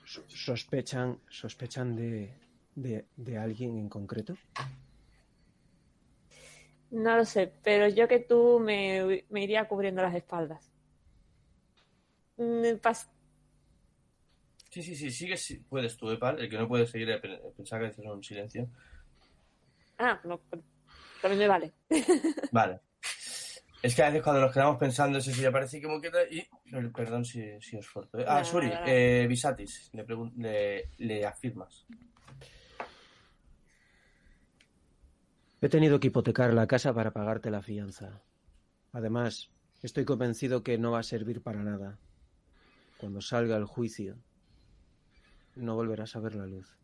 [0.07, 2.31] So- ¿Sospechan, sospechan de,
[2.75, 4.37] de, de alguien en concreto?
[6.91, 10.71] No lo sé, pero yo que tú me, me iría cubriendo las espaldas.
[12.37, 13.09] Mm, pas-
[14.71, 16.41] Sí, sí, sí, sigue, sí, puedes tú, eh, Pal.
[16.41, 18.69] El que no puede seguir, eh, pe- pensaba que hacer un silencio.
[19.99, 20.41] Ah, no,
[21.23, 21.73] también me vale.
[22.51, 22.81] Vale.
[23.85, 26.09] Es que a veces cuando nos quedamos pensando eso sí ya parece como que...
[26.31, 26.71] Y...
[26.71, 28.19] per- Perdón si, si os corto.
[28.19, 28.25] eh.
[28.27, 30.07] Ah, Suri, eh, Visatis, le,
[30.39, 31.85] le, le afirmas.
[35.61, 38.23] He tenido que hipotecar la casa para pagarte la fianza.
[38.93, 39.51] Además,
[39.83, 41.99] estoy convencido que no va a servir para nada.
[42.97, 44.17] Cuando salga el juicio,
[45.57, 46.75] no volverás a ver la luz.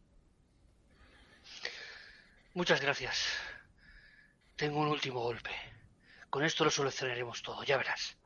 [2.52, 3.24] Muchas gracias.
[4.56, 5.50] Tengo un último golpe.
[6.30, 8.16] Con esto lo solucionaremos todo, ya verás.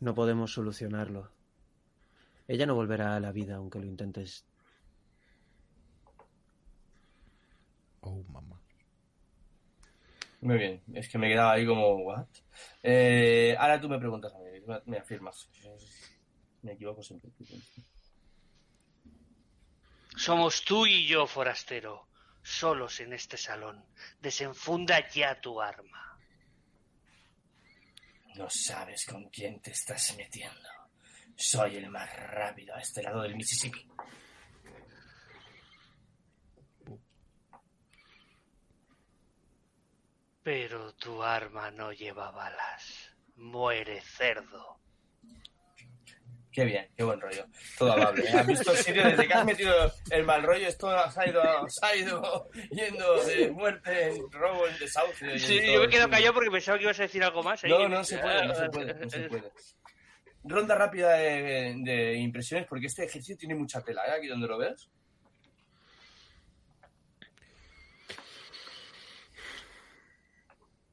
[0.00, 1.30] No podemos solucionarlo.
[2.48, 4.44] Ella no volverá a la vida aunque lo intentes.
[8.02, 8.60] Oh, mamá.
[10.42, 12.26] Muy bien, es que me quedaba ahí como, ¿what?
[12.82, 15.48] Eh, ahora tú me preguntas a mí, me- me afirmas.
[16.62, 17.30] Me equivoco siempre.
[20.16, 22.09] Somos tú y yo, forastero,
[22.42, 23.84] solos en este salón.
[24.20, 26.18] Desenfunda ya tu arma.
[28.36, 30.68] No sabes con quién te estás metiendo.
[31.36, 33.88] Soy el más rápido a este lado del Mississippi.
[40.42, 43.14] Pero tu arma no lleva balas.
[43.36, 44.80] Muere cerdo.
[46.52, 47.46] Qué bien, qué buen rollo.
[47.78, 48.24] Todo amable.
[48.28, 48.32] ¿eh?
[48.34, 49.04] ¿Has visto, Sirio?
[49.04, 53.22] Desde que has metido el mal rollo, esto se ha ido, se ha ido yendo
[53.24, 55.30] de muerte en robo, en desahucio.
[55.30, 57.62] en Sí, yo me quedo callado porque pensaba que ibas a decir algo más.
[57.62, 57.70] ahí.
[57.70, 59.52] No, no se puede, no se puede, no se puede.
[60.42, 64.12] Ronda rápida de, de impresiones, porque este ejercicio tiene mucha tela, ¿eh?
[64.18, 64.88] Aquí donde lo ves.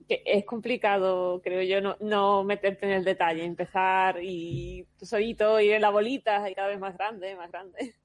[0.07, 5.59] Que es complicado, creo yo, no, no meterte en el detalle, empezar y tú solito
[5.59, 7.95] ir en la bolita y cada vez más grande, más grande.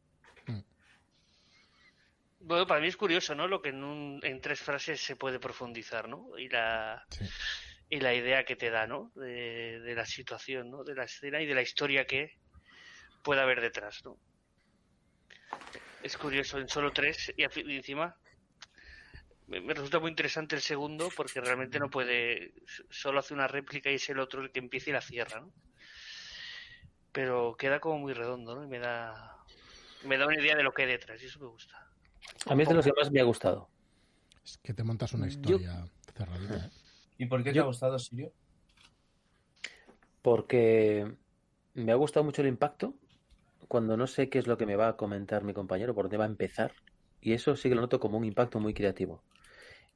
[2.40, 3.46] Bueno, para mí es curioso, ¿no?
[3.46, 6.36] Lo que en, un- en tres frases se puede profundizar, ¿no?
[6.36, 7.24] Y la, Sí.
[7.88, 9.12] y la idea que te da, ¿no?
[9.14, 10.82] De, de la situación, ¿no?
[10.82, 12.32] De la escena y de la historia que
[13.22, 14.16] pueda haber detrás, ¿no?
[16.02, 18.16] Es curioso, en solo tres y, a- y encima
[19.60, 22.54] me, resulta muy interesante el segundo porque realmente no puede,
[22.90, 25.52] solo hace una réplica y es el otro el que empieza y la cierra, ¿no?
[27.12, 28.64] Pero queda como muy redondo, ¿no?
[28.64, 29.36] Y me da,
[30.04, 31.76] me da una idea de lo que hay detrás y eso me gusta.
[32.46, 33.68] A mí es de los que más me ha gustado.
[34.44, 35.84] Es que te montas una Yo- historia
[36.16, 36.56] cerradita.
[36.56, 36.70] ¿eh?
[37.18, 38.32] ¿Y por qué te Yo- ha gustado, Sirio?
[40.22, 41.12] Porque
[41.74, 42.94] me ha gustado mucho el impacto
[43.68, 46.16] cuando no sé qué es lo que me va a comentar mi compañero, por dónde
[46.16, 46.72] va a empezar.
[47.20, 49.22] Y eso sí que lo noto como un impacto muy creativo.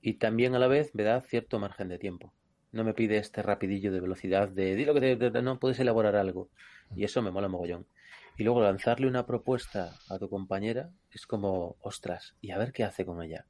[0.01, 2.33] Y también a la vez me da cierto margen de tiempo.
[2.73, 5.79] No me pide este rapidillo de velocidad de di lo que te, te- no puedes
[5.81, 6.51] elaborar algo.
[6.95, 7.87] Y eso me mola mogollón.
[8.39, 12.85] Y luego lanzarle una propuesta a tu compañera es como, ostras, y a ver qué
[12.85, 13.47] hace con ella.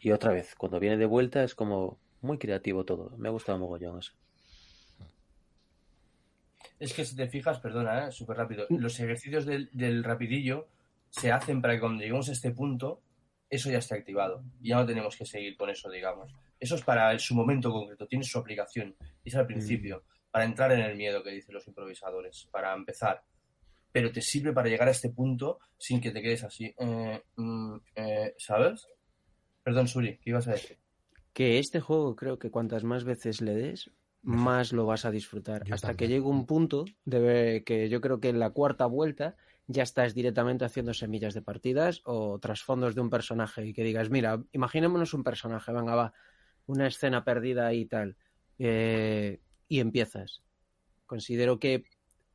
[0.00, 3.16] Y otra vez, cuando viene de vuelta es como muy creativo todo.
[3.18, 4.12] Me ha gustado mogollón eso.
[6.78, 8.12] Es que si te fijas, perdona, ¿eh?
[8.12, 10.68] súper rápido, los ejercicios del, del rapidillo
[11.10, 13.00] se hacen para que cuando lleguemos a este punto,
[13.48, 14.42] eso ya esté activado.
[14.60, 16.32] Y ya no tenemos que seguir con eso, digamos.
[16.58, 18.94] Eso es para su momento concreto, tiene su aplicación.
[19.24, 23.22] Es al principio, para entrar en el miedo que dicen los improvisadores, para empezar.
[23.92, 26.74] Pero te sirve para llegar a este punto sin que te quedes así.
[26.78, 28.86] eh, mm, eh, ¿Sabes?
[29.62, 30.78] Perdón, Suri, ¿qué ibas a decir?
[31.32, 33.90] Que este juego creo que cuantas más veces le des,
[34.22, 35.64] más lo vas a disfrutar.
[35.64, 35.96] Yo Hasta también.
[36.10, 39.36] que llegue un punto de que yo creo que en la cuarta vuelta
[39.66, 44.10] ya estás directamente haciendo semillas de partidas o trasfondos de un personaje y que digas,
[44.10, 46.12] mira, imaginémonos un personaje, venga, va,
[46.66, 48.16] una escena perdida y tal,
[48.58, 50.42] eh, y empiezas.
[51.06, 51.84] Considero que,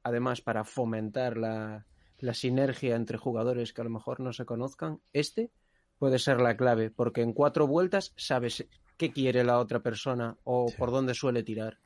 [0.04, 1.86] además, para fomentar la,
[2.20, 5.52] la sinergia entre jugadores que a lo mejor no se conozcan, este
[5.98, 8.66] puede ser la clave, porque en cuatro vueltas sabes
[8.98, 10.76] qué quiere la otra persona o Sí.
[10.78, 11.78] por dónde suele tirar.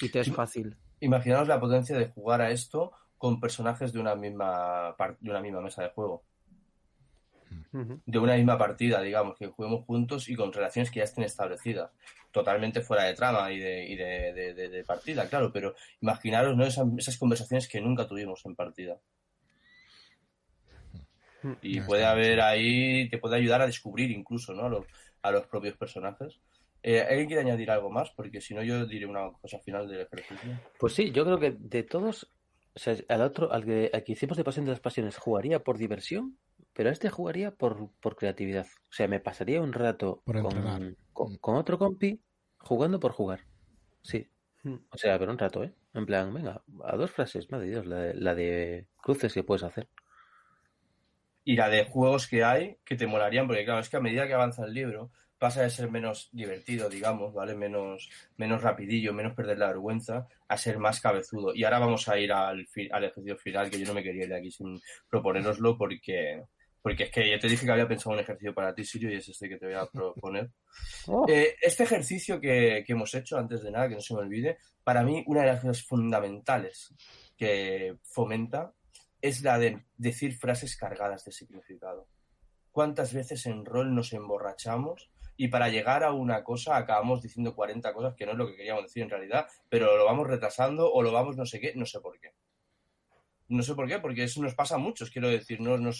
[0.00, 0.76] Y te es fácil.
[1.00, 2.92] Imaginaos la potencia de jugar a esto
[3.24, 6.26] con personajes de una misma, de una misma mesa de juego.
[8.04, 11.90] De una misma partida, digamos, que juguemos juntos y con relaciones que ya estén establecidas,
[12.32, 16.54] totalmente fuera de trama y de, y de, de- de- de partida, claro, pero imaginaros
[16.54, 16.66] ¿no?
[16.66, 18.98] esas, esas conversaciones que nunca tuvimos en partida.
[21.62, 24.66] Y Ya puede haber ahí, te puede ayudar a descubrir incluso, ¿no?
[24.66, 24.86] A los,
[25.22, 26.40] a los propios personajes.
[26.82, 28.10] Eh, ¿Alguien quiere añadir algo más?
[28.10, 30.60] Porque si no, yo diré una cosa final del ejercicio.
[30.78, 32.30] Pues sí, yo creo que de todos,
[32.76, 35.62] o sea, al otro, al que, al que hicimos de Pasión de las Pasiones, jugaría
[35.62, 36.38] por diversión,
[36.72, 38.66] pero a este jugaría por, por creatividad.
[38.66, 42.20] O sea, me pasaría un rato Por con, con, con otro compi
[42.58, 43.46] jugando por jugar.
[44.02, 44.28] Sí.
[44.62, 44.76] Mm.
[44.90, 45.74] O sea, pero un rato, ¿eh?
[45.94, 49.44] En plan, venga, a dos frases, madre de Dios, la de, la de cruces que
[49.44, 49.88] puedes hacer.
[51.44, 54.26] y la de juegos que hay que te molarían, porque claro, es que a medida
[54.26, 55.10] que avanza el libro
[55.44, 57.54] pasa de ser menos divertido, digamos, ¿vale?
[57.54, 58.08] Menos,
[58.38, 61.54] menos rapidillo, menos perder la vergüenza, a ser más cabezudo.
[61.54, 64.30] Y ahora vamos a ir al, al ejercicio final, que yo no me quería ir
[64.30, 64.80] de aquí sin
[65.10, 66.42] proponéroslo, porque,
[66.80, 69.16] porque es que ya te dije que había pensado un ejercicio para ti, Sirio, y
[69.16, 70.48] es este que te voy a proponer.
[71.06, 74.20] Oh, Eh, este ejercicio que, que hemos hecho, antes de nada, que no se me
[74.20, 76.94] olvide, para mí una de las cosas fundamentales
[77.36, 78.72] que fomenta
[79.20, 82.08] es la de decir frases cargadas de significado.
[82.72, 87.92] ¿Cuántas veces en rol nos emborrachamos y para llegar a una cosa acabamos diciendo 40
[87.92, 91.02] cosas que no es lo que queríamos decir en realidad, pero lo vamos retrasando o
[91.02, 92.32] lo vamos no sé qué, no sé por qué.
[93.48, 95.60] No sé por qué, porque eso nos pasa a muchos, quiero decir.
[95.60, 95.90] No, no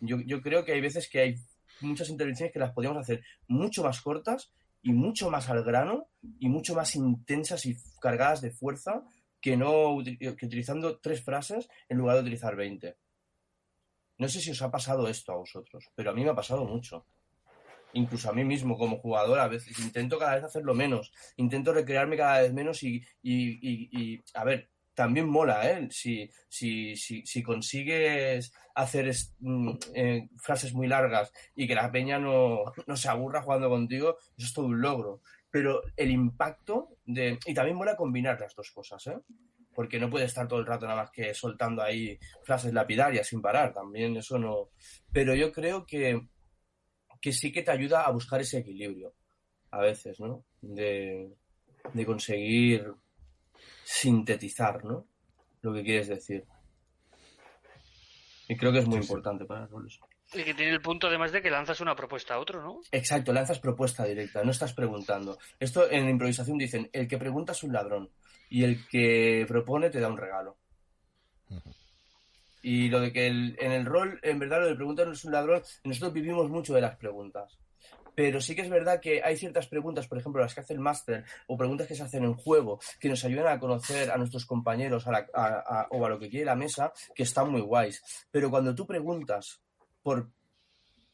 [0.00, 1.34] yo, yo creo que hay veces que hay
[1.80, 6.08] muchas intervenciones que las podríamos hacer mucho más cortas y mucho más al grano
[6.38, 9.02] y mucho más intensas y cargadas de fuerza
[9.40, 12.96] que no que utilizando tres frases en lugar de utilizar 20.
[14.18, 16.64] No sé si os ha pasado esto a vosotros, pero a mí me ha pasado
[16.64, 17.04] mucho.
[17.96, 22.16] Incluso a mí mismo como jugador a veces intento cada vez hacerlo menos, intento recrearme
[22.16, 25.88] cada vez menos y, y- y- a ver, también mola, ¿eh?
[25.90, 29.10] Si, si, si, si consigues hacer
[29.40, 34.16] mm, eh, frases muy largas y que la peña no, no se aburra jugando contigo,
[34.36, 35.20] eso es todo un logro.
[35.50, 37.38] Pero el impacto de...
[37.46, 39.18] Y también mola combinar las dos cosas, ¿eh?
[39.74, 43.42] Porque no puede estar todo el rato nada más que soltando ahí frases lapidarias sin
[43.42, 44.70] parar, también eso no...
[45.12, 46.20] Pero yo creo que,
[47.20, 49.12] que sí que te ayuda a buscar ese equilibrio,
[49.70, 50.44] a veces, ¿no?
[50.60, 51.32] De,
[51.92, 52.92] de conseguir
[53.84, 55.06] sintetizar, ¿no?
[55.62, 56.44] Lo que quieres decir.
[58.48, 59.08] Y creo que es muy Sí, sí.
[59.12, 59.98] importante para los roles.
[60.34, 62.80] Y que tiene el punto además de que lanzas una propuesta a otro, ¿no?
[62.90, 65.38] Exacto, lanzas propuesta directa, no estás preguntando.
[65.60, 68.10] Esto en improvisación dicen, el que pregunta es un ladrón
[68.50, 70.56] y el que propone te da un regalo.
[72.68, 75.24] Y lo de que el- en el rol, en verdad, lo de preguntar no es
[75.24, 77.60] un ladrón, nosotros vivimos mucho de las preguntas.
[78.16, 80.80] Pero sí que es verdad que hay ciertas preguntas, por ejemplo, las que hace el
[80.80, 84.46] máster, o preguntas que se hacen en juego, que nos ayudan a conocer a nuestros
[84.46, 87.60] compañeros a la- a- a- o a lo que quiere la mesa, que están muy
[87.60, 88.02] guays.
[88.32, 89.60] Pero cuando tú preguntas
[90.02, 90.28] por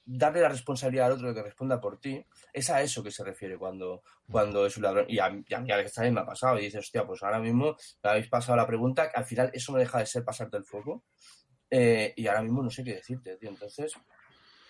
[0.06, 3.24] darle la responsabilidad al otro de que responda por ti, es a eso que se
[3.24, 5.04] refiere cuando, cuando es un ladrón.
[5.08, 6.58] Y a, y a mí a veces también me ha pasado.
[6.58, 9.78] Y dices, hostia, pues ahora mismo me habéis pasado la pregunta, al final eso no
[9.78, 11.04] deja de ser pasarte el foco.
[11.74, 13.48] Eh, y ahora mismo no sé qué decirte, tío.
[13.48, 13.94] Entonces,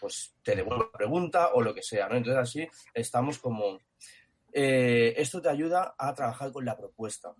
[0.00, 2.14] pues te devuelvo la pregunta o lo que sea, ¿no?
[2.14, 3.80] Entonces así estamos como...
[4.52, 7.34] eh, esto te ayuda a trabajar con la propuesta.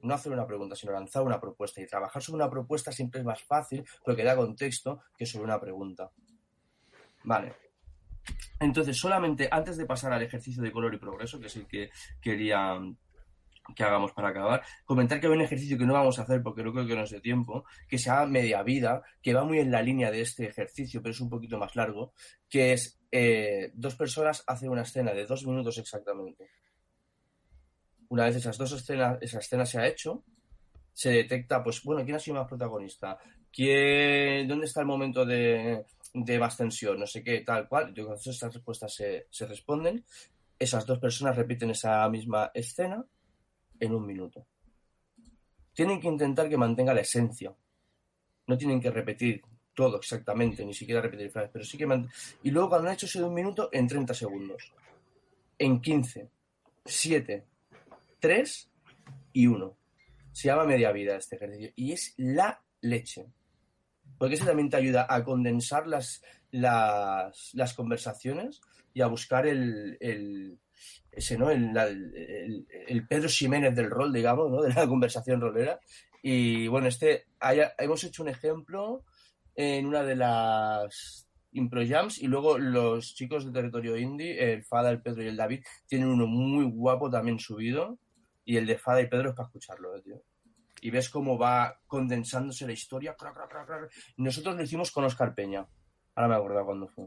[0.00, 1.82] No hacer una pregunta, sino lanzar una propuesta.
[1.82, 5.60] Y trabajar sobre una propuesta siempre es más fácil porque da contexto que sobre una
[5.60, 6.10] pregunta.
[7.24, 7.52] Vale.
[8.60, 11.90] Entonces, solamente antes de pasar al ejercicio de color y progreso, que es el que
[12.20, 12.80] quería
[13.74, 16.62] que hagamos para acabar, comentar que hay un ejercicio que no vamos a hacer porque
[16.62, 19.60] no creo que no es de tiempo, que se llama media vida, que va muy
[19.60, 22.12] en la línea de este ejercicio, pero es un poquito más largo,
[22.48, 26.48] que es eh, dos personas hacen una escena de dos minutos exactamente.
[28.08, 30.24] Una vez esas dos escenas, esa escena se ha hecho,
[30.92, 33.18] se detecta, pues, bueno, ¿quién ha sido más protagonista?
[33.50, 36.98] ¿Quién, ¿Dónde está el momento de, de más tensión?
[36.98, 37.94] No sé qué, tal cual.
[37.94, 40.04] Yo entonces estas respuestas se, se responden.
[40.58, 43.04] Esas dos personas repiten esa misma escena
[43.82, 44.46] en un minuto.
[45.74, 47.52] Tienen que intentar que mantenga la esencia.
[48.46, 49.42] No tienen que repetir
[49.74, 51.88] todo exactamente, ni siquiera repetir frases, pero sí que
[52.42, 54.72] Y luego cuando han hecho ese de un minuto, en 30 segundos.
[55.58, 56.30] En 15,
[56.84, 57.44] 7,
[58.20, 58.70] 3
[59.32, 59.76] y 1.
[60.30, 61.72] Se llama media vida este ejercicio.
[61.74, 63.26] Y es la leche.
[64.18, 66.22] Porque eso también te ayuda a condensar las,
[66.52, 68.60] las, las conversaciones
[68.94, 70.58] y a buscar el, el-
[71.10, 71.50] ese, ¿no?
[71.50, 74.62] El, el- Pedro Ximénez del rol, digamos, ¿no?
[74.62, 75.78] De la conversación rolera.
[76.22, 79.04] Y bueno, este, haya- hemos hecho un ejemplo
[79.54, 84.90] en una de las Impro Jams y luego los chicos de Territorio Indie, el Fada,
[84.90, 87.98] el Pedro y el David, tienen uno muy guapo también subido
[88.44, 90.22] y el de Fada y Pedro es para escucharlo, eh, tío.
[90.80, 93.14] Y ves cómo va condensándose la historia.
[94.16, 95.66] Nosotros lo hicimos con Oscar Peña.
[96.14, 97.06] Ahora me acuerdo cuándo fue.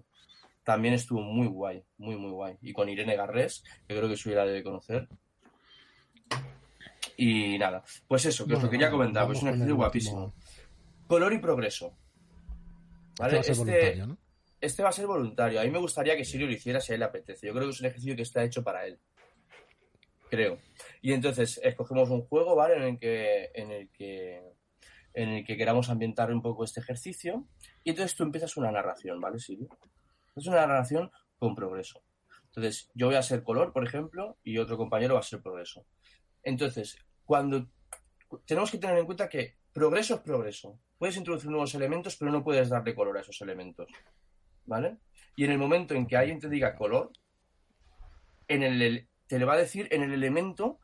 [0.66, 2.58] También estuvo muy guay, muy, muy guay.
[2.62, 5.08] Y con Irene Garrés, que creo que su la debe conocer.
[7.16, 10.34] Y nada, pues eso, que os lo Bueno, quería comentar, pues es un ejercicio guapísimo.
[11.08, 11.96] Color y progreso.
[13.18, 13.40] ¿Vale?
[13.40, 14.18] Este va a ser voluntario, ¿no?
[14.60, 15.62] este va a ser voluntario.
[15.62, 17.48] A mí me gustaría que Sirio lo hiciera si a él le apetece.
[17.48, 19.00] Yo creo que es un ejercicio que está hecho para él.
[20.30, 20.58] Creo.
[21.02, 22.76] Y entonces escogemos un juego, ¿vale?
[22.76, 24.42] En el que, en el que,
[25.14, 27.46] en el que queramos ambientar un poco este ejercicio.
[27.84, 29.70] Y entonces tú empiezas una narración, ¿vale, Sirio?
[30.36, 32.04] Es una narración con progreso.
[32.46, 35.86] Entonces, yo voy a ser color, por ejemplo, y otro compañero va a ser progreso.
[36.44, 37.68] Entonces, cuando
[38.46, 40.80] tenemos que tener en cuenta que progreso es progreso.
[40.98, 43.88] Puedes introducir nuevos elementos, pero no puedes darle color a esos elementos.
[44.66, 44.98] ¿Vale?
[45.36, 47.12] Y en el momento en que alguien te diga color,
[48.48, 50.80] en el, te le va a decir en el elemento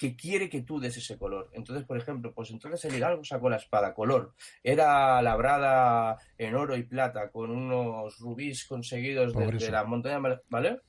[0.00, 1.50] que quiere que tú des ese color.
[1.52, 4.32] Entonces, por ejemplo, pues entonces el hidalgo sacó la espada color.
[4.62, 9.70] Era labrada en oro y plata con unos rubíes conseguidos desde Progreso.
[9.72, 10.80] las montañas, ¿vale?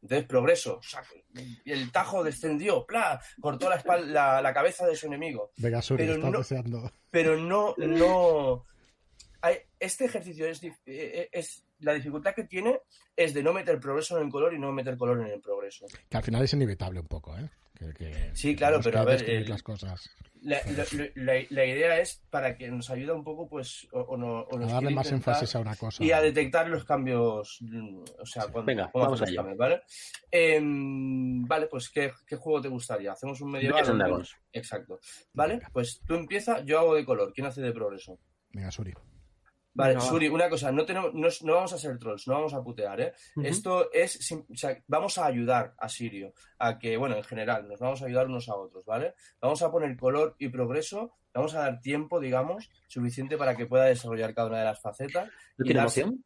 [0.00, 0.80] Entonces, progreso.
[1.66, 3.20] El tajo descendió, ¡pla!
[3.40, 5.50] cortó la, espal- la, la cabeza de su enemigo.
[5.58, 6.90] Venga, Suri, Pero no- deseando.
[7.10, 7.74] Pero no,
[9.78, 11.64] Este ejercicio es, dif- eh, es.
[11.80, 12.80] La dificultad que tiene
[13.16, 15.86] es de no meter progreso en el color y no meter color en el progreso.
[16.08, 17.48] Que al final es inevitable un poco, ¿eh?
[17.74, 20.10] Que, que Sí, claro, pero que a ver, las cosas.
[20.42, 20.84] La, la-
[21.14, 24.56] la- la idea es para que nos ayude un poco, pues, o, o no- o
[24.56, 26.02] A nos darle quiere más énfasis a una cosa.
[26.02, 29.36] y a detectar los cambios, mm, o sea, cuando Venga, vamos allá.
[29.36, 29.82] cambios, ¿vale?
[30.30, 33.12] Em, vale, pues ¿qué, qué juego te gustaría?
[33.12, 33.80] ¿Hacemos un medieval?
[34.52, 34.98] Exacto.
[35.32, 37.32] Vale, pues tú empieza, yo hago de color.
[37.32, 38.18] ¿Quién hace de progreso?
[38.52, 38.92] Venga, Suri.
[39.78, 40.04] Vale, Venga.
[40.06, 42.62] Suri, una cosa, no, tenemos, no, es- no vamos a ser trolls, no vamos a
[42.62, 43.12] putear, ¿eh?
[43.44, 47.68] Esto es, sim- o sea, vamos a ayudar a Sirio, a que, bueno, en general,
[47.68, 49.14] nos vamos a ayudar unos a otros, ¿vale?
[49.40, 53.84] Vamos a poner color y progreso, vamos a dar tiempo, digamos, suficiente para que pueda
[53.84, 55.28] desarrollar cada una de las facetas.
[55.56, 56.24] ¿No y tiene darse- emoción?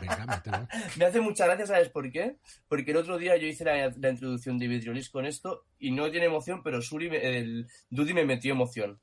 [0.00, 0.68] Venga.
[0.98, 2.36] Me hace mucha gracia, ¿sabes por qué?
[2.68, 6.08] Porque el otro día yo hice la, la introducción de Vidriolis con esto y no
[6.10, 9.00] tiene emoción, pero Suri, me- el Dudy me metió emoción.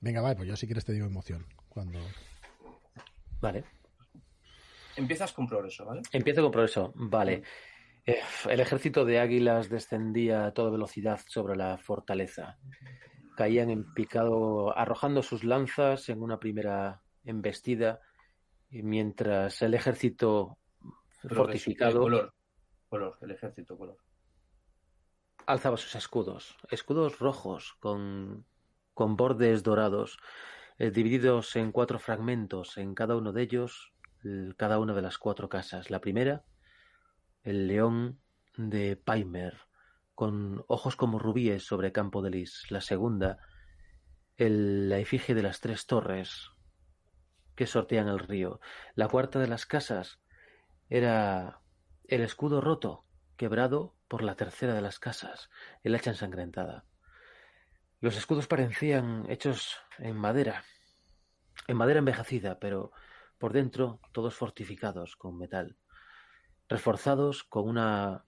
[0.00, 1.46] Venga, vale, pues yo si quieres te digo emoción.
[1.68, 1.98] Cuando...
[3.40, 3.64] Vale.
[4.96, 6.02] Empiezas con progreso, ¿vale?
[6.12, 6.92] Empiezo con progreso.
[6.94, 7.42] Vale.
[8.06, 12.58] Eh, el ejército de águilas descendía a toda velocidad sobre la fortaleza.
[13.36, 18.00] Caían en picado, arrojando sus lanzas en una primera embestida,
[18.70, 20.58] mientras el ejército
[21.20, 22.34] Progreso, fortificado color,
[22.88, 23.98] color, el ejército, color.
[25.46, 28.46] alzaba sus escudos, escudos rojos con,
[28.94, 30.18] con bordes dorados,
[30.78, 33.92] eh, divididos en cuatro fragmentos, en cada uno de ellos,
[34.22, 35.90] el- cada una de las cuatro casas.
[35.90, 36.44] La primera,
[37.42, 38.20] el león
[38.56, 39.58] de Paimer,
[40.14, 42.66] con ojos como rubíes sobre campo de lis.
[42.70, 43.38] La segunda,
[44.36, 46.50] el, la efigie de las tres torres
[47.54, 48.60] que sortean el río.
[48.94, 50.20] La cuarta de las casas
[50.88, 51.60] era
[52.04, 53.04] el escudo roto,
[53.36, 55.50] quebrado por la tercera de las casas,
[55.82, 56.84] el hacha ensangrentada.
[58.00, 60.64] Los escudos parecían hechos en madera,
[61.66, 62.92] en madera envejecida, pero
[63.38, 65.76] por dentro todos fortificados con metal,
[66.68, 68.24] reforzados con una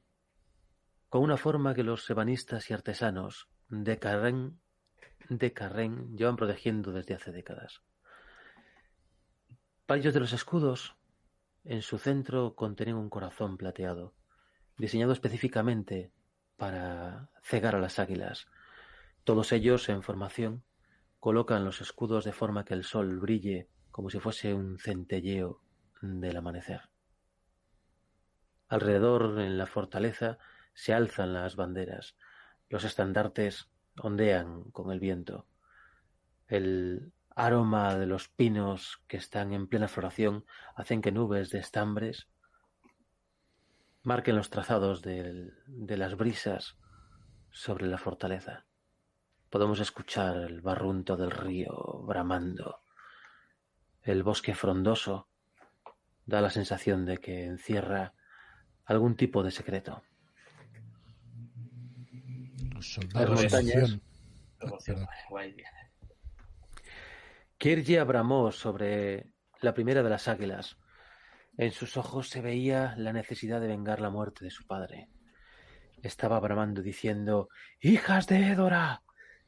[1.08, 4.60] con una forma que los ebanistas y artesanos de Carren
[5.28, 7.82] de Carren llevan protegiendo desde hace décadas.
[9.86, 10.96] Varios de los escudos
[11.64, 14.14] en su centro contenían un corazón plateado,
[14.78, 16.12] diseñado específicamente
[16.56, 18.46] para cegar a las águilas.
[19.24, 20.64] Todos ellos, en formación,
[21.20, 25.60] colocan los escudos de forma que el sol brille como si fuese un centelleo
[26.00, 26.88] del amanecer.
[28.68, 30.38] Alrededor, en la fortaleza,
[30.74, 32.16] se alzan las banderas,
[32.68, 33.68] los estandartes
[34.00, 35.46] ondean con el viento.
[36.48, 40.44] El aroma de los pinos que están en plena floración
[40.74, 42.28] hacen que nubes de estambres
[44.02, 46.76] marquen los trazados del- de las brisas
[47.50, 48.64] sobre la fortaleza.
[49.52, 52.80] Podemos escuchar el barrunto del río bramando.
[54.00, 55.28] El bosque frondoso
[56.24, 58.14] da la sensación de que encierra
[58.86, 60.02] algún tipo de secreto.
[62.70, 63.94] Los soldados Las de
[64.94, 65.58] montañas.
[67.58, 70.78] Kirji bramó sobre la primera de las águilas.
[71.58, 75.10] En sus ojos se veía la necesidad de vengar la muerte de su padre.
[76.02, 77.50] Estaba bramando diciendo
[77.82, 79.02] Hijas de Édora,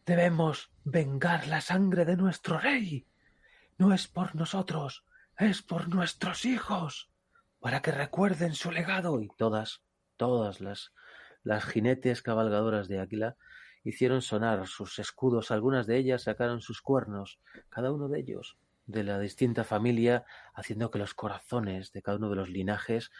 [0.06, 3.06] debemos vengar la sangre de nuestro rey.
[3.78, 5.05] No es por nosotros,
[5.39, 7.10] es por nuestros hijos,
[7.60, 9.20] para que recuerden su legado.
[9.20, 9.82] Y todas,
[10.16, 10.93] todas las,
[11.43, 13.36] las jinetes cabalgadoras de Águila
[13.82, 15.51] hicieron sonar sus escudos.
[15.51, 18.56] Algunas de ellas sacaron sus cuernos, cada uno de ellos
[18.86, 20.24] de la distinta familia,
[20.55, 23.10] haciendo que los corazones de cada uno de los linajes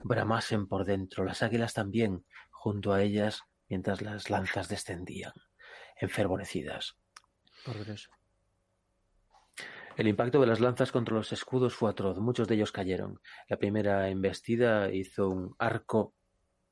[0.00, 1.24] bramasen por dentro.
[1.24, 5.32] Las águilas también, junto a ellas, mientras las lanzas descendían,
[6.02, 6.96] enfervorecidas.
[9.96, 12.18] El impacto de las lanzas contra los escudos fue atroz.
[12.18, 13.20] Muchos de ellos cayeron.
[13.48, 16.14] La primera embestida hizo un arco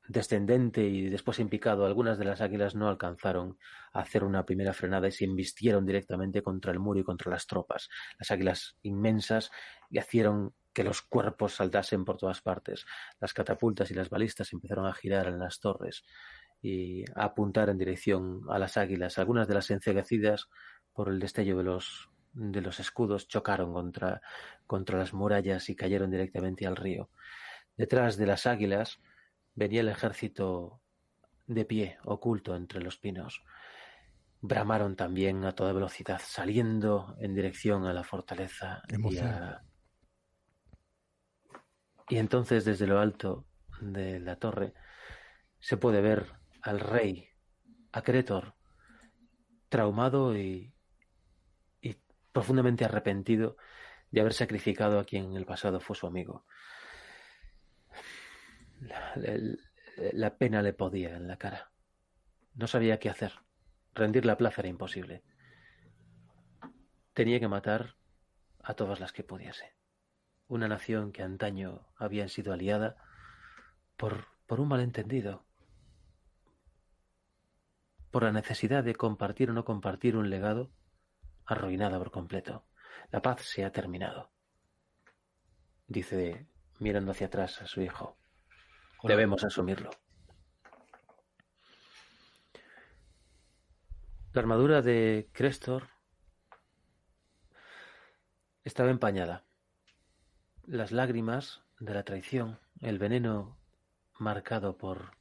[0.08, 1.86] descendente y después en picado.
[1.86, 3.58] Algunas de las águilas no alcanzaron
[3.92, 7.46] a hacer una primera frenada y se embistieron directamente contra el muro y contra las
[7.46, 7.88] tropas.
[8.18, 9.50] Las águilas inmensas
[9.90, 12.86] y hicieron que los cuerpos saltasen por todas partes.
[13.20, 16.04] Las catapultas y las balistas empezaron a girar en las torres
[16.62, 19.18] y a apuntar en dirección a las águilas.
[19.18, 20.48] Algunas de las enceguecidas
[20.92, 24.22] por el destello de los de los escudos chocaron contra,
[24.66, 27.10] contra las murallas y cayeron directamente al río.
[27.76, 29.00] Detrás de las águilas
[29.56, 30.80] venía el ejército
[31.48, 33.42] de pie, oculto entre los pinos.
[34.40, 38.82] Bramaron también a toda velocidad, saliendo en dirección a la fortaleza.
[38.88, 39.26] Y, Emoción.
[39.26, 39.64] a-
[42.08, 43.44] y entonces desde lo alto
[43.80, 44.74] de la torre
[45.58, 47.28] se puede ver al rey,
[47.92, 48.54] a Cretor,
[49.68, 50.74] traumado y,
[52.32, 53.56] profundamente arrepentido
[54.12, 56.44] de haber sacrificado a quien en el pasado fue su amigo.
[60.12, 61.72] La pena le podía en la cara.
[62.54, 63.32] No sabía qué hacer.
[63.94, 65.24] Rendir la plaza era imposible.
[67.14, 67.96] Tenía que matar
[68.62, 69.74] a todas las que pudiese.
[70.46, 72.96] Una nación que antaño había sido aliada
[73.96, 75.44] por, por un malentendido,
[78.10, 80.70] por la necesidad de compartir o no compartir un legado,
[81.44, 82.64] arruinada por completo.
[83.10, 84.30] La paz se ha terminado.
[85.86, 86.46] Dice,
[86.78, 88.16] mirando hacia atrás a su hijo.
[89.02, 89.90] Debemos asumirlo.
[94.32, 95.88] La armadura de Crestor
[98.62, 99.44] estaba empañada.
[100.64, 103.58] Las lágrimas de la traición, el veneno
[104.18, 105.18] marcado por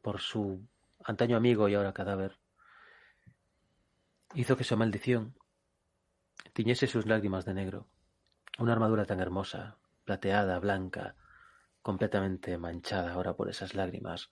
[0.00, 0.66] por su
[1.04, 2.38] antaño amigo y ahora cadáver,
[4.34, 5.36] hizo que su maldición
[6.52, 7.86] tiñese sus lágrimas de negro.
[8.58, 11.16] Una armadura tan hermosa, plateada, blanca,
[11.80, 14.30] completamente manchada ahora por esas lágrimas,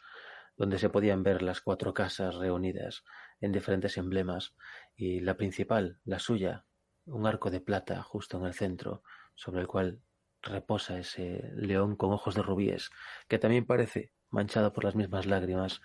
[0.56, 3.04] donde se podían ver las cuatro casas reunidas
[3.40, 4.54] en diferentes emblemas
[4.94, 6.64] y la principal, la suya,
[7.06, 9.02] un arco de plata justo en el centro,
[9.34, 10.00] sobre el cual
[10.42, 12.90] reposa ese león con ojos de rubíes,
[13.28, 15.80] que también parece manchado por las mismas lágrimas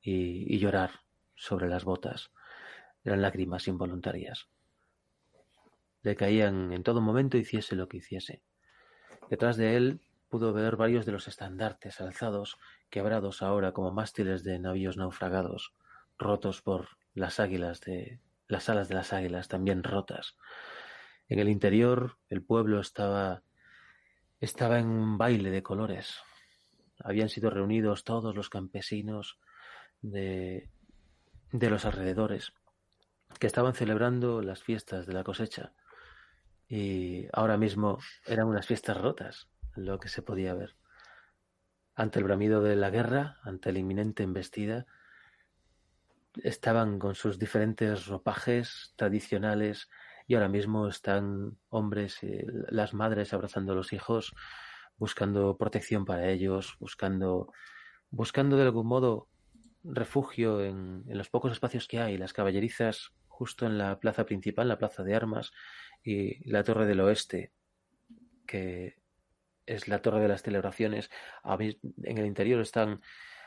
[0.00, 1.00] y, llorar
[1.34, 2.30] sobre las botas.
[3.04, 4.48] Eran lágrimas involuntarias.
[6.02, 8.42] Le caían en todo momento hiciese lo que hiciese.
[9.30, 12.58] Detrás de él pudo ver varios de los estandartes alzados,
[12.90, 15.74] quebrados ahora como mástiles de navíos naufragados,
[16.18, 20.36] rotos por las águilas de las alas de las águilas también rotas.
[21.28, 23.42] En el interior el pueblo estaba
[24.40, 26.20] estaba en un baile de colores.
[27.00, 29.38] Habían sido reunidos todos los campesinos
[30.02, 30.70] de
[31.52, 32.52] de los alrededores
[33.38, 35.72] que estaban celebrando las fiestas de la cosecha
[36.68, 40.76] y ahora mismo eran unas fiestas rotas lo que se podía ver.
[41.94, 44.86] Ante el bramido de la guerra, ante la inminente embestida,
[46.42, 49.88] estaban con sus diferentes ropajes tradicionales
[50.26, 54.34] y ahora mismo están hombres, y las madres abrazando a los hijos,
[54.96, 57.50] buscando protección para ellos, buscando,
[58.10, 59.28] buscando de algún modo
[59.94, 64.68] refugio en, en los pocos espacios que hay, las caballerizas justo en la plaza principal,
[64.68, 65.52] la plaza de armas
[66.02, 67.52] y la torre del oeste,
[68.46, 68.96] que
[69.64, 71.08] es la torre de las celebraciones.
[71.44, 73.00] En el interior están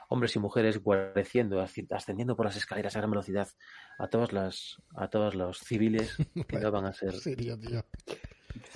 [0.08, 3.48] hombres y mujeres guareciendo, ascendiendo por las escaleras a gran velocidad
[4.00, 6.16] a todas las, a todos los civiles
[6.48, 7.14] que no van a ser.
[7.20, 7.58] Tío.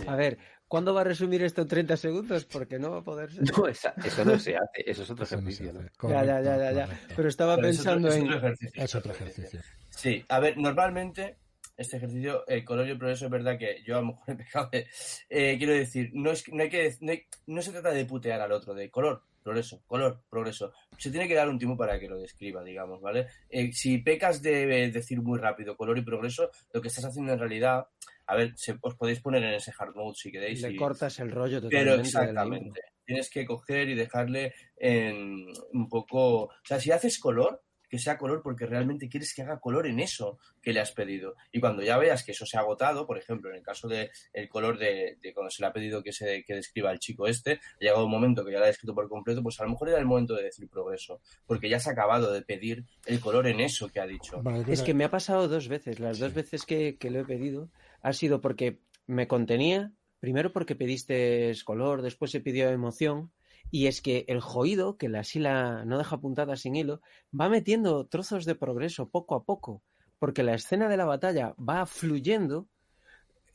[0.07, 0.38] A ver,
[0.68, 2.45] ¿cuándo va a resumir esto en 30 segundos?
[2.45, 3.43] Porque no va a poder ser.
[3.57, 5.73] No, esa- eso no se hace, eso es otro Eso ejercicio.
[5.73, 5.80] ¿no?
[5.80, 5.89] hace.
[6.10, 6.85] Ya, ya, ya, Correcto, ya, ya.
[6.85, 7.14] correcto.
[7.15, 8.23] Pero estaba Pero es otro- pensando es en.
[8.27, 8.84] otro ejercicio.
[8.84, 9.60] Es otro ejercicio.
[9.89, 11.38] Sí, a ver, normalmente
[11.77, 14.35] este ejercicio, el color y el progreso, es verdad que yo a lo mejor he
[14.35, 14.88] pecado de-
[15.30, 18.39] eh, quiero decir, no, es, no, hay que, no, hay- no se trata de putear
[18.41, 20.72] al otro, de color, progreso, color, progreso.
[20.97, 23.27] Se tiene que dar un tiempo para que lo describa, digamos, ¿vale?
[23.49, 27.39] Eh, si pecas de decir muy rápido color y progreso, lo que estás haciendo en
[27.39, 27.85] realidad,
[28.27, 30.61] a ver, se- os podéis poner en ese hard mode si queréis.
[30.61, 31.97] Le y- cortas el rollo pero totalmente.
[31.97, 32.81] la exactamente.
[33.06, 36.43] Tienes que coger y dejarle en un poco.
[36.45, 39.99] O sea, si haces color, que sea color porque realmente quieres que haga color en
[39.99, 41.35] eso que le has pedido.
[41.52, 44.10] Y cuando ya veas que eso se ha agotado, por ejemplo, en el caso del
[44.34, 47.27] el color de, de cuando se le ha pedido que se que describa al chico
[47.27, 49.69] este, ha llegado un momento que ya lo ha descrito por completo, pues a lo
[49.69, 53.19] mejor era el momento de decir progreso, porque ya se ha acabado de pedir el
[53.19, 54.41] color en eso que ha dicho.
[54.68, 55.99] Es que me ha pasado dos veces.
[55.99, 57.69] Las dos veces que, que lo he pedido
[58.06, 63.32] ha sido porque me contenía, primero porque pediste color, después se pidió emoción,
[63.72, 67.02] y es que el joído, que la sila no deja puntada sin hilo,
[67.38, 69.82] va metiendo trozos de progreso poco a poco,
[70.19, 72.68] porque la escena de la batalla va fluyendo.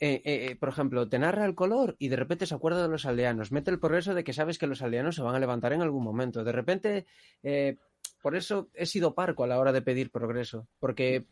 [0.00, 3.06] eh, eh, por ejemplo, te narra el color y de repente se acuerda de los
[3.06, 3.52] aldeanos.
[3.52, 6.02] Mete el progreso de que sabes que los aldeanos se van a levantar en algún
[6.02, 6.42] momento.
[6.42, 7.06] De repente,
[7.44, 7.76] eh,
[8.20, 11.24] por eso he sido parco a la hora de pedir progreso, porque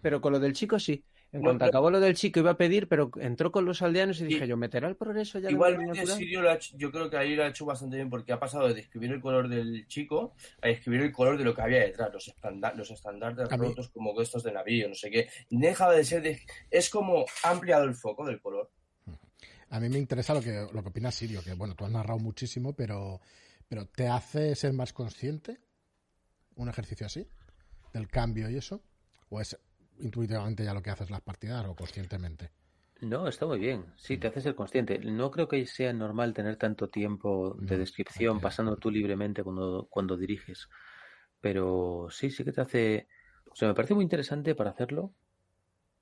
[0.00, 1.04] pero con lo del chico sí.
[1.32, 4.20] En cuanto pero- acabó lo del chico iba a pedir, pero entró con los aldeanos
[4.20, 6.06] y Y- dije yo, ¿meterá el progreso ya Igualmente?
[6.06, 8.38] Sirio lo ha hecho- yo creo que ahí lo ha hecho bastante bien porque ha
[8.40, 11.80] pasado de describir el color del chico a describir el color de lo que había
[11.80, 15.28] detrás, los, estanda- los estandartes A mí- rotos como estos de navío, no sé qué.
[15.50, 16.40] Deja de ser, de-
[16.70, 18.70] es como ha ampliado el foco del color.
[19.68, 22.20] A mí me interesa lo que, lo que opina Sirio, que bueno, tú has narrado
[22.20, 23.20] muchísimo, pero,
[23.68, 25.58] pero ¿te hace ser más consciente
[26.54, 27.26] un ejercicio así?
[27.92, 28.80] ¿Del cambio y eso?
[29.28, 29.58] ¿O es
[30.00, 32.52] intuitivamente ya lo que haces las partidas o conscientemente?
[33.00, 33.92] No, está muy bien.
[33.96, 34.98] Sí, te hace ser consciente.
[34.98, 39.86] No creo que sea normal tener tanto tiempo de No, descripción pasando tú libremente cuando,
[39.90, 40.68] cuando diriges.
[41.40, 43.08] Pero sí, sí que te hace.
[43.50, 45.14] O sea, me parece muy interesante para hacerlo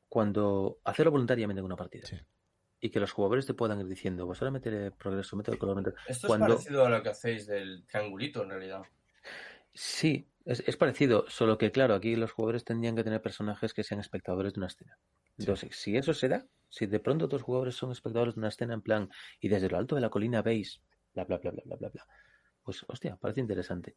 [0.09, 2.07] cuando hacerlo voluntariamente en una partida.
[2.07, 2.17] Sí.
[2.81, 5.97] Y que los jugadores te puedan ir diciendo, pues ahora meteré progreso, meteré color, meteré...
[6.07, 8.83] Esto Cuando- es parecido a lo que hacéis del triangulito en realidad.
[9.75, 13.85] Sí, es, es parecido, solo que claro, aquí los jugadores tendrían que tener personajes que
[13.85, 14.99] sean espectadores de una escena.
[15.39, 18.75] Entonces, si eso se da, si de pronto otros jugadores son espectadores de una escena
[18.75, 19.11] en plan,
[19.41, 20.81] y desde lo alto de la colina veis,
[21.15, 22.07] bla, bla, bla, bla, bla, bla, bla,
[22.63, 23.97] pues hostia, parece interesante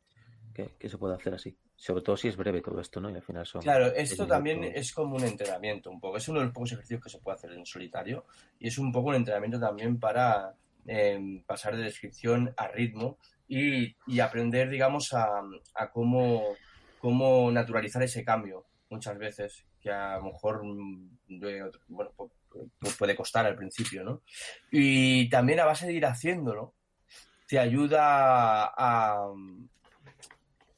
[0.54, 1.56] que, que se pueda hacer así.
[1.76, 3.10] Sobre todo si es breve todo esto, ¿no?
[3.10, 3.62] Y al final son...
[3.62, 6.18] Claro, esto también es como un entrenamiento un poco.
[6.18, 8.26] Es uno de los pocos ejercicios que se puede hacer en solitario
[8.60, 10.56] y es un poco un entrenamiento también para
[10.88, 15.42] eh, pasar de descripción a ritmo y, aprender, digamos, a,
[15.76, 16.56] a cómo,
[17.00, 21.10] cómo naturalizar ese cambio muchas veces, que a lo mejor mm,
[21.88, 24.22] bueno, pu- pu- puede costar al principio, ¿no?
[24.72, 26.74] Y también a base de ir haciéndolo,
[27.48, 29.28] te ayuda a,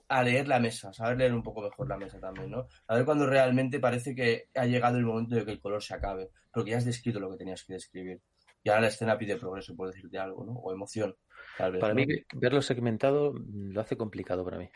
[0.07, 2.67] a leer la mesa, saber leer un poco mejor la mesa también, ¿no?
[2.87, 5.93] A ver cuando realmente parece que ha llegado el momento de que el color se
[5.93, 8.21] acabe, porque ya has descrito lo que tenías que describir.
[8.63, 10.53] Y ahora la escena pide progreso, por decirte algo, ¿no?
[10.53, 11.15] O emoción,
[11.59, 11.81] tal vez.
[11.81, 12.05] Para ¿no?
[12.05, 14.69] mí, verlo segmentado mm, lo hace complicado para mí.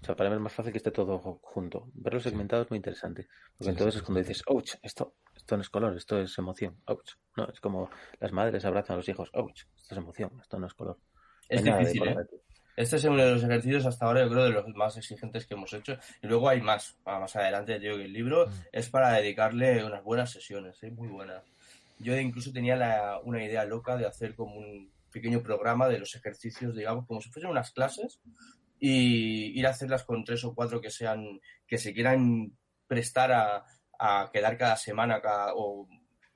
[0.00, 1.88] O sea, para mí es más fácil que esté todo ju- junto.
[1.94, 3.28] Verlo segmentado es muy interesante.
[3.56, 4.28] Porque Sí, entonces sí, es cuando sí.
[4.28, 6.76] dices, ouch, esto, esto no es color, esto es emoción.
[6.86, 7.12] Ouch.
[7.36, 7.90] No, es como
[8.20, 9.30] las madres abrazan a los hijos.
[9.34, 10.96] Ouch, esto es emoción, esto no es color.
[10.98, 12.26] No Es de difícil, color ¿eh?
[12.74, 15.54] Este es uno de los ejercicios hasta ahora, yo creo, de los más exigentes que
[15.54, 15.98] hemos hecho.
[16.22, 16.96] Y luego hay más.
[17.04, 18.50] Ah, Más adelante, digo que el libro Mm.
[18.72, 20.90] es para dedicarle unas buenas sesiones, ¿eh?
[20.90, 21.44] muy buenas.
[21.98, 26.14] Yo incluso tenía la- una idea loca de hacer como un pequeño programa de los
[26.16, 28.20] ejercicios, digamos, como si fuesen unas clases
[28.80, 32.52] y ir a hacerlas con tres o cuatro que sean, que se quieran
[32.86, 33.64] prestar a,
[33.98, 35.88] a quedar cada semana cada- o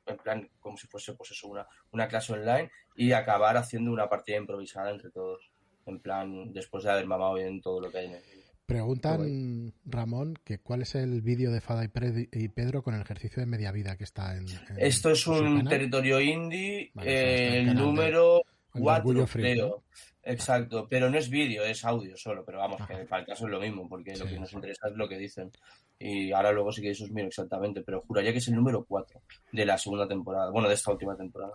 [0.07, 4.09] en plan como si fuese pues eso, una, una clase online y acabar haciendo una
[4.09, 5.51] partida improvisada entre todos.
[5.87, 8.23] En plan, después de haber mamado bien todo lo que hay en el.
[8.67, 13.01] Preguntan, Ramón, que cuál es el vídeo de Fada y, Pre- y Pedro con el
[13.03, 14.49] ejercicio de media vida que está en...
[14.49, 15.69] en Esto es un canal.
[15.69, 18.43] territorio indie, Vale, eh, el número
[18.79, 19.85] 4, Orgullo Friki, creo.
[20.23, 22.99] Exacto, pero no es vídeo, es audio solo, pero vamos, Ajá.
[22.99, 25.19] que para el caso es lo mismo, porque lo que nos interesa es lo que
[25.19, 25.53] dicen.
[25.99, 28.85] Y ahora luego sí que eso os miro exactamente, pero juraría que es el número
[28.85, 29.23] 4
[29.53, 31.53] de la segunda temporada, bueno, de esta última temporada.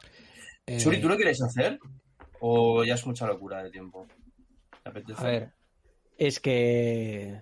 [0.66, 1.80] Eh, Suri, ¿tú lo quieres hacer?
[2.40, 4.08] ¿O ya es mucha locura de tiempo?
[4.82, 5.22] ¿Te apetece?
[5.22, 5.52] A ver,
[6.18, 7.42] es que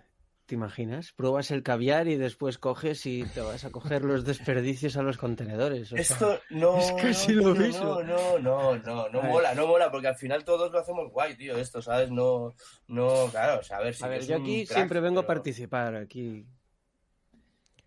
[0.50, 1.12] ¿Te imaginas?
[1.14, 5.16] Pruebas el caviar y después coges y te vas a coger los desperdicios a los
[5.20, 5.84] contenedores.
[5.94, 8.02] o sea, Esto no, es casi no, lo tío, mismo.
[8.02, 11.12] No, no, no, no, no A mola, no mola, porque al final todos lo hacemos
[11.12, 12.10] guay, tío, esto, ¿sabes?
[12.10, 12.56] No,
[12.88, 15.20] no, claro, o sea, a ver, sí A que ver, yo aquí crack, siempre vengo
[15.20, 15.96] a pero- participar.
[15.98, 16.48] Aquí.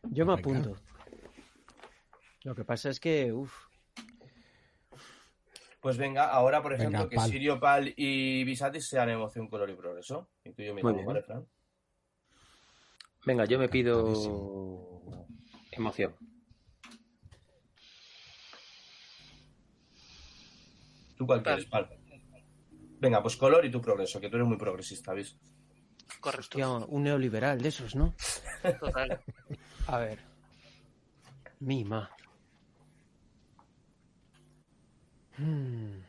[0.05, 0.41] Yo me Venga.
[0.61, 0.77] apunto.
[2.45, 3.53] Lo que pasa es que, uff,
[5.81, 7.29] Pues venga, ahora, por Venga, ejemplo, que Pal.
[7.29, 10.29] Sirio, Pal y Visatis sean emoción, color y progreso.
[10.45, 10.75] Y tú y yo.
[11.05, 11.45] ¿vale, Fran?
[13.25, 14.93] Venga, yo me pido
[15.71, 16.15] emoción.
[21.17, 21.89] ¿Tú cuál quieres, Pal?
[22.99, 25.37] Venga, pues color y tu progreso, que tú eres muy progresista, ¿ves?
[26.21, 26.59] Correcto.
[26.59, 28.15] hostia, un neoliberal de esos, ¿no?
[28.81, 29.21] Total.
[29.87, 30.19] A ver.
[31.61, 32.11] Mima.
[35.39, 36.01] Hmm.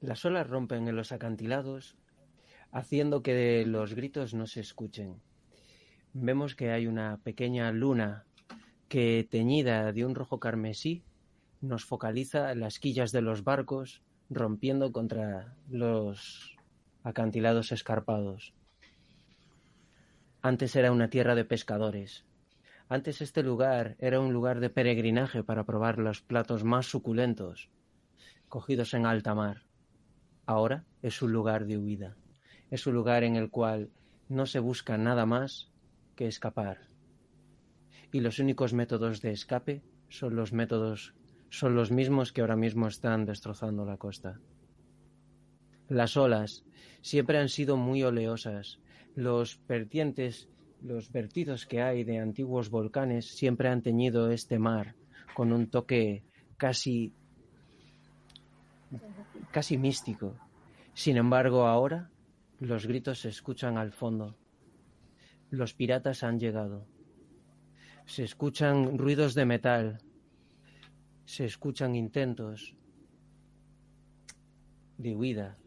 [0.00, 1.96] Las olas rompen en los acantilados,
[2.76, 5.22] haciendo que los gritos no se escuchen.
[6.12, 8.26] Vemos que hay una pequeña luna
[8.90, 11.02] que, teñida de un rojo carmesí,
[11.62, 16.54] nos focaliza las quillas de los barcos, rompiendo contra los
[17.02, 18.52] acantilados escarpados.
[20.42, 22.26] Antes era una tierra de pescadores.
[22.90, 27.70] Antes este lugar era un lugar de peregrinaje para probar los platos más suculentos,
[28.50, 29.62] cogidos en alta mar.
[30.44, 32.16] Ahora es un lugar de huida.
[32.70, 33.90] Es un lugar en el cual
[34.28, 35.70] no se busca nada más
[36.16, 36.88] que escapar.
[38.12, 41.14] Y los únicos métodos de escape son los métodos
[41.50, 44.40] son los mismos que ahora mismo están destrozando la costa.
[45.88, 46.64] Las olas
[47.02, 48.80] siempre han sido muy oleosas.
[49.14, 50.48] Los vertientes,
[50.82, 54.96] los vertidos que hay de antiguos volcanes siempre han teñido este mar
[55.34, 56.24] con un toque
[56.56, 57.12] casi
[59.50, 60.34] casi místico.
[60.94, 62.10] Sin embargo, ahora
[62.58, 64.36] los gritos se escuchan al fondo.
[65.50, 66.86] Los piratas han llegado.
[68.06, 69.98] Se escuchan ruidos de metal.
[71.24, 72.76] Se escuchan intentos
[74.96, 75.58] de huida.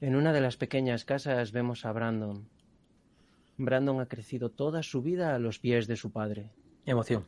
[0.00, 2.48] En una de las pequeñas casas vemos a Brandon.
[3.56, 6.50] Brandon ha crecido toda su vida a los pies de su padre.
[6.84, 7.24] Emoción.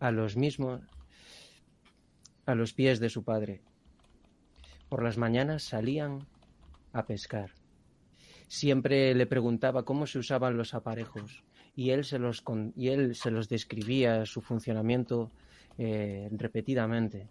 [0.00, 0.82] A los mismos.
[2.44, 3.62] a los pies de su padre.
[4.90, 6.26] Por las mañanas salían
[6.92, 7.52] a pescar.
[8.48, 11.44] Siempre le preguntaba cómo se usaban los aparejos
[11.76, 12.42] y él se los,
[12.74, 15.30] y él se los describía su funcionamiento
[15.78, 17.28] eh, repetidamente.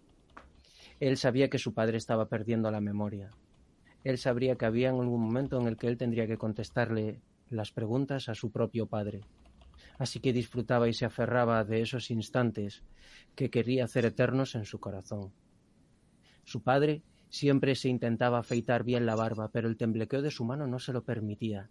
[1.00, 3.30] Él sabía que su padre estaba perdiendo la memoria.
[4.04, 7.20] Él sabría que había algún momento en el que él tendría que contestarle
[7.50, 9.20] las preguntas a su propio padre.
[9.98, 12.82] Así que disfrutaba y se aferraba de esos instantes
[13.34, 15.30] que quería hacer eternos en su corazón.
[16.44, 20.66] Su padre siempre se intentaba afeitar bien la barba, pero el temblequeo de su mano
[20.66, 21.70] no se lo permitía.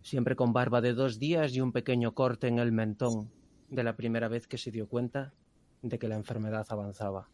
[0.00, 3.30] Siempre con barba de dos días y un pequeño corte en el mentón,
[3.68, 5.34] de la primera vez que se dio cuenta
[5.82, 7.28] de que la enfermedad avanzaba.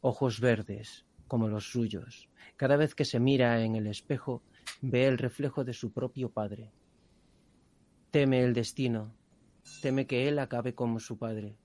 [0.00, 2.28] Ojos verdes, como los suyos.
[2.56, 4.42] Cada vez que se mira en el espejo,
[4.80, 6.72] ve el reflejo de su propio padre.
[8.10, 9.14] Teme el destino,
[9.82, 11.56] teme que él acabe como su padre.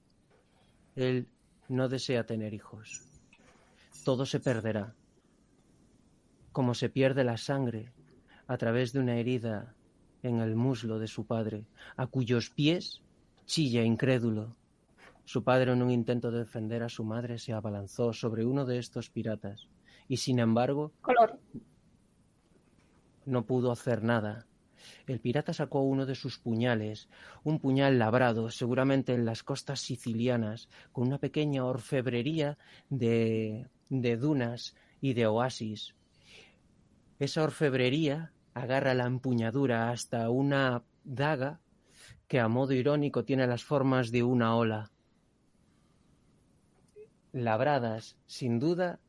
[0.95, 1.27] Él
[1.67, 3.14] no desea tener hijos.
[4.03, 4.93] Todo se perderá,
[6.51, 7.91] como se pierde la sangre
[8.47, 9.75] a través de una herida
[10.23, 11.65] en el muslo de su padre,
[11.97, 13.01] a cuyos pies
[13.45, 14.55] chilla incrédulo.
[15.23, 18.77] Su padre, en un intento de defender a su madre, se abalanzó sobre uno de
[18.77, 19.67] estos piratas
[20.07, 21.39] y, sin embargo, Color.
[23.25, 24.45] no pudo hacer nada.
[25.07, 27.09] El pirata sacó uno de sus puñales,
[27.43, 32.57] un puñal labrado, seguramente en las costas sicilianas, con una pequeña orfebrería
[32.89, 35.95] de, dunas y de oasis.
[37.19, 41.59] Esa orfebrería agarra la empuñadura hasta una daga
[42.27, 44.91] que a modo irónico tiene las formas de una ola.
[47.31, 48.99] Labradas, sin duda,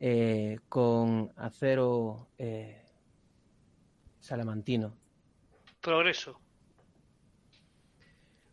[0.00, 2.81] eh, con acero eh,
[4.22, 4.96] salamantino.
[5.80, 6.40] Progreso.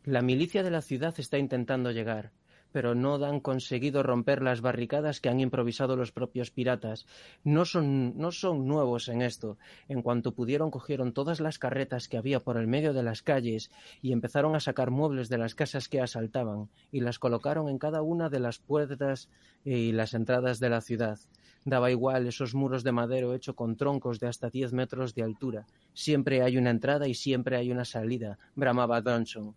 [0.03, 2.31] La milicia de la ciudad está intentando llegar,
[2.71, 7.05] pero no han conseguido romper las barricadas que han improvisado los propios piratas.
[7.43, 9.57] No son, no son nuevos en esto.
[9.87, 13.69] En cuanto pudieron cogieron todas las carretas que había por el medio de las calles
[14.01, 18.01] y empezaron a sacar muebles de las casas que asaltaban y las colocaron en cada
[18.01, 19.29] una de las puertas
[19.63, 21.19] y las entradas de la ciudad.
[21.65, 25.65] Daba igual esos muros de madero hecho con troncos de hasta 10 metros de altura.
[25.93, 29.55] Siempre hay una entrada y siempre hay una salida, bramaba Dunson.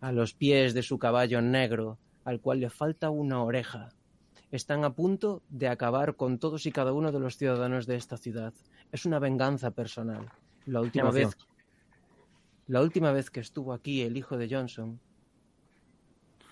[0.00, 3.90] A los pies de su caballo negro, al cual le falta una oreja.
[4.50, 8.16] Están a punto de acabar con todos y cada uno de los ciudadanos de esta
[8.16, 8.52] ciudad.
[8.92, 10.28] Es una venganza personal.
[10.66, 11.36] La última vez,
[12.66, 15.00] la última vez que estuvo aquí el hijo de Johnson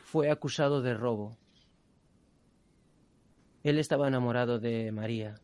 [0.04, 1.36] fue acusado de robo.
[3.62, 5.40] Él estaba enamorado de María.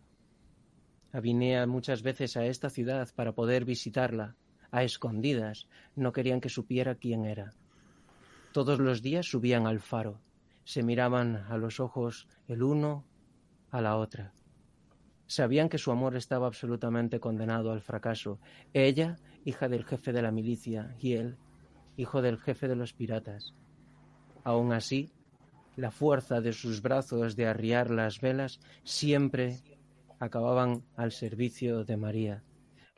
[1.13, 4.37] Venía muchas veces a esta ciudad para poder visitarla,
[4.71, 5.69] a escondidas.
[5.95, 7.53] No querían que supiera quién era.
[8.53, 10.21] Todos los días subían al faro.
[10.65, 13.05] Se miraban a los ojos el uno
[13.71, 14.33] a la otra.
[15.27, 18.39] Sabían que su amor estaba absolutamente condenado al fracaso.
[18.73, 21.37] Ella, hija del jefe de la milicia, y él,
[21.97, 23.55] hijo del jefe de los piratas.
[24.45, 25.11] Aun así,
[25.77, 29.61] la fuerza de sus brazos de arriar las velas siempre
[30.19, 32.43] acababan al servicio de María.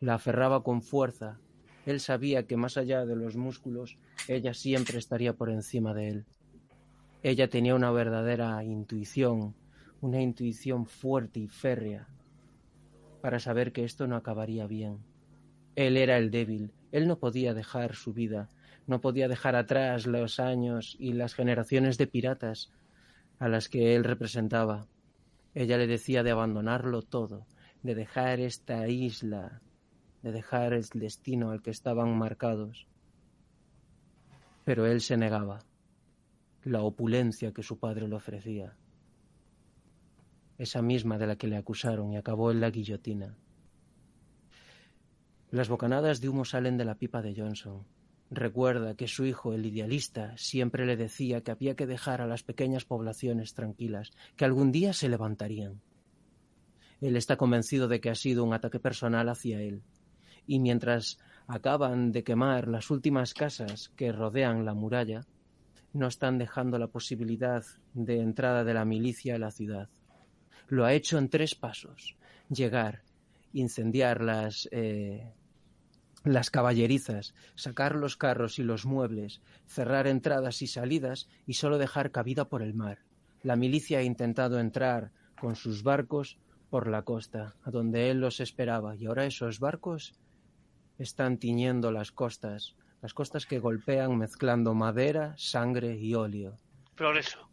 [0.01, 1.41] La aferraba con fuerza.
[1.87, 3.99] Él sabía que más allá de los músculos,
[4.29, 6.27] ella siempre estaría por encima de él.
[7.23, 9.55] Ella tenía una verdadera intuición,
[10.01, 12.09] una intuición fuerte y férrea,
[13.23, 14.99] para saber que esto no acabaría bien.
[15.75, 18.51] Él era el débil, él no podía dejar su vida,
[18.87, 22.71] no podía dejar atrás los años y las generaciones de piratas
[23.39, 24.87] a las que él representaba.
[25.55, 27.47] Ella le decía de abandonarlo todo,
[27.83, 29.61] de dejar esta isla,
[30.23, 32.87] de dejar el destino al que estaban marcados.
[34.65, 35.61] Pero él se negaba.
[36.65, 38.77] La opulencia que su padre le ofrecía.
[40.59, 43.37] Esa misma de la que le acusaron y acabó en la guillotina.
[45.51, 47.85] Las bocanadas de humo salen de la pipa de Johnson.
[48.31, 52.43] Recuerda que su hijo, el idealista, siempre le decía que había que dejar a las
[52.43, 55.81] pequeñas poblaciones tranquilas, que algún día se levantarían.
[57.01, 59.83] Él está convencido de que ha sido un ataque personal hacia él.
[60.47, 65.25] Y mientras acaban de quemar las últimas casas que rodean la muralla,
[65.93, 69.89] no están dejando la posibilidad de entrada de la milicia a la ciudad.
[70.69, 72.17] Lo ha hecho en tres pasos.
[72.49, 73.03] Llegar,
[73.53, 75.33] incendiar las, eh,
[76.27, 82.11] las caballerizas, sacar los carros y los muebles, cerrar entradas y salidas y solo dejar
[82.11, 82.99] cabida por el mar.
[83.43, 86.39] La milicia ha intentado entrar con sus barcos
[86.69, 90.15] por la costa, a donde él los esperaba, y ahora esos barcos
[90.99, 96.57] están tiñendo las costas, las costas que golpean mezclando madera, sangre y óleo.
[96.97, 97.49] Progreso.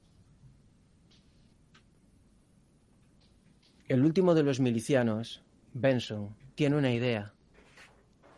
[3.88, 5.44] El último de los milicianos,
[5.74, 7.34] Benson, tiene una idea.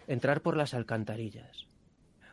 [0.07, 1.67] Entrar por las alcantarillas.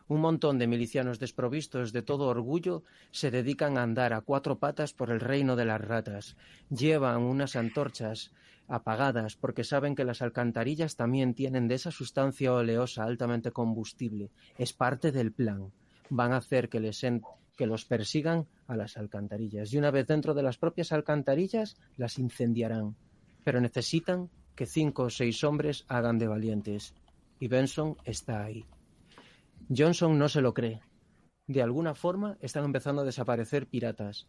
[0.08, 2.82] Un montón de milicianos desprovistos de todo orgullo
[3.12, 6.36] se dedican a andar a cuatro patas por el reino de las ratas.
[6.68, 8.32] Llevan unas antorchas
[8.68, 14.30] apagadas porque saben que las alcantarillas también tienen de esa sustancia oleosa altamente combustible.
[14.58, 15.72] Es parte del plan.
[16.10, 17.00] Van a hacer que, les
[17.56, 22.18] que los persigan a las alcantarillas y una vez dentro de las propias alcantarillas las
[22.18, 22.96] incendiarán.
[23.44, 26.94] Pero necesitan que cinco o seis hombres hagan de valientes.
[27.42, 28.64] Y Benson está ahí.
[29.68, 30.80] Johnson no se lo cree.
[31.48, 34.28] De alguna forma están empezando a desaparecer piratas.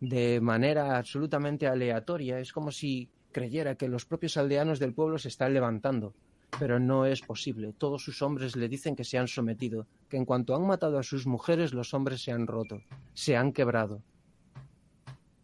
[0.00, 2.40] De manera absolutamente aleatoria.
[2.40, 6.14] Es como si creyera que los propios aldeanos del pueblo se están levantando.
[6.58, 7.74] Pero no es posible.
[7.74, 11.02] Todos sus hombres le dicen que se han sometido, que en cuanto han matado a
[11.02, 12.80] sus mujeres los hombres se han roto,
[13.12, 14.00] se han quebrado.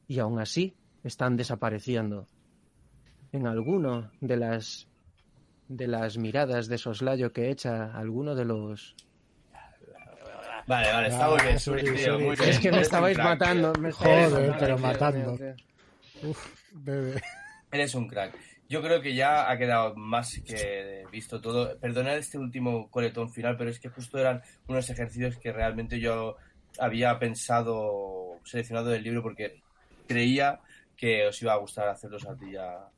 [0.09, 2.27] Y aún así están desapareciendo.
[3.33, 4.89] En alguno de las
[5.77, 8.95] de las miradas de soslayo que echa alguno de los
[10.67, 12.49] Vale, vale, está muy bien, Suri, tío, muy bien.
[12.49, 13.73] es que me estabais crack, matando.
[13.73, 13.83] tío.
[13.83, 14.87] me Joder, crack, pero tío.
[14.87, 15.39] matando.
[16.23, 17.21] Uf, bebé.
[17.71, 18.39] Eres un crack.
[18.69, 21.77] Yo creo que ya ha quedado más que visto todo.
[21.79, 26.37] Perdonad este último coletón final, pero es que justo eran unos ejercicios que realmente yo
[26.79, 29.61] había pensado, seleccionado del libro porque
[30.07, 30.61] creía
[30.97, 32.89] que os iba a gustar hacerlos a ti a,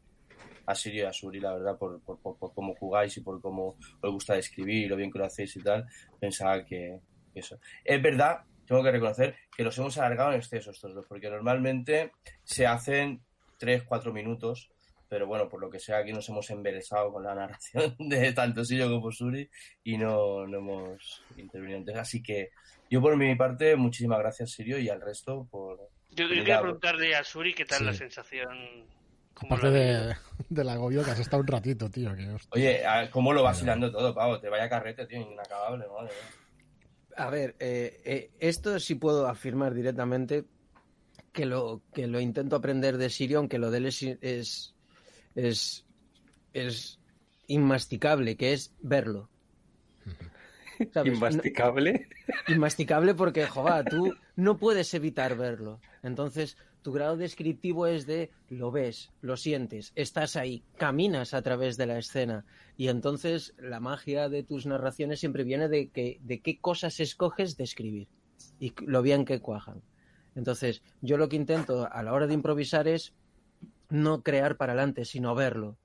[0.66, 3.40] a Sirio y a Suri, la verdad, por, por, por, por cómo jugáis y por
[3.40, 5.86] cómo os gusta escribir y lo bien que lo hacéis y tal.
[6.20, 7.00] Pensaba que
[7.34, 7.58] que eso.
[7.84, 12.12] Es verdad, tengo que reconocer que los hemos alargado en exceso estos dos, porque normalmente
[12.44, 13.20] se hacen
[13.60, 14.70] 3-4 minutos
[15.06, 18.64] pero bueno, por lo que sea, aquí nos hemos embelesado con la narración de tanto
[18.64, 19.48] Sirio como Suri
[19.84, 21.96] y no, no hemos intervenido antes.
[21.96, 22.50] Así que
[22.90, 25.78] yo por mi parte, muchísimas gracias Sirio y al resto por...
[26.10, 27.84] Yo, yo quería preguntarle a Suri qué tal Sí.
[27.84, 28.86] la sensación.
[29.34, 30.16] ¿Cómo Aparte de,
[30.48, 32.14] del agobio que has estado un ratito, tío.
[32.14, 32.36] Que.
[32.50, 34.40] Oye, ¿cómo lo vas hilando todo, pavo?
[34.40, 36.12] Te vaya carrete, tío, inacabable, madre.
[37.16, 40.44] A ver, eh, eh, esto sí puedo afirmar directamente
[41.32, 44.74] que lo que lo intento aprender de Sirion, que lo de él es, es,
[45.34, 45.84] es,
[46.52, 47.00] es
[47.48, 49.30] inmasticable, que es verlo.
[50.92, 51.14] ¿sabes?
[51.14, 52.08] Inmasticable.
[52.48, 55.80] No- inmasticable porque, joder, tú no puedes evitar verlo.
[56.02, 61.78] Entonces, tu grado descriptivo es de lo ves, lo sientes, estás ahí, caminas a través
[61.78, 62.44] de la escena.
[62.76, 67.56] Y entonces la magia de tus narraciones siempre viene de, que, de qué cosas escoges
[67.56, 68.08] de escribir
[68.60, 69.80] y lo bien que cuajan.
[70.34, 73.14] Entonces, yo lo que intento a la hora de improvisar es
[73.88, 75.78] no crear para adelante, sino verlo.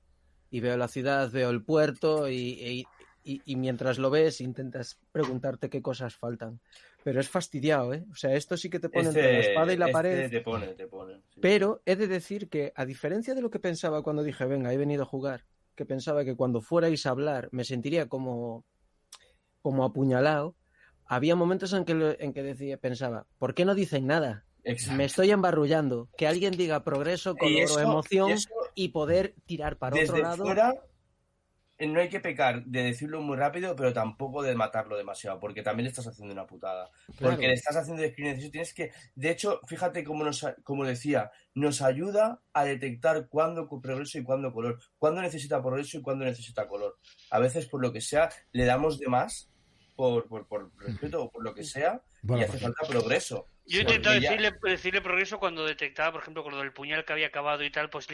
[0.52, 2.86] Y veo la ciudad, veo el puerto y-
[3.24, 6.60] y mientras lo ves intentas preguntarte qué cosas faltan.
[7.04, 8.06] Pero es fastidiado, ¿eh?
[8.12, 10.30] O sea, esto sí que te pone entre la espada y la este pared.
[10.30, 11.22] te pone, te pone.
[11.30, 11.40] sí.
[11.42, 14.78] Pero he de decir que, a diferencia de lo que pensaba cuando dije, venga, he
[14.78, 15.46] venido a jugar,
[15.76, 18.66] que pensaba que cuando fuerais a hablar me sentiría como,
[19.62, 20.56] como apuñalado,
[21.06, 24.46] había momentos en que, en que decía, pensaba, ¿por qué no dicen nada?
[24.64, 24.98] Exacto.
[24.98, 26.10] Me estoy embarrullando.
[26.18, 28.38] Que alguien diga progreso, color Y eso- o emoción
[28.76, 30.44] y poder tirar para Desde otro lado.
[30.44, 30.74] fuera,
[31.88, 35.86] no hay que pecar de decirlo muy rápido, pero tampoco de matarlo demasiado, porque también
[35.86, 36.90] le estás haciendo una putada.
[37.18, 37.36] Claro.
[37.36, 38.52] Porque le estás haciendo discriminación.
[38.52, 43.82] Tienes que, de hecho, fíjate cómo nos, como decía, nos ayuda a detectar cuándo cu-
[43.82, 46.98] progreso y cuándo color, cuándo necesita progreso y cuándo necesita color.
[47.32, 49.50] A veces, por lo que sea, le damos de más
[49.96, 53.48] por, por, por respeto o por lo que sea, Bueno, y hace porque- falta progreso.
[53.66, 56.74] Yo he Porque intentado ya- decirle, decirle progreso cuando detectaba, por ejemplo, con lo del
[56.74, 58.08] puñal que había acabado y tal, pues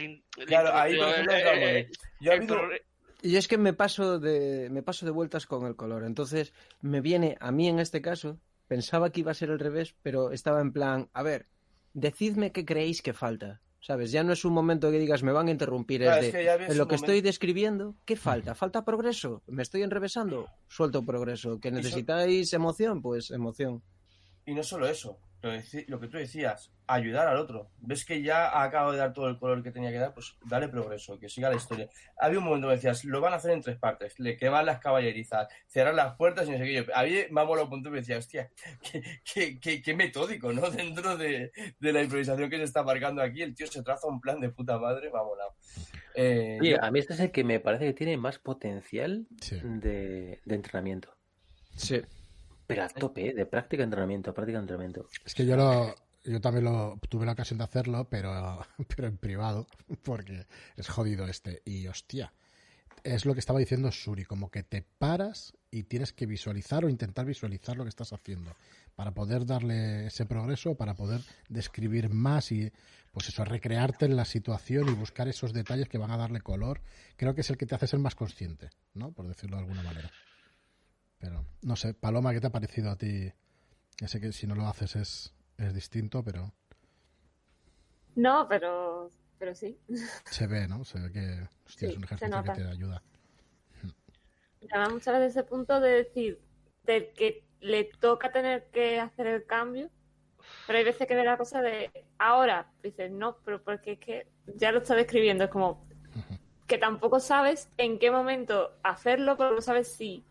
[0.46, 2.58] Claro, ahí, por ejemplo,
[3.30, 6.04] yo es que me paso de me paso de vueltas con el color.
[6.04, 8.38] Entonces, me viene a mí en este caso,
[8.68, 11.46] pensaba que iba a ser al revés, pero estaba en plan, a ver,
[11.94, 13.60] decidme qué creéis que falta.
[13.78, 14.10] ¿Sabes?
[14.10, 16.00] Ya no es un momento que digas, me van a interrumpir.
[16.00, 18.56] Claro, es que en lo que momento- estoy describiendo, ¿qué falta?
[18.56, 19.42] ¿Falta progreso?
[19.46, 20.48] ¿Me estoy enrevesando?
[20.66, 21.60] Suelto progreso.
[21.60, 23.00] ¿Que so- necesitáis emoción?
[23.00, 23.84] Pues emoción.
[24.44, 25.20] Y no solo eso,
[25.88, 27.70] lo, que tú decías, ayudar al otro.
[27.78, 30.36] Ves que ya ha acabado de dar todo el color que tenía que dar, pues
[30.44, 31.88] dale progreso, que siga la historia.
[32.18, 34.78] Había un momento que decías, lo van a hacer en tres partes, le queman las
[34.80, 36.72] caballerizas, cerrar las puertas y no sé qué.
[36.74, 38.50] Yo, a mí me ha molado un punto y me decía, hostia,
[38.82, 39.02] qué,
[39.32, 40.70] qué- qué- qué metódico, ¿no?
[40.70, 41.50] Dentro de,
[41.80, 44.50] de la improvisación que se está marcando aquí, el tío se traza un plan de
[44.50, 45.54] puta madre, me ha molado.
[46.14, 49.60] Eh, Oye, a mí este es el que me parece que tiene más potencial Sí.
[49.62, 51.14] de, de entrenamiento.
[51.74, 52.00] Sí.
[52.66, 53.34] Pero a tope, ¿eh?
[53.34, 55.08] de práctica entrenamiento, práctica entrenamiento.
[55.24, 55.94] Es que yo lo,
[56.24, 58.60] yo también lo tuve la ocasión de hacerlo, pero,
[58.96, 59.66] pero en privado,
[60.02, 61.62] porque es jodido este.
[61.64, 62.32] Y hostia,
[63.04, 66.88] es lo que estaba diciendo Suri, como que te paras y tienes que visualizar o
[66.88, 68.54] intentar visualizar lo que estás haciendo
[68.94, 72.72] para poder darle ese progreso, para poder describir más y
[73.12, 76.82] pues eso, recrearte en la situación y buscar esos detalles que van a darle color.
[77.16, 79.12] Creo que es el que te hace ser más consciente, ¿no?
[79.12, 80.10] Por decirlo de alguna manera.
[81.18, 83.32] Pero no sé, Paloma, ¿qué te ha parecido a ti?
[83.98, 86.52] Ya sé que si no lo haces es, es distinto, pero
[88.14, 89.78] No, pero, pero sí.
[90.24, 90.84] se ve, ¿no?
[90.84, 93.02] Se ve que hostia, Sí, es un ejercicio que te ayuda.
[94.70, 96.40] Además, muchas veces ese punto de decir,
[96.84, 99.90] del que le toca tener que hacer el cambio,
[100.66, 104.28] pero hay veces que ve la cosa de ahora, dices, no, pero porque es que
[104.56, 105.86] ya lo está describiendo, es como
[106.66, 110.24] que tampoco sabes en qué momento hacerlo, pero no sabes si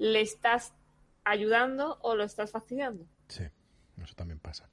[0.00, 0.72] le estás
[1.24, 3.04] ayudando o lo estás fastidiando.
[3.28, 3.44] Sí,
[4.02, 4.68] eso también pasa.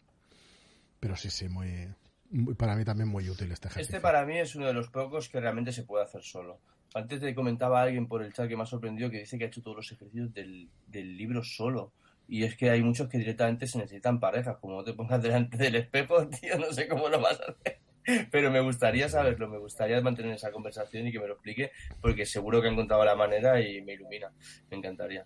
[1.02, 1.94] Pero sí, sí, muy,
[2.32, 3.98] muy- para mí también muy útil este ejercicio.
[3.98, 6.60] Este para mí es uno de los pocos que realmente se puede hacer solo.
[6.94, 9.48] Antes te comentaba alguien por el chat que me ha sorprendido que dice que ha
[9.48, 11.92] hecho todos los ejercicios del, del libro solo.
[12.30, 14.58] Y es que hay muchos que directamente se necesitan parejas.
[14.58, 17.80] Como te pongas delante del espejo, tío, no sé cómo lo vas a hacer.
[18.32, 21.72] Pero me gustaría saberlo, me gustaría mantener esa conversación y que me lo explique,
[22.02, 24.32] porque seguro que ha encontrado la manera y me ilumina.
[24.70, 25.26] Me encantaría.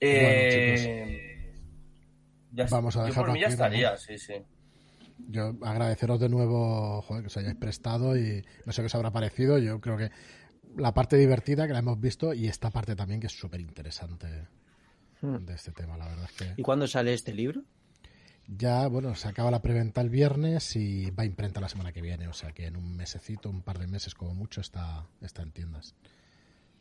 [0.00, 1.54] Eh,
[2.52, 2.76] ya está.
[2.76, 3.64] Vamos a Yo dejarlo por mí ya aquí, ¿no?
[3.64, 4.34] estaría, sí, sí.
[5.28, 9.10] Yo agradeceros de nuevo joder, que os hayáis prestado y no sé qué os habrá
[9.10, 9.58] parecido.
[9.58, 10.10] Yo creo que
[10.76, 14.48] la parte divertida que la hemos visto y esta parte también que es súper interesante
[15.20, 15.44] Hmm.
[15.44, 17.62] de este tema, la verdad es que ¿Y cuándo sale este libro?
[18.46, 22.02] Ya, bueno, se acaba la preventa el viernes y va a imprenta la semana que
[22.02, 25.42] viene, o sea que en un mesecito, un par de meses como mucho está, está
[25.42, 25.94] en tiendas.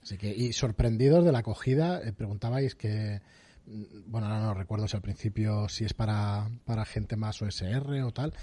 [0.01, 3.21] Así que, y sorprendidos de la acogida, eh, preguntabais que,
[3.67, 8.01] mm, bueno, ahora no recuerdo si al principio si es para, para gente más OSR
[8.01, 8.33] o tal,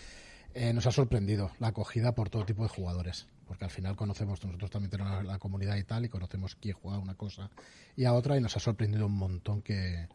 [0.55, 4.43] eh, nos ha sorprendido la acogida por todo tipo de jugadores, porque al final conocemos,
[4.45, 7.51] nosotros también tenemos la, la comunidad y tal, y conocemos quién juega una cosa
[7.97, 10.07] y a otra, y nos ha sorprendido un montón que,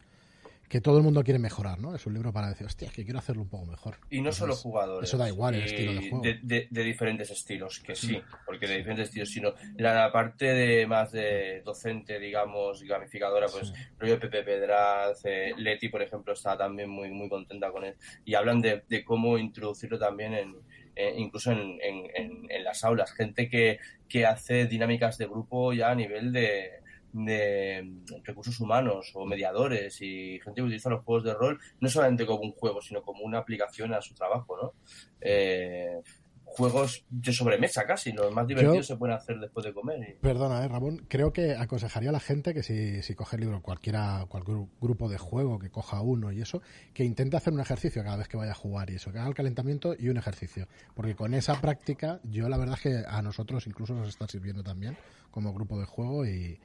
[0.68, 1.94] que todo el mundo quiere mejorar, ¿no?
[1.94, 3.96] Es un libro para decir, hostia, que quiero hacerlo un poco mejor.
[4.10, 5.08] Y no Entonces, solo jugadores.
[5.08, 6.22] Eso da igual el y estilo de juego.
[6.24, 10.86] De, de- de diferentes estilos, que sí, porque de diferentes estilos, sino la parte de
[10.86, 16.88] más de docente, digamos, gamificadora, pues rollo Pepe Pedraz, eh, Leti, por ejemplo, está también
[16.88, 17.94] muy, muy contenta con él.
[18.24, 20.54] Y hablan de, de cómo introducirlo también en,
[20.96, 23.12] eh, incluso en, en- en- en las aulas.
[23.12, 23.78] Gente que,
[24.08, 26.70] que hace dinámicas de grupo ya a nivel de,
[27.14, 27.92] de
[28.24, 32.42] recursos humanos o mediadores y gente que utiliza los juegos de rol no solamente como
[32.42, 34.72] un juego, sino como una aplicación a su trabajo, ¿no?
[35.20, 36.00] Eh,
[36.44, 40.18] juegos de sobremesa casi, los más divertidos se pueden hacer después de comer.
[40.20, 43.62] Perdona, eh, Ramón, creo que aconsejaría a la gente que si, si coge el libro,
[43.62, 46.62] cualquiera, cualquier grupo de juego, que coja uno y eso,
[46.92, 49.28] que intente hacer un ejercicio cada vez que vaya a jugar y eso, que haga
[49.28, 50.66] el calentamiento y un ejercicio.
[50.94, 54.62] Porque con esa práctica, yo la verdad es que a nosotros incluso nos está sirviendo
[54.62, 54.96] también
[55.30, 56.58] como grupo de juego y,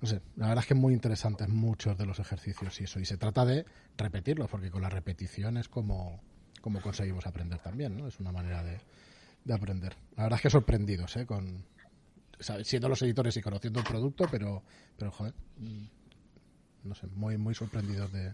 [0.00, 3.00] no sé, la verdad es que es muy interesante muchos de los ejercicios y eso.
[3.00, 3.66] Y se trata de
[3.98, 6.20] repetirlos, porque con la repetición es como,
[6.60, 8.08] como conseguimos aprender también, ¿no?
[8.08, 8.80] Es una manera de,
[9.44, 9.94] de aprender.
[10.16, 11.26] La verdad es que sorprendidos, ¿eh?
[11.26, 11.64] Con,
[12.62, 14.62] siendo los editores y conociendo el producto, pero,
[14.96, 15.84] pero joder, mm,
[16.84, 18.32] no sé, muy, muy sorprendidos de,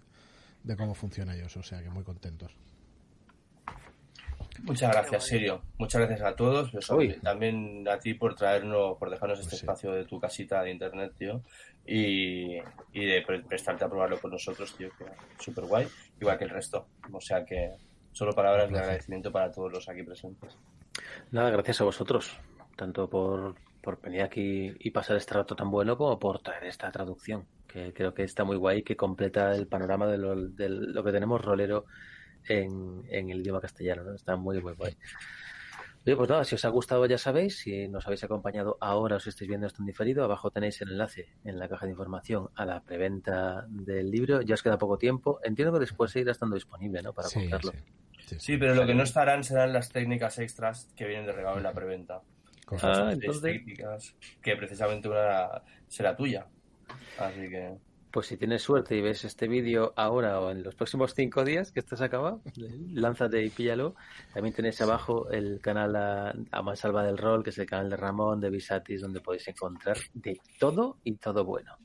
[0.63, 2.53] de cómo funciona ellos, o sea que muy contentos.
[4.63, 5.63] Muchas gracias, Sirio.
[5.79, 6.71] Muchas gracias a todos.
[7.23, 11.43] también a ti por traernos, por dejarnos este espacio de tu casita de internet, tío.
[11.87, 12.57] Y,
[12.93, 15.05] y de prestarte a probarlo con nosotros, tío, que
[15.39, 15.87] súper guay.
[16.21, 16.87] Igual que el resto.
[17.13, 17.73] O sea que
[18.13, 20.57] solo palabras de agradecimiento para todos los aquí presentes.
[21.31, 22.39] Nada, gracias a vosotros,
[22.75, 26.91] tanto por, por venir aquí y pasar este rato tan bueno como por traer esta
[26.91, 31.05] traducción, que creo que está muy guay, que completa el panorama de lo, de lo
[31.05, 31.85] que tenemos rolero
[32.49, 34.97] en, en, el idioma castellano, está muy, muy guay.
[36.07, 39.21] Oye, pues nada, si os ha gustado ya sabéis, si nos habéis acompañado ahora o
[39.21, 42.49] si estáis viendo esto en diferido, abajo tenéis el enlace en la caja de información
[42.55, 44.41] a la preventa del libro.
[44.41, 45.41] Ya os queda poco tiempo.
[45.43, 47.13] Entiendo que después seguirá estando disponible, ¿no?
[47.13, 47.73] Para comprarlo.
[48.39, 51.65] Sí, pero lo que no estarán serán las técnicas extras que vienen de regalo en
[51.65, 52.23] la preventa.
[52.83, 53.43] Ah, entonces...
[53.43, 56.47] técnicas que precisamente una será tuya.
[57.19, 57.75] Así que...
[58.17, 61.71] Pues si tienes suerte y ves este vídeo ahora o en los próximos cinco días
[61.71, 62.41] que estás acabado,
[62.95, 63.95] lánzate y píllalo.
[64.33, 67.97] También tenéis abajo el canal a, a Salva del Rol, que es el canal de
[67.99, 71.77] Ramón, de Visatis, donde podéis encontrar de todo y todo bueno.